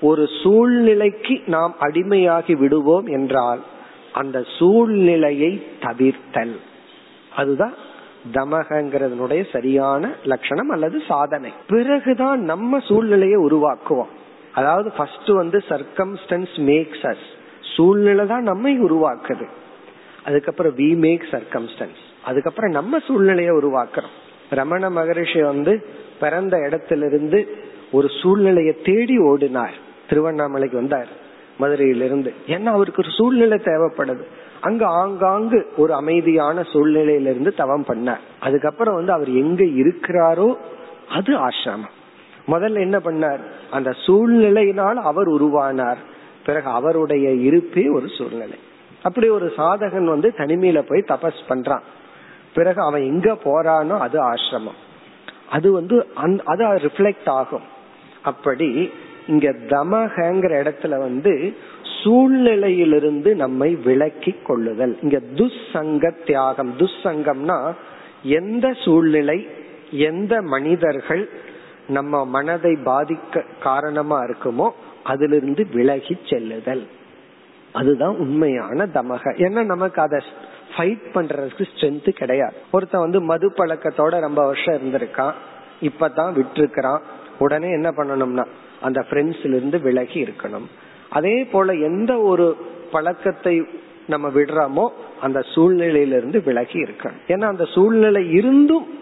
ஒரு 0.01 0.29
சூழ்நிலைக்கு 0.43 1.41
நாம் 1.47 1.75
அடிமையாகி 1.81 2.57
விடுவோம் 2.57 3.07
என்றால் 3.07 3.61
அந்த 4.13 4.45
சூழ்நிலையை 4.59 5.67
தவிர்த்தல். 5.81 6.57
அதுதான் 7.37 7.75
தமகங்கிறதனுடைய 8.33 9.45
சரியான 9.53 10.11
லட்சணம் 10.25 10.69
அல்லது 10.69 11.03
சாதனை. 11.09 11.53
பிறகுதான் 11.69 12.41
நம்ம 12.41 12.79
சூழ்நிலையை 12.79 13.37
உருவாக்குவோம். 13.37 14.13
அதாவது 14.53 14.91
ஃபர்ஸ்ட் 14.91 15.29
வந்து 15.29 15.63
சர்க்கம்ஸ்டன்ஸ் 15.69 16.55
மேக்ஸ் 16.57 17.03
அஸ் 17.03 17.27
சூழ்நிலை 17.77 18.27
தான் 18.27 18.43
நம்மை 18.43 18.81
உருவாக்குது. 18.81 19.47
அதுக்கப்புறம் 20.25 20.77
வி 20.77 20.97
மேக் 20.97 21.25
சர்க்கம்ஸ்டன்ஸ் 21.31 22.01
அதுக்கப்புறம் 22.25 22.71
நம்ம 22.71 22.99
சூழ்நிலையை 22.99 23.53
உருவாக்குறோம். 23.55 24.15
ரமண 24.51 24.91
மகரிஷி 24.91 25.43
வந்து 25.43 25.87
பிறந்த 26.21 26.57
இடத்திலிருந்து 26.67 27.71
ஒரு 27.93 28.09
சூழ்நிலையை 28.23 28.75
தேடி 28.83 29.19
ஓடினார். 29.19 29.77
திருவண்ணாமலைக்கு 30.09 30.77
வந்தார் 30.77 31.09
மதுரையிலிருந்து. 31.59 32.33
ஏன்னா 32.47 32.71
அவருக்கு 32.77 33.03
ஒரு 33.03 33.13
சூழ்நிலை 33.13 33.59
தேவைப்படுது. 33.59 34.25
அங்க 34.61 34.87
ஆங்காங்கு 34.87 35.73
ஒரு 35.77 35.95
அமைதியான 35.95 36.61
சூழ்நிலையிலிருந்து 36.61 37.51
தவம் 37.57 37.85
பண்ணார். 37.89 38.23
அதுக்கப்புறம் 38.41 38.95
வந்து 38.95 39.13
அவர் 39.13 39.29
எங்க 39.29 39.65
இருக்கிறாரோ 39.65 40.57
அது 41.11 41.33
ஆசிரமம். 41.39 41.95
முதல்ல 42.47 42.79
என்ன 42.81 42.99
பண்ணார்? 42.99 43.41
அந்த 43.71 43.91
சூழ்நிலையினால் 44.07 45.01
அவர் 45.11 45.29
உருவானார். 45.29 46.01
பிறகு 46.47 46.69
அவருடைய 46.69 47.31
இருப்பே 47.31 47.89
ஒரு 47.89 48.09
சூழ்நிலை. 48.19 48.59
அப்படி 49.03 49.29
ஒரு 49.29 49.53
சாதகன் 49.57 50.05
வந்து 50.05 50.33
தனிமையில 50.37 50.83
போய் 50.89 51.09
தபஸ் 51.13 51.43
பண்றான். 51.49 51.83
பிறகு 52.55 52.81
அவன் 52.83 53.03
எங்க 53.03 53.37
போறானோ 53.45 53.99
அது 53.99 54.19
ஆசிரமம். 54.33 54.81
அது 55.51 55.73
வந்து 55.73 56.07
அது 56.45 56.65
ரிஃப்ளெக்ட் 56.65 57.29
ஆகும். 57.41 57.71
அப்படி 58.23 58.93
இங்க 59.27 59.51
தமகங்கிற 59.51 60.53
இடத்துல 60.63 60.99
வந்து 60.99 61.57
சூழ்நிலையிலிருந்து 62.05 63.35
நம்மை 63.35 63.75
விலக்கி 63.75 64.35
கொள்ளுதல். 64.47 64.99
இங்க 65.03 65.21
துசங்க 65.35 66.25
தியாகம். 66.27 66.75
துசங்கம்னா 66.79 67.73
எந்த 68.23 68.73
சூழ்நிலை 68.73 69.49
எந்த 69.91 70.43
மனிதர்கள் 70.43 71.31
நம்ம 71.89 72.25
மனதை 72.25 72.73
பாதிக்க 72.85 73.45
காரணமா 73.63 74.23
இருக்குமோ 74.23 74.71
அதிலிருந்து 75.03 75.67
விலகி 75.73 76.19
செல்லுதல். 76.29 76.87
அதுதான் 77.73 78.17
உண்மையான 78.17 78.87
தமக 78.87 79.25
ஏன்னா 79.37 79.65
நமக்கு 79.65 80.03
அதை 80.03 80.21
ஃபைட் 80.77 81.07
பண்றதுக்கு 81.15 81.65
ஸ்ட்ரென்த் 81.75 82.11
கிடையாது. 82.11 82.55
ஒருத்தன் 82.71 83.01
வந்து 83.01 83.21
மது 83.21 83.53
பழக்கத்தோட 83.57 84.21
ரொம்ப 84.21 84.47
வருஷம் 84.47 84.75
இருந்திருக்கான். 84.75 85.33
இப்பதான் 85.83 86.33
விட்டுருக்கான் 86.35 87.01
உடனே 87.39 87.71
என்ன 87.71 87.91
பண்ணணும்னா 87.91 88.45
அந்த 88.81 89.07
ஃப்ரெண்ட்ஸ்ல 89.11 89.55
இருந்து 89.55 89.81
விலகி 89.81 90.25
இருக்கணும். 90.25 90.67
அதே 91.09 91.45
போல 91.45 91.75
எந்த 91.75 92.21
ஒரு 92.21 92.57
பழக்கத்தை 92.91 93.67
நம்ம 94.07 94.29
விடுறோமோ 94.29 94.89
அந்த 95.21 95.41
சூழ்நிலையிலிருந்து 95.55 96.45
விலகி 96.45 96.79
இருக்கணும். 96.79 97.21
ஏன்னா 97.27 97.45
அந்த 97.45 97.65
சூழ்நிலை 97.65 98.33
இருந்தும் 98.33 99.01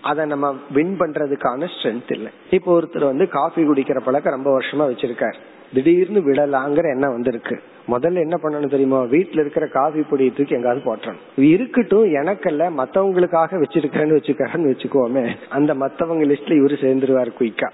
அதை 0.00 0.26
நம்ம 0.26 0.56
வின் 0.70 1.00
பண்றதுக்கான 1.00 1.68
ஸ்ட்ரென்த் 1.74 2.12
இல்லை. 2.12 2.30
இப்போ 2.50 2.80
ஒருத்தர் 2.80 3.04
வந்து 3.04 3.28
காஃபி 3.28 3.62
குடிக்கிற 3.62 4.00
பழக்கம் 4.04 4.32
ரொம்ப 4.32 4.58
வருஷமா 4.58 4.92
வச்சிருக்காரு. 4.92 5.34
திடீர்னு 5.74 6.20
விடலாங்கிற 6.20 6.84
எண்ணம் 6.84 7.12
வந்திருக்கு. 7.12 7.60
முதல்ல 7.88 8.20
என்ன 8.20 8.38
பண்ணணும் 8.42 8.70
தெரியுமா? 8.70 9.02
வீட்டுல 9.02 9.38
இருக்கிற 9.38 9.66
காஃபி 9.66 10.02
பொடியை 10.02 10.32
தூக்கி 10.36 10.54
எங்காவது 10.54 10.82
போட்டணும் 10.86 11.42
இருக்கட்டும் 11.42 12.04
எனக்கல்ல 12.04 12.62
மத்தவங்களுக்காக 12.76 13.62
வச்சிருக்கேன்னு 13.62 14.16
வச்சுக்கிறேன்னு 14.18 14.70
வச்சுக்கோமே 14.70 15.36
அந்த 15.48 15.74
மத்தவங்க 15.74 16.24
லிஸ்ட்ல 16.24 16.58
இவரு 16.60 16.76
சேர்ந்துருவாரு 16.84 17.32
குயிக்கா. 17.40 17.70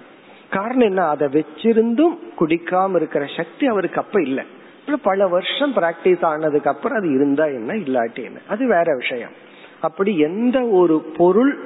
காரணம் 0.50 0.80
என்ன? 0.80 1.08
அதை 1.08 1.28
வச்சிருந்தும் 1.28 2.18
குடிக்காம 2.40 2.94
இருக்கிற 2.94 3.26
சக்தி 3.36 3.66
அவருக்கு 3.66 4.00
அப்ப 4.00 4.22
இல்ல. 4.22 4.42
பல 5.02 5.28
வருஷம் 5.28 5.74
பிராக்டிஸ் 5.74 6.24
ஆனதுக்கு 6.24 6.70
அப்புறம் 6.70 6.98
அது 6.98 7.14
இருந்தா 7.14 7.44
என்ன 7.44 7.72
இல்லாட்டி 7.72 8.24
என்ன? 8.24 8.38
அது 8.48 8.66
வேற 8.66 8.94
விஷயம். 8.96 9.30
அப்படி 9.80 10.18
எந்த 10.18 10.60
ஒரு 10.60 11.04
பொருள் 11.16 11.58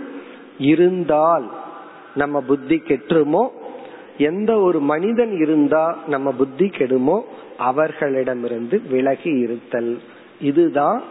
இருந்தால் 0.58 1.50
நம்ம 2.14 2.40
புத்தி 2.40 2.82
கெட்டுருமோ 2.86 3.48
எந்த 4.20 4.60
ஒரு 4.60 4.80
மனிதன் 4.80 5.32
இருந்தா 5.36 5.98
நம்ம 6.06 6.32
புத்தி 6.32 6.66
கெடுமோ 6.66 7.20
அவர்களிடமிருந்து 7.58 8.82
விலகி 8.90 9.30
இருத்தல். 9.30 10.00
இதுதான் 10.40 11.02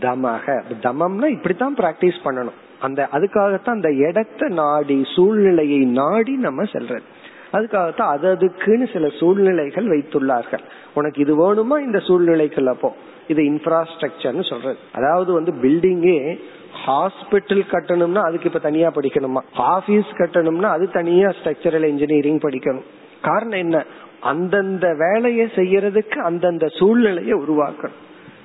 தமக. 0.00 0.62
தமம்னா 0.82 1.26
இப்படித்தான் 1.26 1.76
பிராக்டிஸ் 1.76 2.20
பண்ணணும். 2.24 2.58
அந்த 2.80 3.08
அதுக்காகத்தான் 3.12 3.76
அந்த 3.78 3.90
இடத்த 3.92 4.48
நாடி 4.48 5.04
சூழ்நிலையை 5.14 5.78
நாடி 5.78 6.36
நம்ம 6.36 6.62
செல்றது. 6.62 7.06
அதுக்காகத்தான் 7.52 8.12
அது 8.14 8.28
அதுக்குன்னு 8.28 8.88
சில 8.92 9.08
சூழ்நிலைகள் 9.08 9.86
வைத்துள்ளார்கள். 9.86 10.64
உனக்கு 10.94 11.20
இது 11.20 11.34
வேணுமா? 11.34 11.78
இந்த 11.78 11.98
சூழ்நிலைக்குள்ள 11.98 12.72
போ. 12.72 12.94
இது 13.28 13.42
இன்ஃப்ராஸ்ட்ரக்சர்னு 13.42 14.48
சொல்றது. 14.48 14.76
அதாவது 14.92 15.32
வந்து 15.32 15.52
பில்டிங்கே 15.52 16.40
ஹாஸ்பிட்டல் 16.86 17.62
கட்டணும்னா 17.70 18.14
அதுக்கு 18.14 18.46
இப்ப 18.46 18.58
தனியா 18.58 18.88
படிக்கணுமா? 18.88 19.38
ஆபீஸ் 19.54 20.06
கட்டணும்னா 20.12 20.62
அது 20.62 20.90
தனியா 20.90 21.28
ஸ்ட்ரக்சரல் 21.28 21.84
இன்ஜினியரிங் 21.84 22.38
படிக்கணும். 22.38 22.82
காரணம் 23.22 23.58
என்ன? 23.58 23.84
அந்தந்த 24.20 24.94
வேலையை 24.94 25.46
செய்யறதுக்கு 25.46 26.18
அந்தந்த 26.18 26.68
சூழ்நிலையை 26.68 27.32
உருவாக்கணும். 27.32 27.98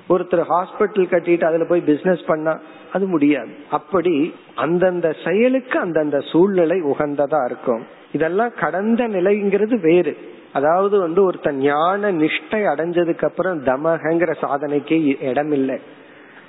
ஒருத்தர் 0.08 0.44
ஹாஸ்பிட்டல் 0.48 1.10
கட்டிட்டு 1.10 1.44
அதுல 1.44 1.64
போய் 1.64 1.80
பிசினஸ் 1.80 2.24
பண்ணா 2.26 2.60
அது 2.92 3.06
முடியாது. 3.06 3.48
அப்படி 3.70 4.34
அந்தந்த 4.54 5.14
செயலுக்கு 5.24 5.78
அந்தந்த 5.78 6.20
சூழ்நிலை 6.20 6.82
உகந்ததா 6.82 7.44
இருக்கும். 7.44 7.86
இதெல்லாம் 8.12 8.52
கடந்த 8.60 9.08
நிலைங்கிறது 9.08 9.80
வேறு. 9.80 10.16
அதாவது 10.52 10.98
வந்து 10.98 11.24
ஒருத்தன் 11.24 11.56
ஞான 11.56 12.12
நிஷ்டை 12.12 12.60
அடைஞ்சதுக்கு 12.66 13.24
அப்புறம் 13.24 13.64
தமகங்கிற 13.64 14.34
சாதனைக்கு 14.40 15.22
இடம் 15.28 15.52
இல்லை 15.52 15.80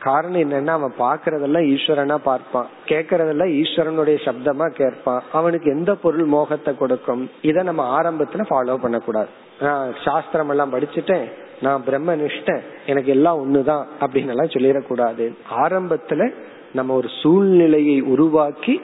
காரணம் 0.07 0.41
என்னன்னா 0.43 0.73
அவன் 0.77 0.99
பாக்குறதெல்லாம் 0.99 1.67
ஈஸ்வரனா 1.73 2.17
பார்ப்பான். 2.29 2.69
கேக்குறதெல்லாம் 2.91 3.53
ஈஸ்வரனுடைய 3.61 4.17
சப்தமா 4.27 4.67
கேட்பான். 4.81 5.23
அவனுக்கு 5.31 5.67
எந்த 5.71 5.91
பொருள் 5.95 6.27
மோகத்தை 6.35 6.73
கொடுக்கும்? 6.77 7.23
இத 7.41 7.63
நம்ம 7.63 7.83
ஆரம்பத்துல 7.97 8.45
ஃபாலோ 8.49 8.77
பண்ணக்கூடாது. 8.77 9.31
நான் 9.59 9.93
சாஸ்திரம் 10.03 10.49
எல்லாம் 10.49 10.73
படிச்சுட்டேன். 10.73 11.27
நான் 11.61 11.83
பிரம்ம 11.83 12.15
நிஷ்டன் 12.15 12.63
எனக்கு 12.85 13.11
எல்லாம் 13.11 13.39
ஒண்ணுதான் 13.43 13.85
அப்படின்னு 14.01 14.33
எல்லாம் 14.33 14.53
சொல்லிடக்கூடாது. 14.55 15.25
ஆரம்பத்துல 15.63 16.27
நம்ம 16.73 16.93
ஒரு 16.93 17.09
சூழ்நிலையை 17.21 17.97
உருவாக்கி 18.13 18.75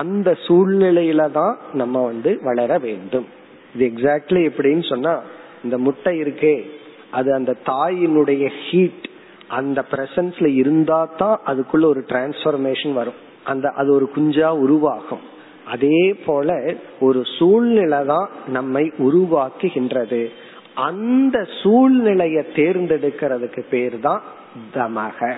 அந்த 0.00 0.30
சூழ்நிலையில 0.46 1.22
தான் 1.30 1.54
நம்ம 1.72 2.02
வந்து 2.04 2.30
வளர 2.42 2.70
வேண்டும். 2.78 3.26
இது 3.74 3.84
எக்ஸாக்ட்லி 3.90 4.40
எப்படின்னு 4.50 4.84
சொன்னா 4.88 5.14
இந்த 5.64 5.76
முட்டை 5.78 6.12
இருக்கே 6.22 6.56
அது 7.18 7.28
அந்த 7.34 7.52
தாயினுடைய 7.66 8.44
ஹீட் 8.64 9.07
அந்த 9.48 9.84
பிரசன்ஸ்ல 9.90 10.54
இருந்தா 10.54 11.08
தான் 11.16 11.40
அதுக்குள்ள 11.46 11.84
ஒரு 11.84 12.04
டிரான்ஸ்பர்மேஷன் 12.08 12.92
வரும். 12.92 13.18
அந்த 13.44 13.68
அது 13.70 13.92
ஒரு 13.92 14.10
குஞ்சா 14.16 14.48
உருவாகும். 14.48 15.20
அதே 15.66 16.16
போல 16.26 16.74
ஒரு 17.00 17.22
சூழ்நிலை 17.38 18.04
தான் 18.04 18.28
நம்மை 18.46 18.92
உருவாக்குகின்றது. 18.98 20.28
அந்த 20.74 21.46
சூழ்நிலையை 21.62 22.44
தேர்ந்தெடுக்கிறதுக்கு 22.54 23.62
பேர் 23.70 24.00
தான் 24.00 24.22
தமக. 24.74 25.34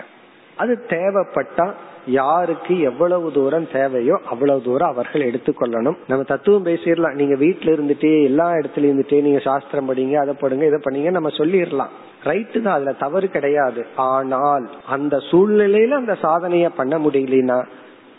அது 0.57 0.85
தேவைப்பட்டா 0.89 1.73
யாருக்கு 2.07 2.81
எவ்வளவு 2.81 3.33
தூரம் 3.33 3.71
தேவையோ 3.73 4.21
அவ்வளவு 4.27 4.63
தூரம் 4.63 4.89
அவர்கள் 4.89 5.31
எடுத்துக்கொள்ளணும். 5.31 5.97
நம்ம 6.09 6.25
தத்துவம் 6.25 6.67
பேசிடலாம். 6.67 7.13
நீங்க 7.13 7.35
வீட்டுல 7.35 7.69
இருந்துட்டே 7.77 8.25
எல்லா 8.25 8.51
இடத்துல 8.51 8.87
இருந்துட்டே 8.91 9.23
நீங்க 9.23 9.39
சாஸ்திரம் 9.39 9.95
படிங்க 9.95 10.15
அதை 10.15 10.35
படுங்க 10.41 10.67
இதை 10.67 10.81
பண்ணீங்க 10.85 11.11
நம்ம 11.11 11.29
சொல்லிடலாம். 11.29 11.89
ரைட்டு 12.25 12.63
தான். 12.63 12.75
அதுல 12.75 12.93
தவறு 12.93 13.29
கிடையாது. 13.29 13.87
ஆனால் 13.97 14.71
அந்த 14.87 15.17
சூழ்நிலையில 15.17 15.89
அந்த 15.89 16.17
சாதனைய 16.23 16.69
பண்ண 16.77 16.99
முடியலனா 16.99 17.65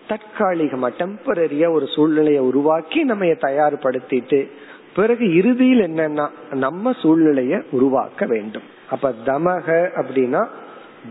தற்காலிகமா 0.10 0.90
டெம்பரரியா 0.98 1.72
ஒரு 1.72 1.88
சூழ்நிலையை 1.88 2.42
உருவாக்கி 2.42 3.04
நம்ம 3.04 3.26
தயார்படுத்திட்டு 3.26 4.48
பிறகு 4.96 5.36
இறுதியில் 5.36 5.80
என்னன்னா 5.80 6.30
நம்ம 6.52 6.92
சூழ்நிலைய 6.92 7.62
உருவாக்க 7.72 8.26
வேண்டும். 8.26 8.64
அப்ப 8.90 9.14
தமக 9.26 9.90
அப்படின்னா 9.96 10.48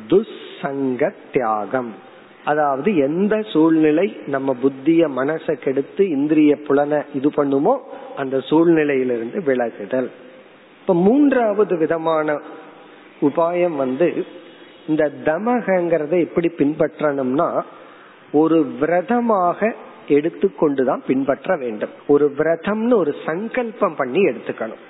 துசங்க 0.09 1.11
தியாகம். 1.33 2.09
அதாவது 2.45 2.97
எந்த 2.97 3.43
சூழ்நிலை 3.43 4.17
நம்ம 4.27 4.57
புத்திய 4.63 5.09
மனச 5.09 5.53
கெடுத்து 5.53 6.09
இந்திரிய 6.09 6.57
புலனை 6.57 7.03
இது 7.15 7.31
பண்ணுமோ 7.31 7.89
அந்த 8.17 8.39
சூழ்நிலையிலிருந்து 8.39 9.43
விலகுதல். 9.45 10.11
இப்ப 10.81 10.95
மூன்றாவது 10.95 11.79
விதமான 11.79 12.41
உபாயம் 13.21 13.77
வந்து 13.77 14.25
இந்த 14.89 15.11
தமகங்கிறத 15.25 16.21
எப்படி 16.21 16.49
பின்பற்றணும்னா 16.57 17.63
ஒரு 18.33 18.67
விரதமாக 18.81 19.75
எடுத்துக்கொண்டுதான் 20.09 21.01
பின்பற்ற 21.07 21.57
வேண்டும். 21.57 21.91
ஒரு 22.07 22.33
விரதம்னு 22.39 22.95
ஒரு 22.95 23.15
சங்கல்பம் 23.27 23.95
பண்ணி 23.97 24.21
எடுத்துக்கணும். 24.25 24.83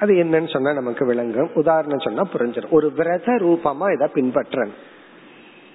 அது 0.00 0.14
என்னன்னு 0.14 0.52
சொன்னா 0.52 0.72
நமக்கு 0.72 1.06
விளங்கும். 1.06 1.50
உதாரணம் 1.54 1.98
சொன்னா 1.98 2.22
புரிஞ்சிடும் 2.34 2.70
ஒரு 2.70 2.92
விரத 2.92 3.32
ரூபமா 3.32 3.92
இதை 3.92 4.08
பின்பற்றணும். 4.14 4.76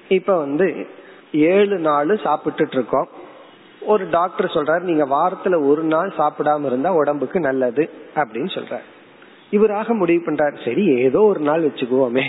இப்ப 0.10 0.38
வந்து 0.38 0.88
ஏழு 1.32 1.78
நாள் 1.78 2.08
சாப்பிட்டுட்டு 2.08 2.74
இருக்கோம் 2.74 3.08
ஒரு 3.86 4.10
டாக்டர் 4.10 4.46
சொல்றாரு 4.46 4.80
நீங்க 4.80 5.06
வாரத்துல 5.06 5.68
ஒரு 5.68 5.84
நாள் 5.84 6.14
சாப்பிடாம 6.18 6.66
இருந்தா 6.66 6.94
உடம்புக்கு 6.94 7.40
நல்லது 7.40 7.90
அப்படின்னு 8.16 8.60
சொல்றாரு. 8.60 8.88
இவராக 9.52 9.94
முடிவு 9.94 10.32
பண்றாரு 10.32 10.66
சரி 10.66 10.86
ஏதோ 10.98 11.22
ஒரு 11.22 11.40
நாள் 11.40 11.66
வச்சுக்குவோமே 11.66 12.24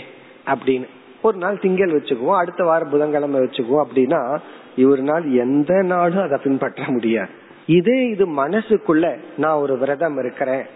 அப்படின்னு. 0.46 0.86
ஒரு 1.22 1.38
நாள் 1.38 1.58
திங்கள் 1.58 1.92
வச்சுக்குவோம் 1.92 2.36
அடுத்த 2.36 2.64
வாரம் 2.64 2.88
புதன்கிழமை 2.88 3.40
வச்சுக்குவோம் 3.40 3.84
அப்படின்னா 3.84 4.38
இவர் 4.76 5.02
நாள் 5.02 5.30
எந்த 5.30 5.82
நாளும் 5.82 6.22
அதை 6.22 6.38
பின்பற்ற 6.42 6.84
முடியாது. 6.86 7.30
இதே 7.66 8.06
இது 8.06 8.26
மனசுக்குள்ள 8.26 9.18
நான் 9.36 9.56
ஒரு 9.56 9.78
விரதம் 9.78 10.18
இருக்கிறேன் 10.18 10.66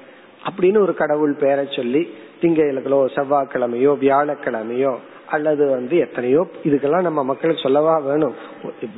அப்படின்னு 0.49 0.79
ஒரு 0.79 0.95
கடவுள் 0.95 1.35
பேரை 1.35 1.67
சொல்லி 1.71 2.15
திங்களோ 2.41 3.01
செவ்வாய்க்கிழமையோ 3.17 3.93
வியாழக்கிழமையோ 4.01 4.95
அல்லது 5.27 5.71
வந்து 5.71 5.97
எத்தனையோ 5.99 6.47
இதுக்கெல்லாம் 6.65 7.03
நம்ம 7.03 7.25
மக்களுக்கு 7.25 7.63
சொல்லவா 7.63 7.99
வேணும். 7.99 8.35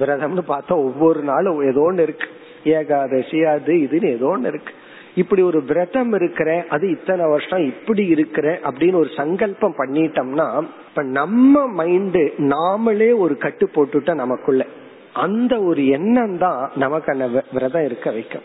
விரதம்னு 0.00 0.42
பார்த்தா 0.48 0.68
ஒவ்வொரு 0.68 1.20
நாளும் 1.22 1.60
ஏதோ 1.70 1.80
ஒன்று 1.80 2.02
இருக்கு. 2.02 2.28
ஏகாதசி 2.64 3.44
அது 3.44 3.74
இதுன்னு 3.74 4.10
ஏதோ 4.10 4.26
ஒன்று 4.26 4.48
இருக்கு. 4.48 4.72
இப்படி 5.14 5.42
ஒரு 5.42 5.62
விரதம் 5.62 6.12
இருக்கிற 6.12 6.64
அது 6.68 6.90
இத்தனை 6.90 7.26
வருஷம் 7.26 7.64
இப்படி 7.64 8.06
இருக்கிற 8.06 8.60
அப்படின்னு 8.64 8.94
ஒரு 8.94 9.08
சங்கல்பம் 9.16 9.74
பண்ணிட்டோம்னா 9.78 10.64
இப்ப 10.88 11.02
நம்ம 11.02 11.84
மைண்டு 11.84 12.22
நாமளே 12.38 13.18
ஒரு 13.18 13.36
கட்டு 13.36 13.68
போட்டுட்ட 13.74 14.14
நமக்குள்ள. 14.14 14.66
அந்த 15.12 15.60
ஒரு 15.60 15.88
எண்ணம் 15.88 16.38
தான் 16.38 16.70
நமக்கு 16.74 17.12
அந்த 17.12 17.44
விரதம் 17.52 17.84
இருக்க 17.84 18.10
வைக்கும். 18.10 18.42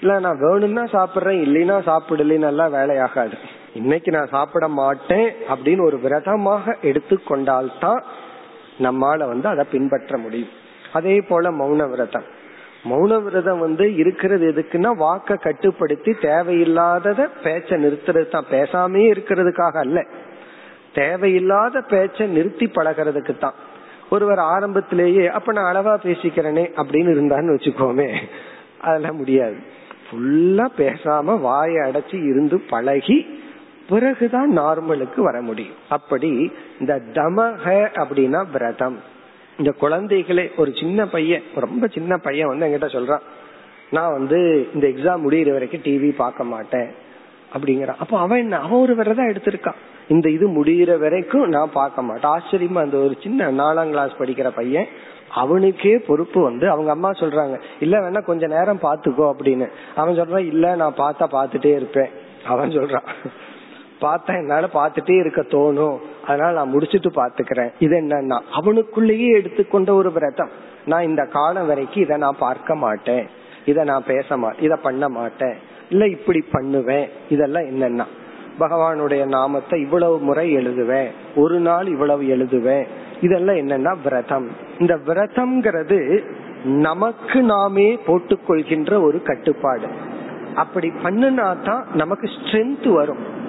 இல்ல 0.00 0.18
நான் 0.18 0.38
வேணும்னா 0.38 0.82
சாப்பிடுறேன் 0.82 1.42
இல்லைன்னா 1.44 1.82
சாப்பிடலாம் 1.82 2.42
எல்லாம் 2.42 2.74
வேலையாகாது. 2.74 3.32
இன்னைக்கு 3.74 4.10
நான் 4.10 4.26
சாப்பிட 4.26 4.68
மாட்டேன் 4.68 5.32
அப்படின்னு 5.48 5.80
ஒரு 5.80 5.98
விரதமாக 5.98 6.76
எடுத்துக்கொண்டால்தான் 6.82 8.02
நம்மால 8.78 9.26
வந்து 9.26 9.48
அதை 9.48 9.64
பின்பற்ற 9.70 10.18
முடியும். 10.18 10.48
அதே 10.92 11.20
போல 11.20 11.50
மௌன 11.50 11.90
விரதம். 11.90 12.24
மௌன 12.84 13.22
விரதம் 13.22 13.58
வந்து 13.58 13.96
இருக்கிறது 13.96 14.52
எதுக்குன்னா 14.52 14.90
வாக்க 14.98 15.38
கட்டுப்படுத்தி 15.38 16.10
தேவையில்லாதத 16.10 17.28
பேச்ச 17.42 17.76
நிறுத்துறது 17.78 18.28
தான். 18.28 18.44
பேசாமே 18.50 18.96
இருக்கிறதுக்காக 18.96 19.78
அல்ல. 19.78 20.04
தேவையில்லாத 20.94 21.80
பேச்ச 21.80 22.26
நிறுத்தி 22.26 22.66
பழகிறதுக்கு 22.66 23.38
தான். 23.38 23.54
ஒருவர் 24.10 24.38
ஆரம்பத்திலேயே 24.38 25.26
அப்ப 25.26 25.52
நான் 25.52 25.74
அளவா 25.74 25.88
பேசிக்கிறேனே 25.88 26.70
அப்படின்னு 26.76 27.10
இருந்தான்னு 27.12 27.54
வச்சுக்கோமே. 27.54 28.16
அதெல்லாம் 28.80 29.16
முடியாது. 29.16 29.82
ஃபுல்லா 30.14 30.66
பேசாம 30.78 31.40
வாயை 31.40 31.76
அடைச்சி 31.76 32.24
இருந்து 32.24 32.60
பழகி 32.60 33.42
பிறகுதான் 33.88 34.58
நார்மலுக்கு 34.58 35.20
வர 35.20 35.40
முடியும். 35.40 35.74
அப்படி 35.88 36.52
இந்த 36.80 37.00
தமக 37.12 37.88
அப்படின்னா 37.94 38.44
விரதம். 38.52 38.98
இந்த 39.58 39.74
குழந்தைகளே 39.80 40.50
ஒரு 40.56 40.72
சின்ன 40.80 41.06
பையன் 41.06 41.42
ரொம்ப 41.54 41.86
சின்ன 41.86 42.16
பையன் 42.16 42.46
வந்து 42.46 42.66
என்கிட்ட 42.66 42.90
சொல்றான் 42.90 43.20
நான் 43.90 44.12
வந்து 44.12 44.68
இந்த 44.74 44.86
எக்ஸாம் 44.86 45.20
முடியிற 45.20 45.52
வரைக்கும் 45.52 45.80
டிவி 45.80 46.14
பார்க்க 46.16 46.44
மாட்டேன். 46.44 46.88
அப்படிங்கிறான். 47.54 47.94
அப்போ 47.98 48.18
அவன் 48.18 48.38
என்ன? 48.38 48.58
அவன் 48.58 48.80
ஒரு 48.80 48.94
விரதம் 48.94 49.28
எடுத்திருக்கான். 49.28 49.74
இந்த 50.08 50.30
இது 50.30 50.48
முடிகிற 50.48 50.98
வரைக்கும் 50.98 51.48
நான் 51.48 51.72
பார்க்க 51.72 52.02
மாட்டேன். 52.02 52.30
ஆச்சரியமா 52.30 52.78
அந்த 52.78 52.96
ஒரு 52.96 53.16
சின்ன 53.22 53.52
நாலாம் 53.52 53.88
கிளாஸ் 53.88 54.12
படிக்கிற 54.18 54.48
பையன் 54.48 54.86
அவனுக்கே 55.34 55.98
பொறுப்பு 55.98 56.42
வந்து 56.42 56.70
அவங்க 56.70 56.90
அம்மா 56.90 57.10
சொல்றாங்க 57.10 57.56
இல்ல 57.80 57.98
வேணா 57.98 58.20
கொஞ்ச 58.24 58.46
நேரம் 58.46 58.82
பாத்துக்கோ 58.82 59.24
அப்படின்னு. 59.32 59.66
அவன் 59.96 60.18
சொல்றான் 60.18 60.46
இல்ல 60.52 60.74
நான் 60.74 60.96
பார்த்தா 60.96 61.26
பாத்துட்டே 61.36 61.72
இருப்பேன். 61.74 62.10
அவன் 62.46 62.70
சொல்றான் 62.70 63.08
பார்த்தா 64.00 64.32
என்னால 64.40 64.68
பாத்துட்டே 64.74 65.16
இருக்க 65.18 65.42
தோணும். 65.42 65.98
அதனால 66.26 66.50
நான் 66.52 66.72
முடிச்சுட்டு 66.74 67.10
பாத்துக்கிறேன். 67.20 67.70
இது 67.78 67.94
என்னன்னா 68.00 68.38
அவனுக்குள்ளேயே 68.50 69.28
எடுத்துக்கொண்ட 69.32 69.94
ஒரு 69.94 70.12
விரதம். 70.12 70.52
நான் 70.86 71.02
இந்த 71.02 71.22
காலம் 71.24 71.66
வரைக்கும் 71.66 72.02
இதை 72.02 72.16
நான் 72.16 72.42
பார்க்க 72.46 72.74
மாட்டேன். 72.74 73.26
இத 73.64 73.84
நான் 73.84 74.04
பேச 74.06 74.36
மாட்டேன் 74.36 74.64
இத 74.64 74.76
பண்ண 74.76 75.08
மாட்டேன். 75.08 75.56
இல்ல 75.90 76.04
இப்படி 76.08 76.40
பண்ணுவேன். 76.52 77.08
இதெல்லாம் 77.28 77.62
என்னன்னா 77.62 78.06
பகவானுடைய 78.60 79.26
நாமத்தை 79.26 79.80
இவ்வளவு 79.80 80.18
முறை 80.18 80.56
எழுதுவேன். 80.56 81.10
ஒரு 81.36 81.60
நாள் 81.60 81.86
இவ்வளவு 81.86 82.22
எழுதுவேன். 82.22 82.86
இதெல்லாம் 83.20 83.56
என்னன்னா 83.56 83.96
விரதம். 84.02 84.48
இந்த 84.78 84.98
விரதம்ங்கிறது 85.06 86.24
நமக்கு 86.64 87.42
நாமே 87.42 87.98
போட்டுக்கொள்கின்ற 88.06 89.02
ஒரு 89.02 89.22
கட்டுப்பாடு. 89.22 89.86
அப்படி 90.54 90.92
பண்ணுனா 91.02 91.64
தான் 91.64 91.86
நமக்கு 91.94 92.26
ஸ்ட்ரென்த் 92.26 92.92
வரும். 92.92 93.42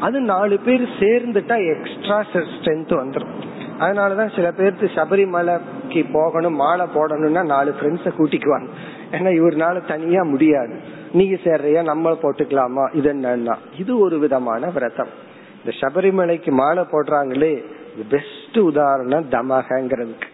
அது 0.00 0.20
நாலு 0.20 0.58
பேர் 0.58 0.88
சேர்ந்துட்டா 0.98 1.76
எக்ஸ்ட்ரா 1.76 2.20
ஸ்ட்ரென்த் 2.32 2.92
வந்துடும் 2.92 3.34
அதனாலதான் 3.80 4.34
சில 4.34 4.52
பேருக்கு 4.52 4.90
சபரிமலைக்கு 4.94 6.04
போகணும் 6.12 6.54
மாலை 6.54 6.86
போடணும்னா 6.94 7.44
நாலு 7.44 7.74
ஃப்ரெண்ட்ஸ 7.80 8.08
கூட்டிக்குவாங்க. 8.18 8.66
ஏன்னா 9.12 9.30
இவருனால 9.30 9.86
தனியா 9.88 10.22
முடியாது. 10.22 10.96
நீங்க 11.12 11.36
சேர்றையா 11.44 11.82
நம்ம 11.82 12.10
போட்டுக்கலாமா? 12.10 12.94
இது 12.94 13.12
என்னன்னா 13.12 13.54
இது 13.78 13.98
ஒரு 13.98 14.18
விதமான 14.18 14.68
விரதம். 14.68 15.08
இந்த 15.56 15.76
சபரிமலைக்கு 15.80 16.50
மாலை 16.50 16.84
போடுறாங்களே 16.90 17.64
பெஸ்ட் 18.08 18.58
உதாரணம் 18.58 19.30
தமகங்கிறதுக்கு. 19.30 20.28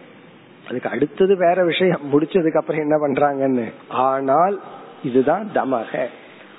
அதுக்கு 0.69 0.89
அடுத்தது 0.89 1.37
வேற 1.37 1.63
விஷயம். 1.63 1.99
முடிச்சதுக்கு 2.11 2.57
அப்புறம் 2.57 2.81
என்ன 2.81 2.95
பண்றாங்கன்னு? 2.97 3.71
ஆனால் 3.89 4.59
இதுதான் 5.03 5.49
தமக. 5.53 6.05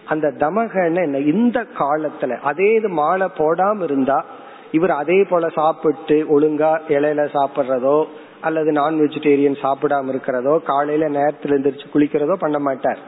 அந்த 0.05 0.33
தமகன்னு 0.39 1.05
என்ன 1.05 1.19
இந்த 1.19 1.67
காலத்துல 1.79 2.39
அதே 2.39 2.75
இது 2.75 2.89
மாலை 2.89 3.29
போடாம 3.37 3.83
இருந்தா 3.83 4.25
இவர் 4.73 4.91
அதே 4.91 5.25
போல 5.25 5.49
சாப்பிட்டு 5.49 6.41
ஒழுங்கா 6.41 6.81
இலையில 6.89 7.29
சாப்பிடுறதோ 7.35 8.05
அல்லது 8.41 8.73
நான் 8.73 8.95
வெஜிடேரியன் 8.95 9.57
சாப்பிடாம 9.63 10.09
இருக்கிறதோ 10.09 10.61
காலையில 10.65 11.09
நேரத்துல 11.09 11.57
எந்திரிச்சு 11.59 11.87
குளிக்கிறதோ 11.95 12.33
பண்ண 12.33 12.59
மாட்டார். 12.59 12.99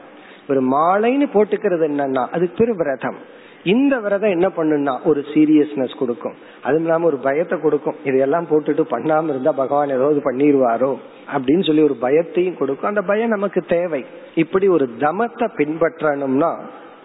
ஒரு 0.49 0.61
மாலைன்னு 0.75 1.27
போட்டுக்கிறது 1.35 1.85
என்னன்னா 1.91 2.23
அதுக்கு 2.35 2.57
பேரு 2.59 2.73
விரதம். 2.81 3.19
இந்த 3.73 3.93
விரதம் 4.03 4.33
என்ன 4.35 4.47
பண்ணுன்னா 4.57 4.93
ஒரு 5.09 5.21
சீரியஸ்னஸ் 5.31 5.95
கொடுக்கும். 6.01 6.35
அதுவும் 6.65 6.85
இல்லாம 6.85 7.07
ஒரு 7.11 7.17
பயத்தை 7.25 7.55
கொடுக்கும். 7.61 7.97
இதையெல்லாம் 8.07 8.47
போட்டுட்டு 8.51 8.83
பண்ணாம 8.93 9.31
இருந்தா 9.33 9.51
பகவான் 9.61 9.95
ஏதாவது 9.97 10.19
பண்ணிடுவாரோ 10.27 10.91
அப்படின்னு 11.33 11.65
சொல்லி 11.69 11.83
ஒரு 11.89 11.97
பயத்தையும் 12.05 12.59
கொடுக்கும். 12.61 12.91
அந்த 12.91 13.03
பயம் 13.09 13.35
நமக்கு 13.35 13.61
தேவை. 13.75 14.01
இப்படி 14.43 14.67
ஒரு 14.67 14.87
தமத்தை 15.03 15.47
பின்பற்றணும்னா 15.59 16.51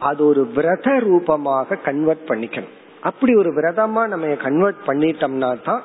அது 0.09 0.21
ஒரு 0.27 0.43
விரத 0.57 0.89
ரூபமாக 1.07 1.79
கன்வெர்ட் 1.89 2.25
பண்ணிக்கணும். 2.31 2.75
அப்படி 3.09 3.33
ஒரு 3.43 3.51
விரதமா 3.57 4.03
நம்ம 4.13 4.35
கன்வெர்ட் 4.47 4.81
பண்ணிட்டோம்னா 4.87 5.51
தான் 5.69 5.83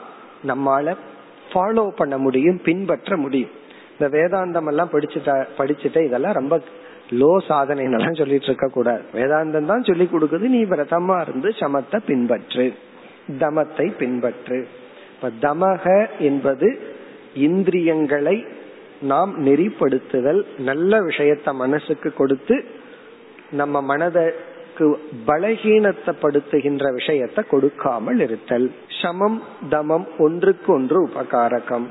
நம்மால 0.52 0.96
ஃபாலோ 1.52 1.84
பண்ண 2.00 2.16
முடியும் 2.26 2.60
பின்பற்ற 2.68 3.18
முடியும். 3.24 3.54
இந்த 3.94 4.08
வேதாந்தம் 4.16 4.70
எல்லாம் 4.72 4.92
படிச்சுட்ட 4.92 5.32
படிச்சுட்டு 5.58 6.02
இதெல்லாம் 6.08 6.38
ரொம்ப 6.40 6.56
லோ 7.10 7.38
சாதனை 7.48 7.86
சொல்லிட்டு 8.14 8.46
இருக்க 8.46 8.68
கூடாது. 8.68 9.02
வேதாந்தம் 9.14 9.66
தான் 9.66 9.84
சொல்லி 9.84 10.10
கொடுக்குது 10.12 10.40
நீ 10.40 10.64
விரதமா 10.64 11.22
இருந்து 11.22 11.50
சமத்தை 11.50 12.00
பின்பற்று. 12.08 12.74
தமத்தை 13.40 13.94
பின்பற்று. 14.00 14.66
இப்ப 15.14 15.32
தமக 15.42 16.08
என்பது 16.20 16.80
இந்திரியங்களை 17.34 18.46
நாம் 19.02 19.46
நெறிப்படுத்துதல் 19.46 20.46
நல்ல 20.58 21.02
விஷயத்த 21.02 21.54
மனசுக்கு 21.54 22.14
கொடுத்து 22.14 22.66
நம்ம 23.52 23.82
மனதுக்கு 23.82 25.00
பலகீனத்தைப்படுத்துகின்ற 25.28 26.94
விஷயத்தை 26.94 27.44
கொடுக்காமல் 27.50 28.20
இருத்தல். 28.20 28.72
சமம் 29.02 29.44
தமம் 29.70 30.08
ஒன்றுக்கு 30.18 30.74
ஒன்று 30.74 31.08
உபகாரகம். 31.08 31.86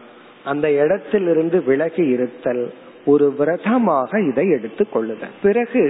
அந்த 0.44 0.72
இடத்திலிருந்து 0.72 1.62
விலகி 1.62 2.06
இருத்தல். 2.06 2.72
ஒரு 3.12 3.26
விரதமாக 3.38 4.20
இதை 4.30 4.44
எடுத்துக் 4.56 4.92
கொள்ளுதல். 4.92 5.34
பிறகு 5.42 5.82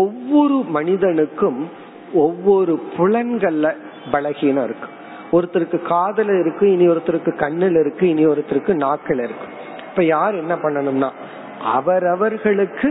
ஒவ்வொரு 0.00 0.58
மனிதனுக்கும் 0.76 1.60
ஒவ்வொரு 2.24 2.74
புலன்கள்ல 2.96 3.66
பலகீனம் 4.12 4.66
இருக்கு. 4.68 4.88
ஒருத்தருக்கு 5.36 5.78
காதல 5.88 6.38
இருக்கு 6.40 6.64
இனி 6.72 6.86
ஒருத்தருக்கு 6.88 7.32
கண்ணில் 7.42 7.78
இருக்கு 7.82 8.04
இனி 8.12 8.24
ஒருத்தருக்கு 8.32 8.74
நாக்கில் 8.84 9.24
இருக்கு. 9.26 9.46
இப்ப 9.90 10.04
யார் 10.14 10.34
என்ன 10.42 10.54
பண்ணணும்னா 10.64 11.10
அவரவர்களுக்கு 11.76 12.90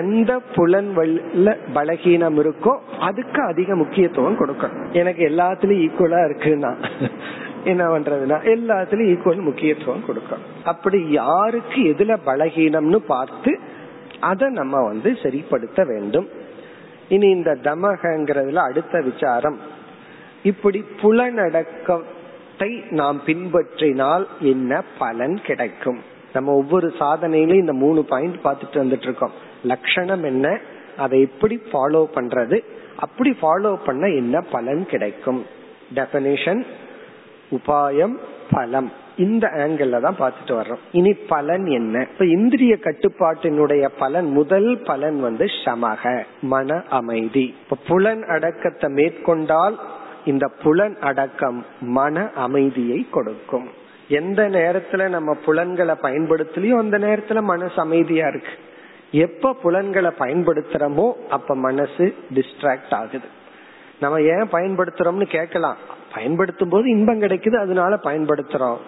எந்த 0.00 0.32
புலன் 0.54 0.90
பலகீனம் 1.76 2.36
இருக்கோ 2.42 2.72
அதுக்கு 3.08 3.40
அதிக 3.52 3.76
முக்கியத்துவம் 3.82 4.40
கொடுக்கணும். 4.40 4.90
எனக்கு 5.00 5.22
எல்லாத்துலயும் 5.30 5.84
ஈக்குவலா 5.86 6.20
இருக்குன்னா 6.28 6.72
என்ன 7.64 7.84
பண்றதுன்னா 7.92 8.38
எல்லாத்துலயும் 8.54 9.12
ஈக்குவல் 9.14 9.46
முக்கியத்துவம் 9.48 10.06
கொடுக்கணும் 10.08 10.50
அப்படி 10.64 10.98
யாருக்கு 11.10 11.80
எதுல 11.92 12.16
பலகீனம்னு 12.26 12.96
பார்த்து 12.96 13.52
அதை 14.20 14.46
நம்ம 14.48 14.80
வந்து 14.82 15.10
சரிப்படுத்த 15.22 15.80
வேண்டும். 15.86 16.28
இனி 17.08 17.28
இந்த 17.30 17.52
தமகங்கிறதுல 17.62 18.62
அடுத்த 18.68 19.00
விசாரம். 19.00 19.58
இப்படி 20.42 20.84
புலனடக்கத்தை 21.02 22.70
நாம் 22.90 23.18
பின்பற்றினால் 23.26 24.24
என்ன 24.40 24.82
பலன் 24.98 25.36
கிடைக்கும்? 25.42 26.00
நம்ம 26.32 26.52
ஒவ்வொரு 26.52 26.88
சாதனையிலும் 26.98 27.62
இந்த 27.64 27.72
மூணு 27.72 28.04
பாயிண்ட் 28.04 28.38
பார்த்துட்டு 28.44 28.80
வந்துட்டு 28.82 29.06
இருக்கோம் 29.08 29.34
லட்சணம் 29.64 30.24
என்ன? 30.24 30.46
அதை 30.96 31.20
எப்படி 31.20 31.56
ஃபாலோ 31.72 32.02
பண்றது? 32.14 32.58
அப்படி 32.96 33.30
ஃபாலோ 33.42 33.72
பண்ண 33.86 34.08
என்ன 34.08 34.40
பலன் 34.40 34.82
கிடைக்கும்? 34.86 35.42
டெபனிஷன் 35.94 36.62
உபாயம் 37.56 38.14
பலம். 38.50 38.92
இந்த 39.16 39.50
ஆங்கிள் 39.54 40.00
தான் 40.00 40.16
பார்த்துட்டு 40.18 40.50
வர்றோம். 40.50 40.82
இனி 40.92 41.12
பலன் 41.12 41.66
என்ன? 41.66 42.06
இப்ப 42.12 42.24
இந்திரிய 42.24 42.76
கட்டுப்பாட்டினுடைய 42.80 43.88
பலன் 43.98 44.30
முதல் 44.30 44.78
பலன் 44.78 45.20
வந்து 45.20 45.44
சமக 45.64 46.24
மன 46.40 46.82
அமைதி. 46.90 47.54
இப்ப 47.62 47.76
புலன் 47.88 48.24
அடக்கத்தை 48.24 48.90
மேற்கொண்டால் 48.90 49.78
இந்த 50.24 50.50
புலன் 50.62 50.96
அடக்கம் 51.00 51.66
மன 51.80 52.30
அமைதியை 52.34 53.06
கொடுக்கும். 53.10 53.68
எந்த 54.08 54.48
நேரத்துல 54.48 55.08
நம்ம 55.08 55.34
புலன்களை 55.34 55.94
பயன்படுத்தலையோ 56.02 56.78
அந்த 56.78 56.98
நேரத்துல 56.98 57.42
மனசு 57.42 57.80
அமைதியா 57.80 58.26
இருக்கு. 58.26 58.52
எப்ப 59.10 59.56
புலன்களை 59.62 60.10
பயன்படுத்துறோமோ 60.18 61.12
அப்ப 61.30 61.54
மனசு 61.54 62.14
டிஸ்ட்ராக்ட் 62.34 62.94
ஆகுது. 62.94 63.28
நம்ம 64.00 64.20
ஏன் 64.20 64.48
பயன்படுத்துறோம்னு 64.52 65.26
கேட்கலாம். 65.26 65.76
பயன்படுத்தும் 66.16 66.72
போது 66.74 66.86
இன்பம் 66.96 67.22
கிடைக்குது 67.24 67.56
அதனால 67.64 67.98
பயன்படுத்துறோம். 68.08 68.80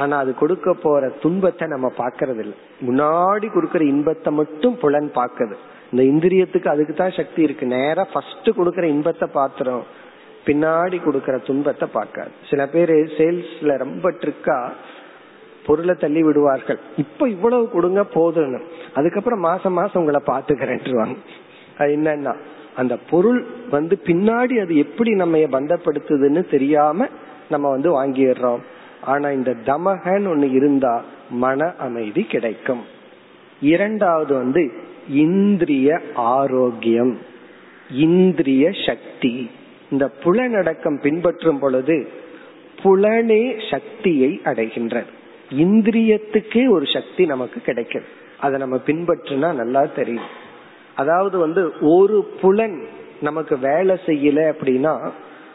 ஆனா 0.00 0.14
அது 0.22 0.32
கொடுக்க 0.40 0.68
போற 0.82 1.02
துன்பத்தை 1.22 1.66
நம்ம 1.72 1.88
பாக்கறது 2.00 2.40
இல்லை 2.44 2.56
முன்னாடி 2.86 3.46
கொடுக்கற 3.54 3.82
இன்பத்தை 3.92 4.30
மட்டும் 4.40 4.74
புலன் 4.82 5.10
பாக்குது 5.20 5.56
இந்த 5.92 6.02
இந்திரியத்துக்கு 6.12 6.68
அதுக்கு 6.72 6.94
தான் 6.94 7.16
சக்தி 7.18 7.40
இருக்கு. 7.46 7.66
நேரா 7.76 8.04
ஃபர்ஸ்ட் 8.12 8.48
கொடுக்கற 8.58 8.84
இன்பத்தை 8.94 9.28
பாத்துறோம் 9.38 9.84
பின்னாடி 10.48 10.98
கொடுக்கற 11.04 11.36
துன்பத்தை 11.46 11.86
பார்க்காது. 11.96 12.32
சில 12.50 12.60
பேர் 12.74 12.94
சேல்ஸ்ல 13.18 13.76
ரொம்ப 13.84 14.10
ட்ரிக்கா 14.22 14.58
பொருளை 15.66 15.94
தள்ளி 16.02 16.20
விடுவார்கள். 16.26 16.80
இப்ப 17.02 17.28
இவ்வளவு 17.34 17.64
கொடுங்க 17.70 18.02
போதும்னு. 18.16 18.60
அதுக்கப்புறம் 18.98 19.42
மாசம் 19.48 19.76
மாசம் 19.80 20.00
உங்களை 20.02 20.20
பாத்துக்கிறேன் 20.32 21.16
அது 21.78 21.90
என்னன்னா 21.96 22.34
அந்த 22.76 22.96
பொருள் 23.10 23.46
வந்து 23.70 24.00
பின்னாடி 24.04 24.54
அது 24.60 24.76
எப்படி 24.76 25.10
நம்ம 25.14 25.38
பந்தப்படுத்துதுன்னு 25.38 26.50
தெரியாம 26.50 27.06
நம்ம 27.50 27.70
வந்து 27.70 27.90
வாங்கிடுறோம். 27.96 28.62
ஆனா 29.04 29.28
இந்த 29.30 29.54
தமகன்னு 29.66 30.30
ஒண்ணு 30.32 30.50
இருந்தா 30.52 31.04
மன 31.30 31.72
அமைதி 31.78 32.22
கிடைக்கும். 32.22 32.84
இரண்டாவது 33.60 34.34
வந்து 34.34 34.72
இந்திரிய 35.08 36.00
ஆரோக்கியம் 36.14 37.18
இந்திரிய 37.90 38.70
சக்தி. 38.86 39.50
இந்த 39.90 40.10
புலனடக்கம் 40.24 41.00
பின்பற்றும் 41.00 41.58
பொழுது 41.58 42.08
புலனே 42.82 43.54
சக்தியை 43.70 44.40
அடைகின்றது. 44.44 45.12
இந்திரியத்துக்கே 45.50 46.70
ஒரு 46.70 46.86
சக்தி 46.86 47.26
நமக்கு 47.26 47.60
கிடைக்கும் 47.60 48.06
அதை 48.38 48.58
நம்ம 48.58 48.76
பின்பற்றினா 48.86 49.52
நல்லா 49.54 49.84
தெரியும். 49.84 50.44
அதாவது 50.96 51.38
வந்து 51.38 51.72
ஒரு 51.80 52.24
புலன் 52.40 52.86
நமக்கு 53.20 53.58
வேலை 53.58 53.96
செய்யல 54.06 54.40
அப்படின்னா 54.52 55.10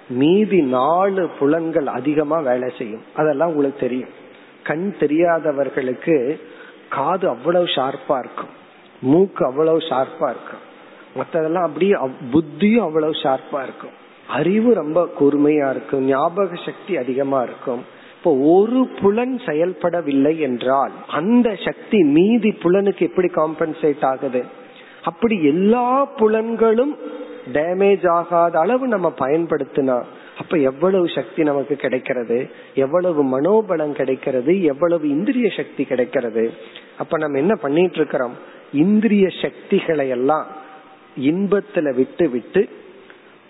மீதி 0.10 0.62
நாலு 0.62 1.30
புலன்கள் 1.40 1.88
அதிகமா 1.88 2.40
வேலை 2.40 2.70
செய்யும். 2.78 3.04
அதெல்லாம் 3.16 3.50
உங்களுக்கு 3.50 3.80
தெரியும். 3.80 4.10
கண் 4.64 4.94
தெரியாதவர்களுக்கு 5.00 6.40
காது 6.90 7.30
அவ்வளவு 7.30 7.66
ஷார்ப்பா 7.66 8.20
இருக்கும். 8.20 8.54
மூக்கு 9.02 9.46
அவ்வளவு 9.46 9.78
ஷார்ப்பா 9.78 10.30
இருக்கும். 10.30 10.64
மற்றதெல்லாம் 11.18 11.66
அப்படியே 11.66 11.96
புத்தியும் 12.34 12.84
அவ்வளவு 12.84 13.12
ஷார்ப்பா 13.12 13.64
இருக்கும். 13.64 13.96
அறிவு 14.28 14.74
ரொம்ப 14.74 15.10
கூர்மையா 15.20 15.70
இருக்கும். 15.70 16.06
ஞாபக 16.06 16.56
சக்தி 16.66 16.98
அதிகமா 16.98 17.42
இருக்கும். 17.42 17.82
இப்போ 18.18 18.32
ஒரு 18.38 18.90
புலன் 19.02 19.42
செயல்படவில்லை 19.46 20.40
என்றால் 20.40 20.92
அந்த 21.08 21.56
சக்தி 21.66 22.04
மீதி 22.04 22.50
புலனுக்கு 22.50 23.00
எப்படி 23.00 23.28
காம்பன்சேட் 23.28 24.06
ஆகுது? 24.06 24.46
அப்படி 25.04 25.44
எல்லா 25.44 26.08
புலன்களும் 26.18 26.96
டேமேஜ் 27.54 28.10
ஆகாத 28.10 28.60
அளவு 28.60 28.88
நம்ம 28.88 29.14
பயன்படுத்தினா 29.20 30.04
அப்ப 30.38 30.58
எவ்வளவு 30.58 31.10
சக்தி 31.10 31.44
நமக்கு 31.44 31.76
கிடைக்கிறது? 31.76 32.50
எவ்வளவு 32.76 33.24
மனோபலம் 33.24 33.92
கிடைக்கிறது? 33.92 34.64
எவ்வளவு 34.64 35.10
இந்திரிய 35.10 35.50
சக்தி 35.58 35.84
கிடைக்கிறது? 35.84 36.54
அப்ப 36.98 37.18
நம்ம 37.18 37.38
என்ன 37.38 37.56
பண்ணிட்டு 37.56 37.96
இருக்கிறோம்? 37.96 38.34
இந்திரிய 38.74 39.28
சக்திகளை 39.42 40.10
எல்லாம் 40.10 40.48
இன்பத்துல 41.22 41.96
விட்டு 41.96 42.30
விட்டு 42.30 42.70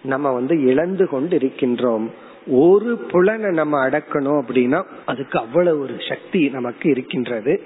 நம்ம 0.04 0.32
வந்து 0.32 0.66
இழந்து 0.66 1.08
கொண்டு 1.08 1.38
இருக்கின்றோம் 1.38 2.08
ஒரு 2.48 2.98
புலனை 2.98 3.54
நம்ம 3.54 3.90
அடக்கணும் 3.90 4.42
அப்படின்னா 4.42 4.84
அதுக்கு 5.06 5.40
அவ்வளவு 5.40 5.80
ஒரு 5.80 5.96
சக்தி 6.10 6.50
நமக்கு 6.50 6.90
இருக்கின்றது. 6.90 7.62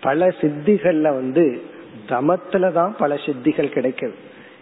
பல 0.00 0.28
சித்திகள்ல 0.40 1.02
வந்து 1.02 1.62
தமத்துலதான் 2.08 2.92
பல 2.98 3.14
சித்திகள் 3.14 3.74
கிடைக்குது. 3.74 4.12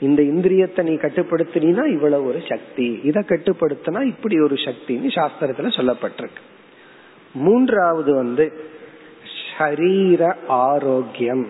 இந்த 0.01 0.23
இந்திரியத்தை 0.23 0.83
நீ 0.83 0.95
கட்டுப்படுத்தினா 0.95 1.85
இவ்வளவு 1.85 2.27
ஒரு 2.27 2.43
சக்தி. 2.49 3.01
இதை 3.03 3.23
கட்டுப்படுத்தினா 3.27 4.03
இப்படி 4.03 4.41
ஒரு 4.41 4.55
சக்தின்னு 4.55 5.11
சாஸ்திரத்துல 5.15 5.71
சொல்லப்பட்டிருக்கு. 5.77 6.43
மூன்றாவது 7.35 8.15
வந்து 8.15 8.53
ஷரீர 9.59 10.37
ஆரோக்கியம். 10.49 11.47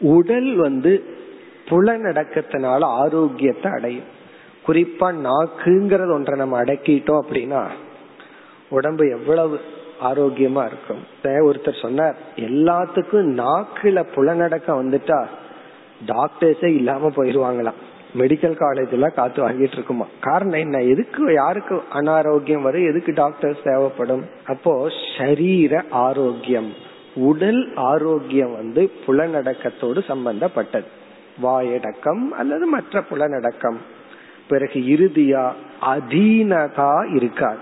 உடல் 0.00 0.54
வந்து 0.54 1.04
புலநடக்கத்தினால 1.68 2.80
ஆரோக்கியத்தை 2.80 3.72
அடையும். 3.72 4.16
குறிப்பா 4.66 5.14
நாக்குங்கிறது 5.26 6.12
ஒன்றை 6.12 6.38
நம்ம 6.38 6.64
அடக்கிட்டோம் 6.64 7.20
அப்படின்னா 7.28 7.68
உடம்பு 8.68 9.08
எவ்வளவு 9.08 9.60
ஆரோக்கியமா 10.02 10.66
இருக்கும். 10.66 11.02
ஒருத்தர் 11.24 11.80
சொன்னார் 11.80 12.16
எல்லாத்துக்கும் 12.36 13.28
நாக்குல 13.36 14.02
புலநடக்கம் 14.14 14.80
வந்துட்டா 14.80 15.24
டாக்டர்ஸே 16.06 16.64
இல்லாம 16.64 17.08
போயிருவாங்களாம். 17.08 17.78
மெடிக்கல் 18.18 18.56
காலேஜ்ல 18.60 19.14
காத்து 19.14 19.48
வாங்கிட்டு 19.48 19.72
இருக்குமா? 19.72 20.06
காரணம் 20.20 20.58
என்ன? 20.58 20.82
எதுக்கு 20.82 21.32
யாருக்கு 21.32 21.82
அனாரோக்கியம் 21.94 22.62
வரும்? 22.62 22.88
எதுக்கு 22.88 23.12
டாக்டர்ஸ் 23.12 23.62
தேவைப்படும்? 23.64 24.24
அப்போ 24.46 24.88
சரீர 25.18 25.82
ஆரோக்கியம். 25.90 26.72
உடல் 27.14 27.72
ஆரோக்கியம் 27.74 28.52
வந்து 28.52 28.90
புலநடக்கத்தோடு 29.06 30.04
சம்பந்தப்பட்டது. 30.04 30.86
வாயடக்கம் 31.40 32.30
அல்லது 32.30 32.66
மற்ற 32.66 33.02
புலநடக்கம் 33.02 33.78
பிறகு 34.48 34.80
இறுதியா 34.80 35.52
அதீனதா 35.82 37.14
இருக்காது 37.14 37.58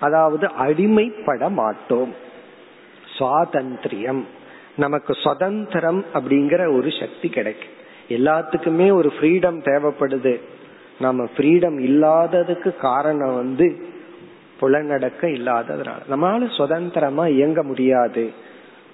அதாவது 0.00 0.46
அடிமைப்பட 0.46 1.50
மாட்டோம் 1.50 2.14
சுவாதந்திரியம். 3.18 4.22
நமக்கு 4.76 5.14
சுதந்திரம் 5.14 6.04
அப்படிங்கிற 6.14 6.76
ஒரு 6.76 6.88
சக்தி 7.00 7.28
கிடைக்கும். 7.28 7.74
எல்லாத்துக்குமே 8.08 8.92
ஒரு 8.92 9.12
ஃப்ரீடம் 9.20 9.60
தேவைப்படுது. 9.64 10.40
நம்ம 11.00 11.24
ஃப்ரீடம் 11.24 11.78
இல்லாததுக்கு 11.80 12.76
காரணம் 12.76 13.34
வந்து 13.34 13.86
புலனடக்கம் 14.60 15.34
இல்லாததுனால. 15.34 15.98
நம்மளால 16.10 16.54
சுதந்திரமா 16.56 17.26
இயங்க 17.26 17.62
முடியாது. 17.62 18.32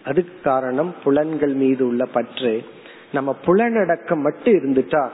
அதுக்கு 0.05 0.33
காரணம் 0.43 0.95
புலன்கள் 1.05 1.53
மீது 1.53 1.87
உள்ள 1.87 2.05
பற்று. 2.05 2.65
நம்ம 3.13 3.37
புலனடக்கம் 3.47 4.21
மட்டும் 4.21 4.55
இருந்துட்டா 4.55 5.09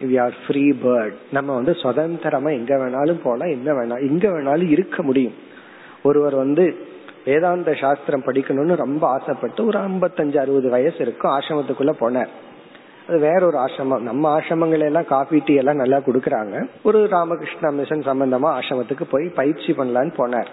வி 0.00 0.20
ஆர் 0.20 0.34
ஃப்ரீ 0.46 0.70
பேர்ட் 0.70 1.12
நம்ம 1.30 1.54
வந்து 1.54 1.74
சுதந்திரமா 1.74 2.50
எங்க 2.50 2.76
வேணாலும் 2.76 3.20
போலாம் 3.22 3.48
என்ன 3.48 3.72
வேணாலும் 3.72 4.10
எங்க 4.10 4.28
வேணாலும் 4.28 4.68
இருக்க 4.68 5.02
முடியும். 5.02 5.34
ஒருவர் 6.02 6.34
வந்து 6.34 6.76
வேதாந்த 7.24 7.74
சாஸ்திரம் 7.74 8.22
படிக்கணும்னு 8.26 8.76
ரொம்ப 8.76 9.06
ஆசைப்பட்டு 9.06 9.66
ஒரு 9.66 9.78
ஐம்பத்தஞ்சு 9.78 10.36
அறுபது 10.38 10.68
வயசு 10.68 10.96
இருக்கும் 10.96 11.30
ஆசிரமத்துக்குள்ள 11.30 11.92
போனார். 12.00 12.28
அது 13.08 13.18
வேற 13.18 13.46
ஒரு 13.46 13.58
ஆசிரமம். 13.58 14.00
நம்ம 14.00 14.40
ஆசிரமங்கள் 14.40 14.78
எல்லாம் 14.78 15.06
காஃபி 15.06 15.42
டீ 15.44 15.54
எல்லாம் 15.54 15.76
நல்லா 15.76 15.96
கொடுக்கறாங்க. 15.96 16.68
ஒரு 16.82 17.08
ராமகிருஷ்ணா 17.08 17.70
மிஷன் 17.70 18.00
சம்பந்தமா 18.00 18.58
ஆசிரமத்துக்கு 18.58 19.02
போய் 19.10 19.28
பயிற்சி 19.28 19.72
பண்ணலான்னு 19.72 20.12
போனார். 20.18 20.46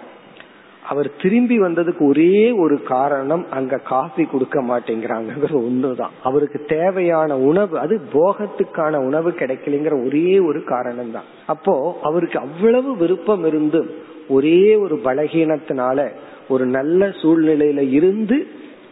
அவர் 0.88 1.08
திரும்பி 1.22 1.56
வந்ததுக்கு 1.60 2.02
ஒரே 2.08 2.50
ஒரு 2.50 2.82
காரணம் 2.82 3.44
அங்க 3.50 3.76
காஃபி 3.76 4.24
கொடுக்க 4.24 4.62
மாட்டேங்கிறாங்க 4.62 5.30
ஒண்ணுதான். 5.60 6.12
அவருக்கு 6.22 6.58
தேவையான 6.64 7.38
உணவு 7.38 7.78
அது 7.78 7.94
போகத்துக்கான 8.12 8.96
உணவு 9.06 9.30
கிடைக்கலைங்கிற 9.30 9.96
ஒரே 10.06 10.38
ஒரு 10.38 10.64
காரணம் 10.64 11.10
தான் 11.10 11.30
அப்போ 11.46 11.74
அவருக்கு 12.02 12.38
அவ்வளவு 12.38 12.96
விருப்பம் 12.96 13.44
இருந்து 13.44 13.80
ஒரே 14.28 14.60
ஒரு 14.76 14.96
பலகீனத்தினால 15.04 16.08
ஒரு 16.48 16.66
நல்ல 16.66 17.08
சூழ்நிலையில 17.22 17.80
இருந்து 17.90 18.46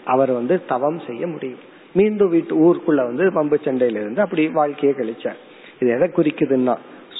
அவர் 0.05 0.33
வந்து 0.33 0.55
தவம் 0.67 1.01
செய்ய 1.07 1.27
முடியும். 1.27 1.63
மீண்டும் 1.93 2.31
வீட்டு 2.31 2.55
ஊருக்குள்ள 2.67 3.01
வந்து 3.11 3.25
பம்பு 3.25 3.57
சண்டையில 3.65 4.01
இருந்து 4.03 4.21
அப்படி 4.21 4.49
வாழ்க்கையை 4.49 4.95
கழிச்சார். 4.99 5.41
இது 5.81 5.91
எதை 5.91 6.09
குறிக்குதுன்னா 6.17 6.75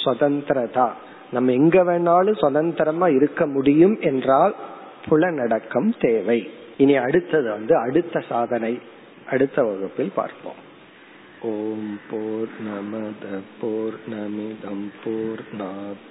சுதந்திரதா. 0.05 0.89
நம்ம 1.34 1.52
எங்க 1.52 1.80
வேணாலும் 1.84 2.40
சுதந்திரமா 2.40 3.08
இருக்க 3.10 3.42
முடியும் 3.48 3.96
என்றால் 4.02 4.56
புலநடக்கம் 5.06 5.92
தேவை 6.00 6.40
இனி 6.78 6.96
அடுத்தது 6.98 7.48
வந்து 7.50 7.74
அடுத்த 7.78 8.24
சாதனை 8.30 8.74
அடுத்த 9.28 9.64
வகுப்பில் 9.64 10.16
பார்ப்போம் 10.16 10.60
ஓம் 11.50 11.92
போர் 12.10 12.56
நமத 12.66 13.26
போர் 13.60 13.98
நமிதம் 14.12 14.88
போர் 15.04 15.44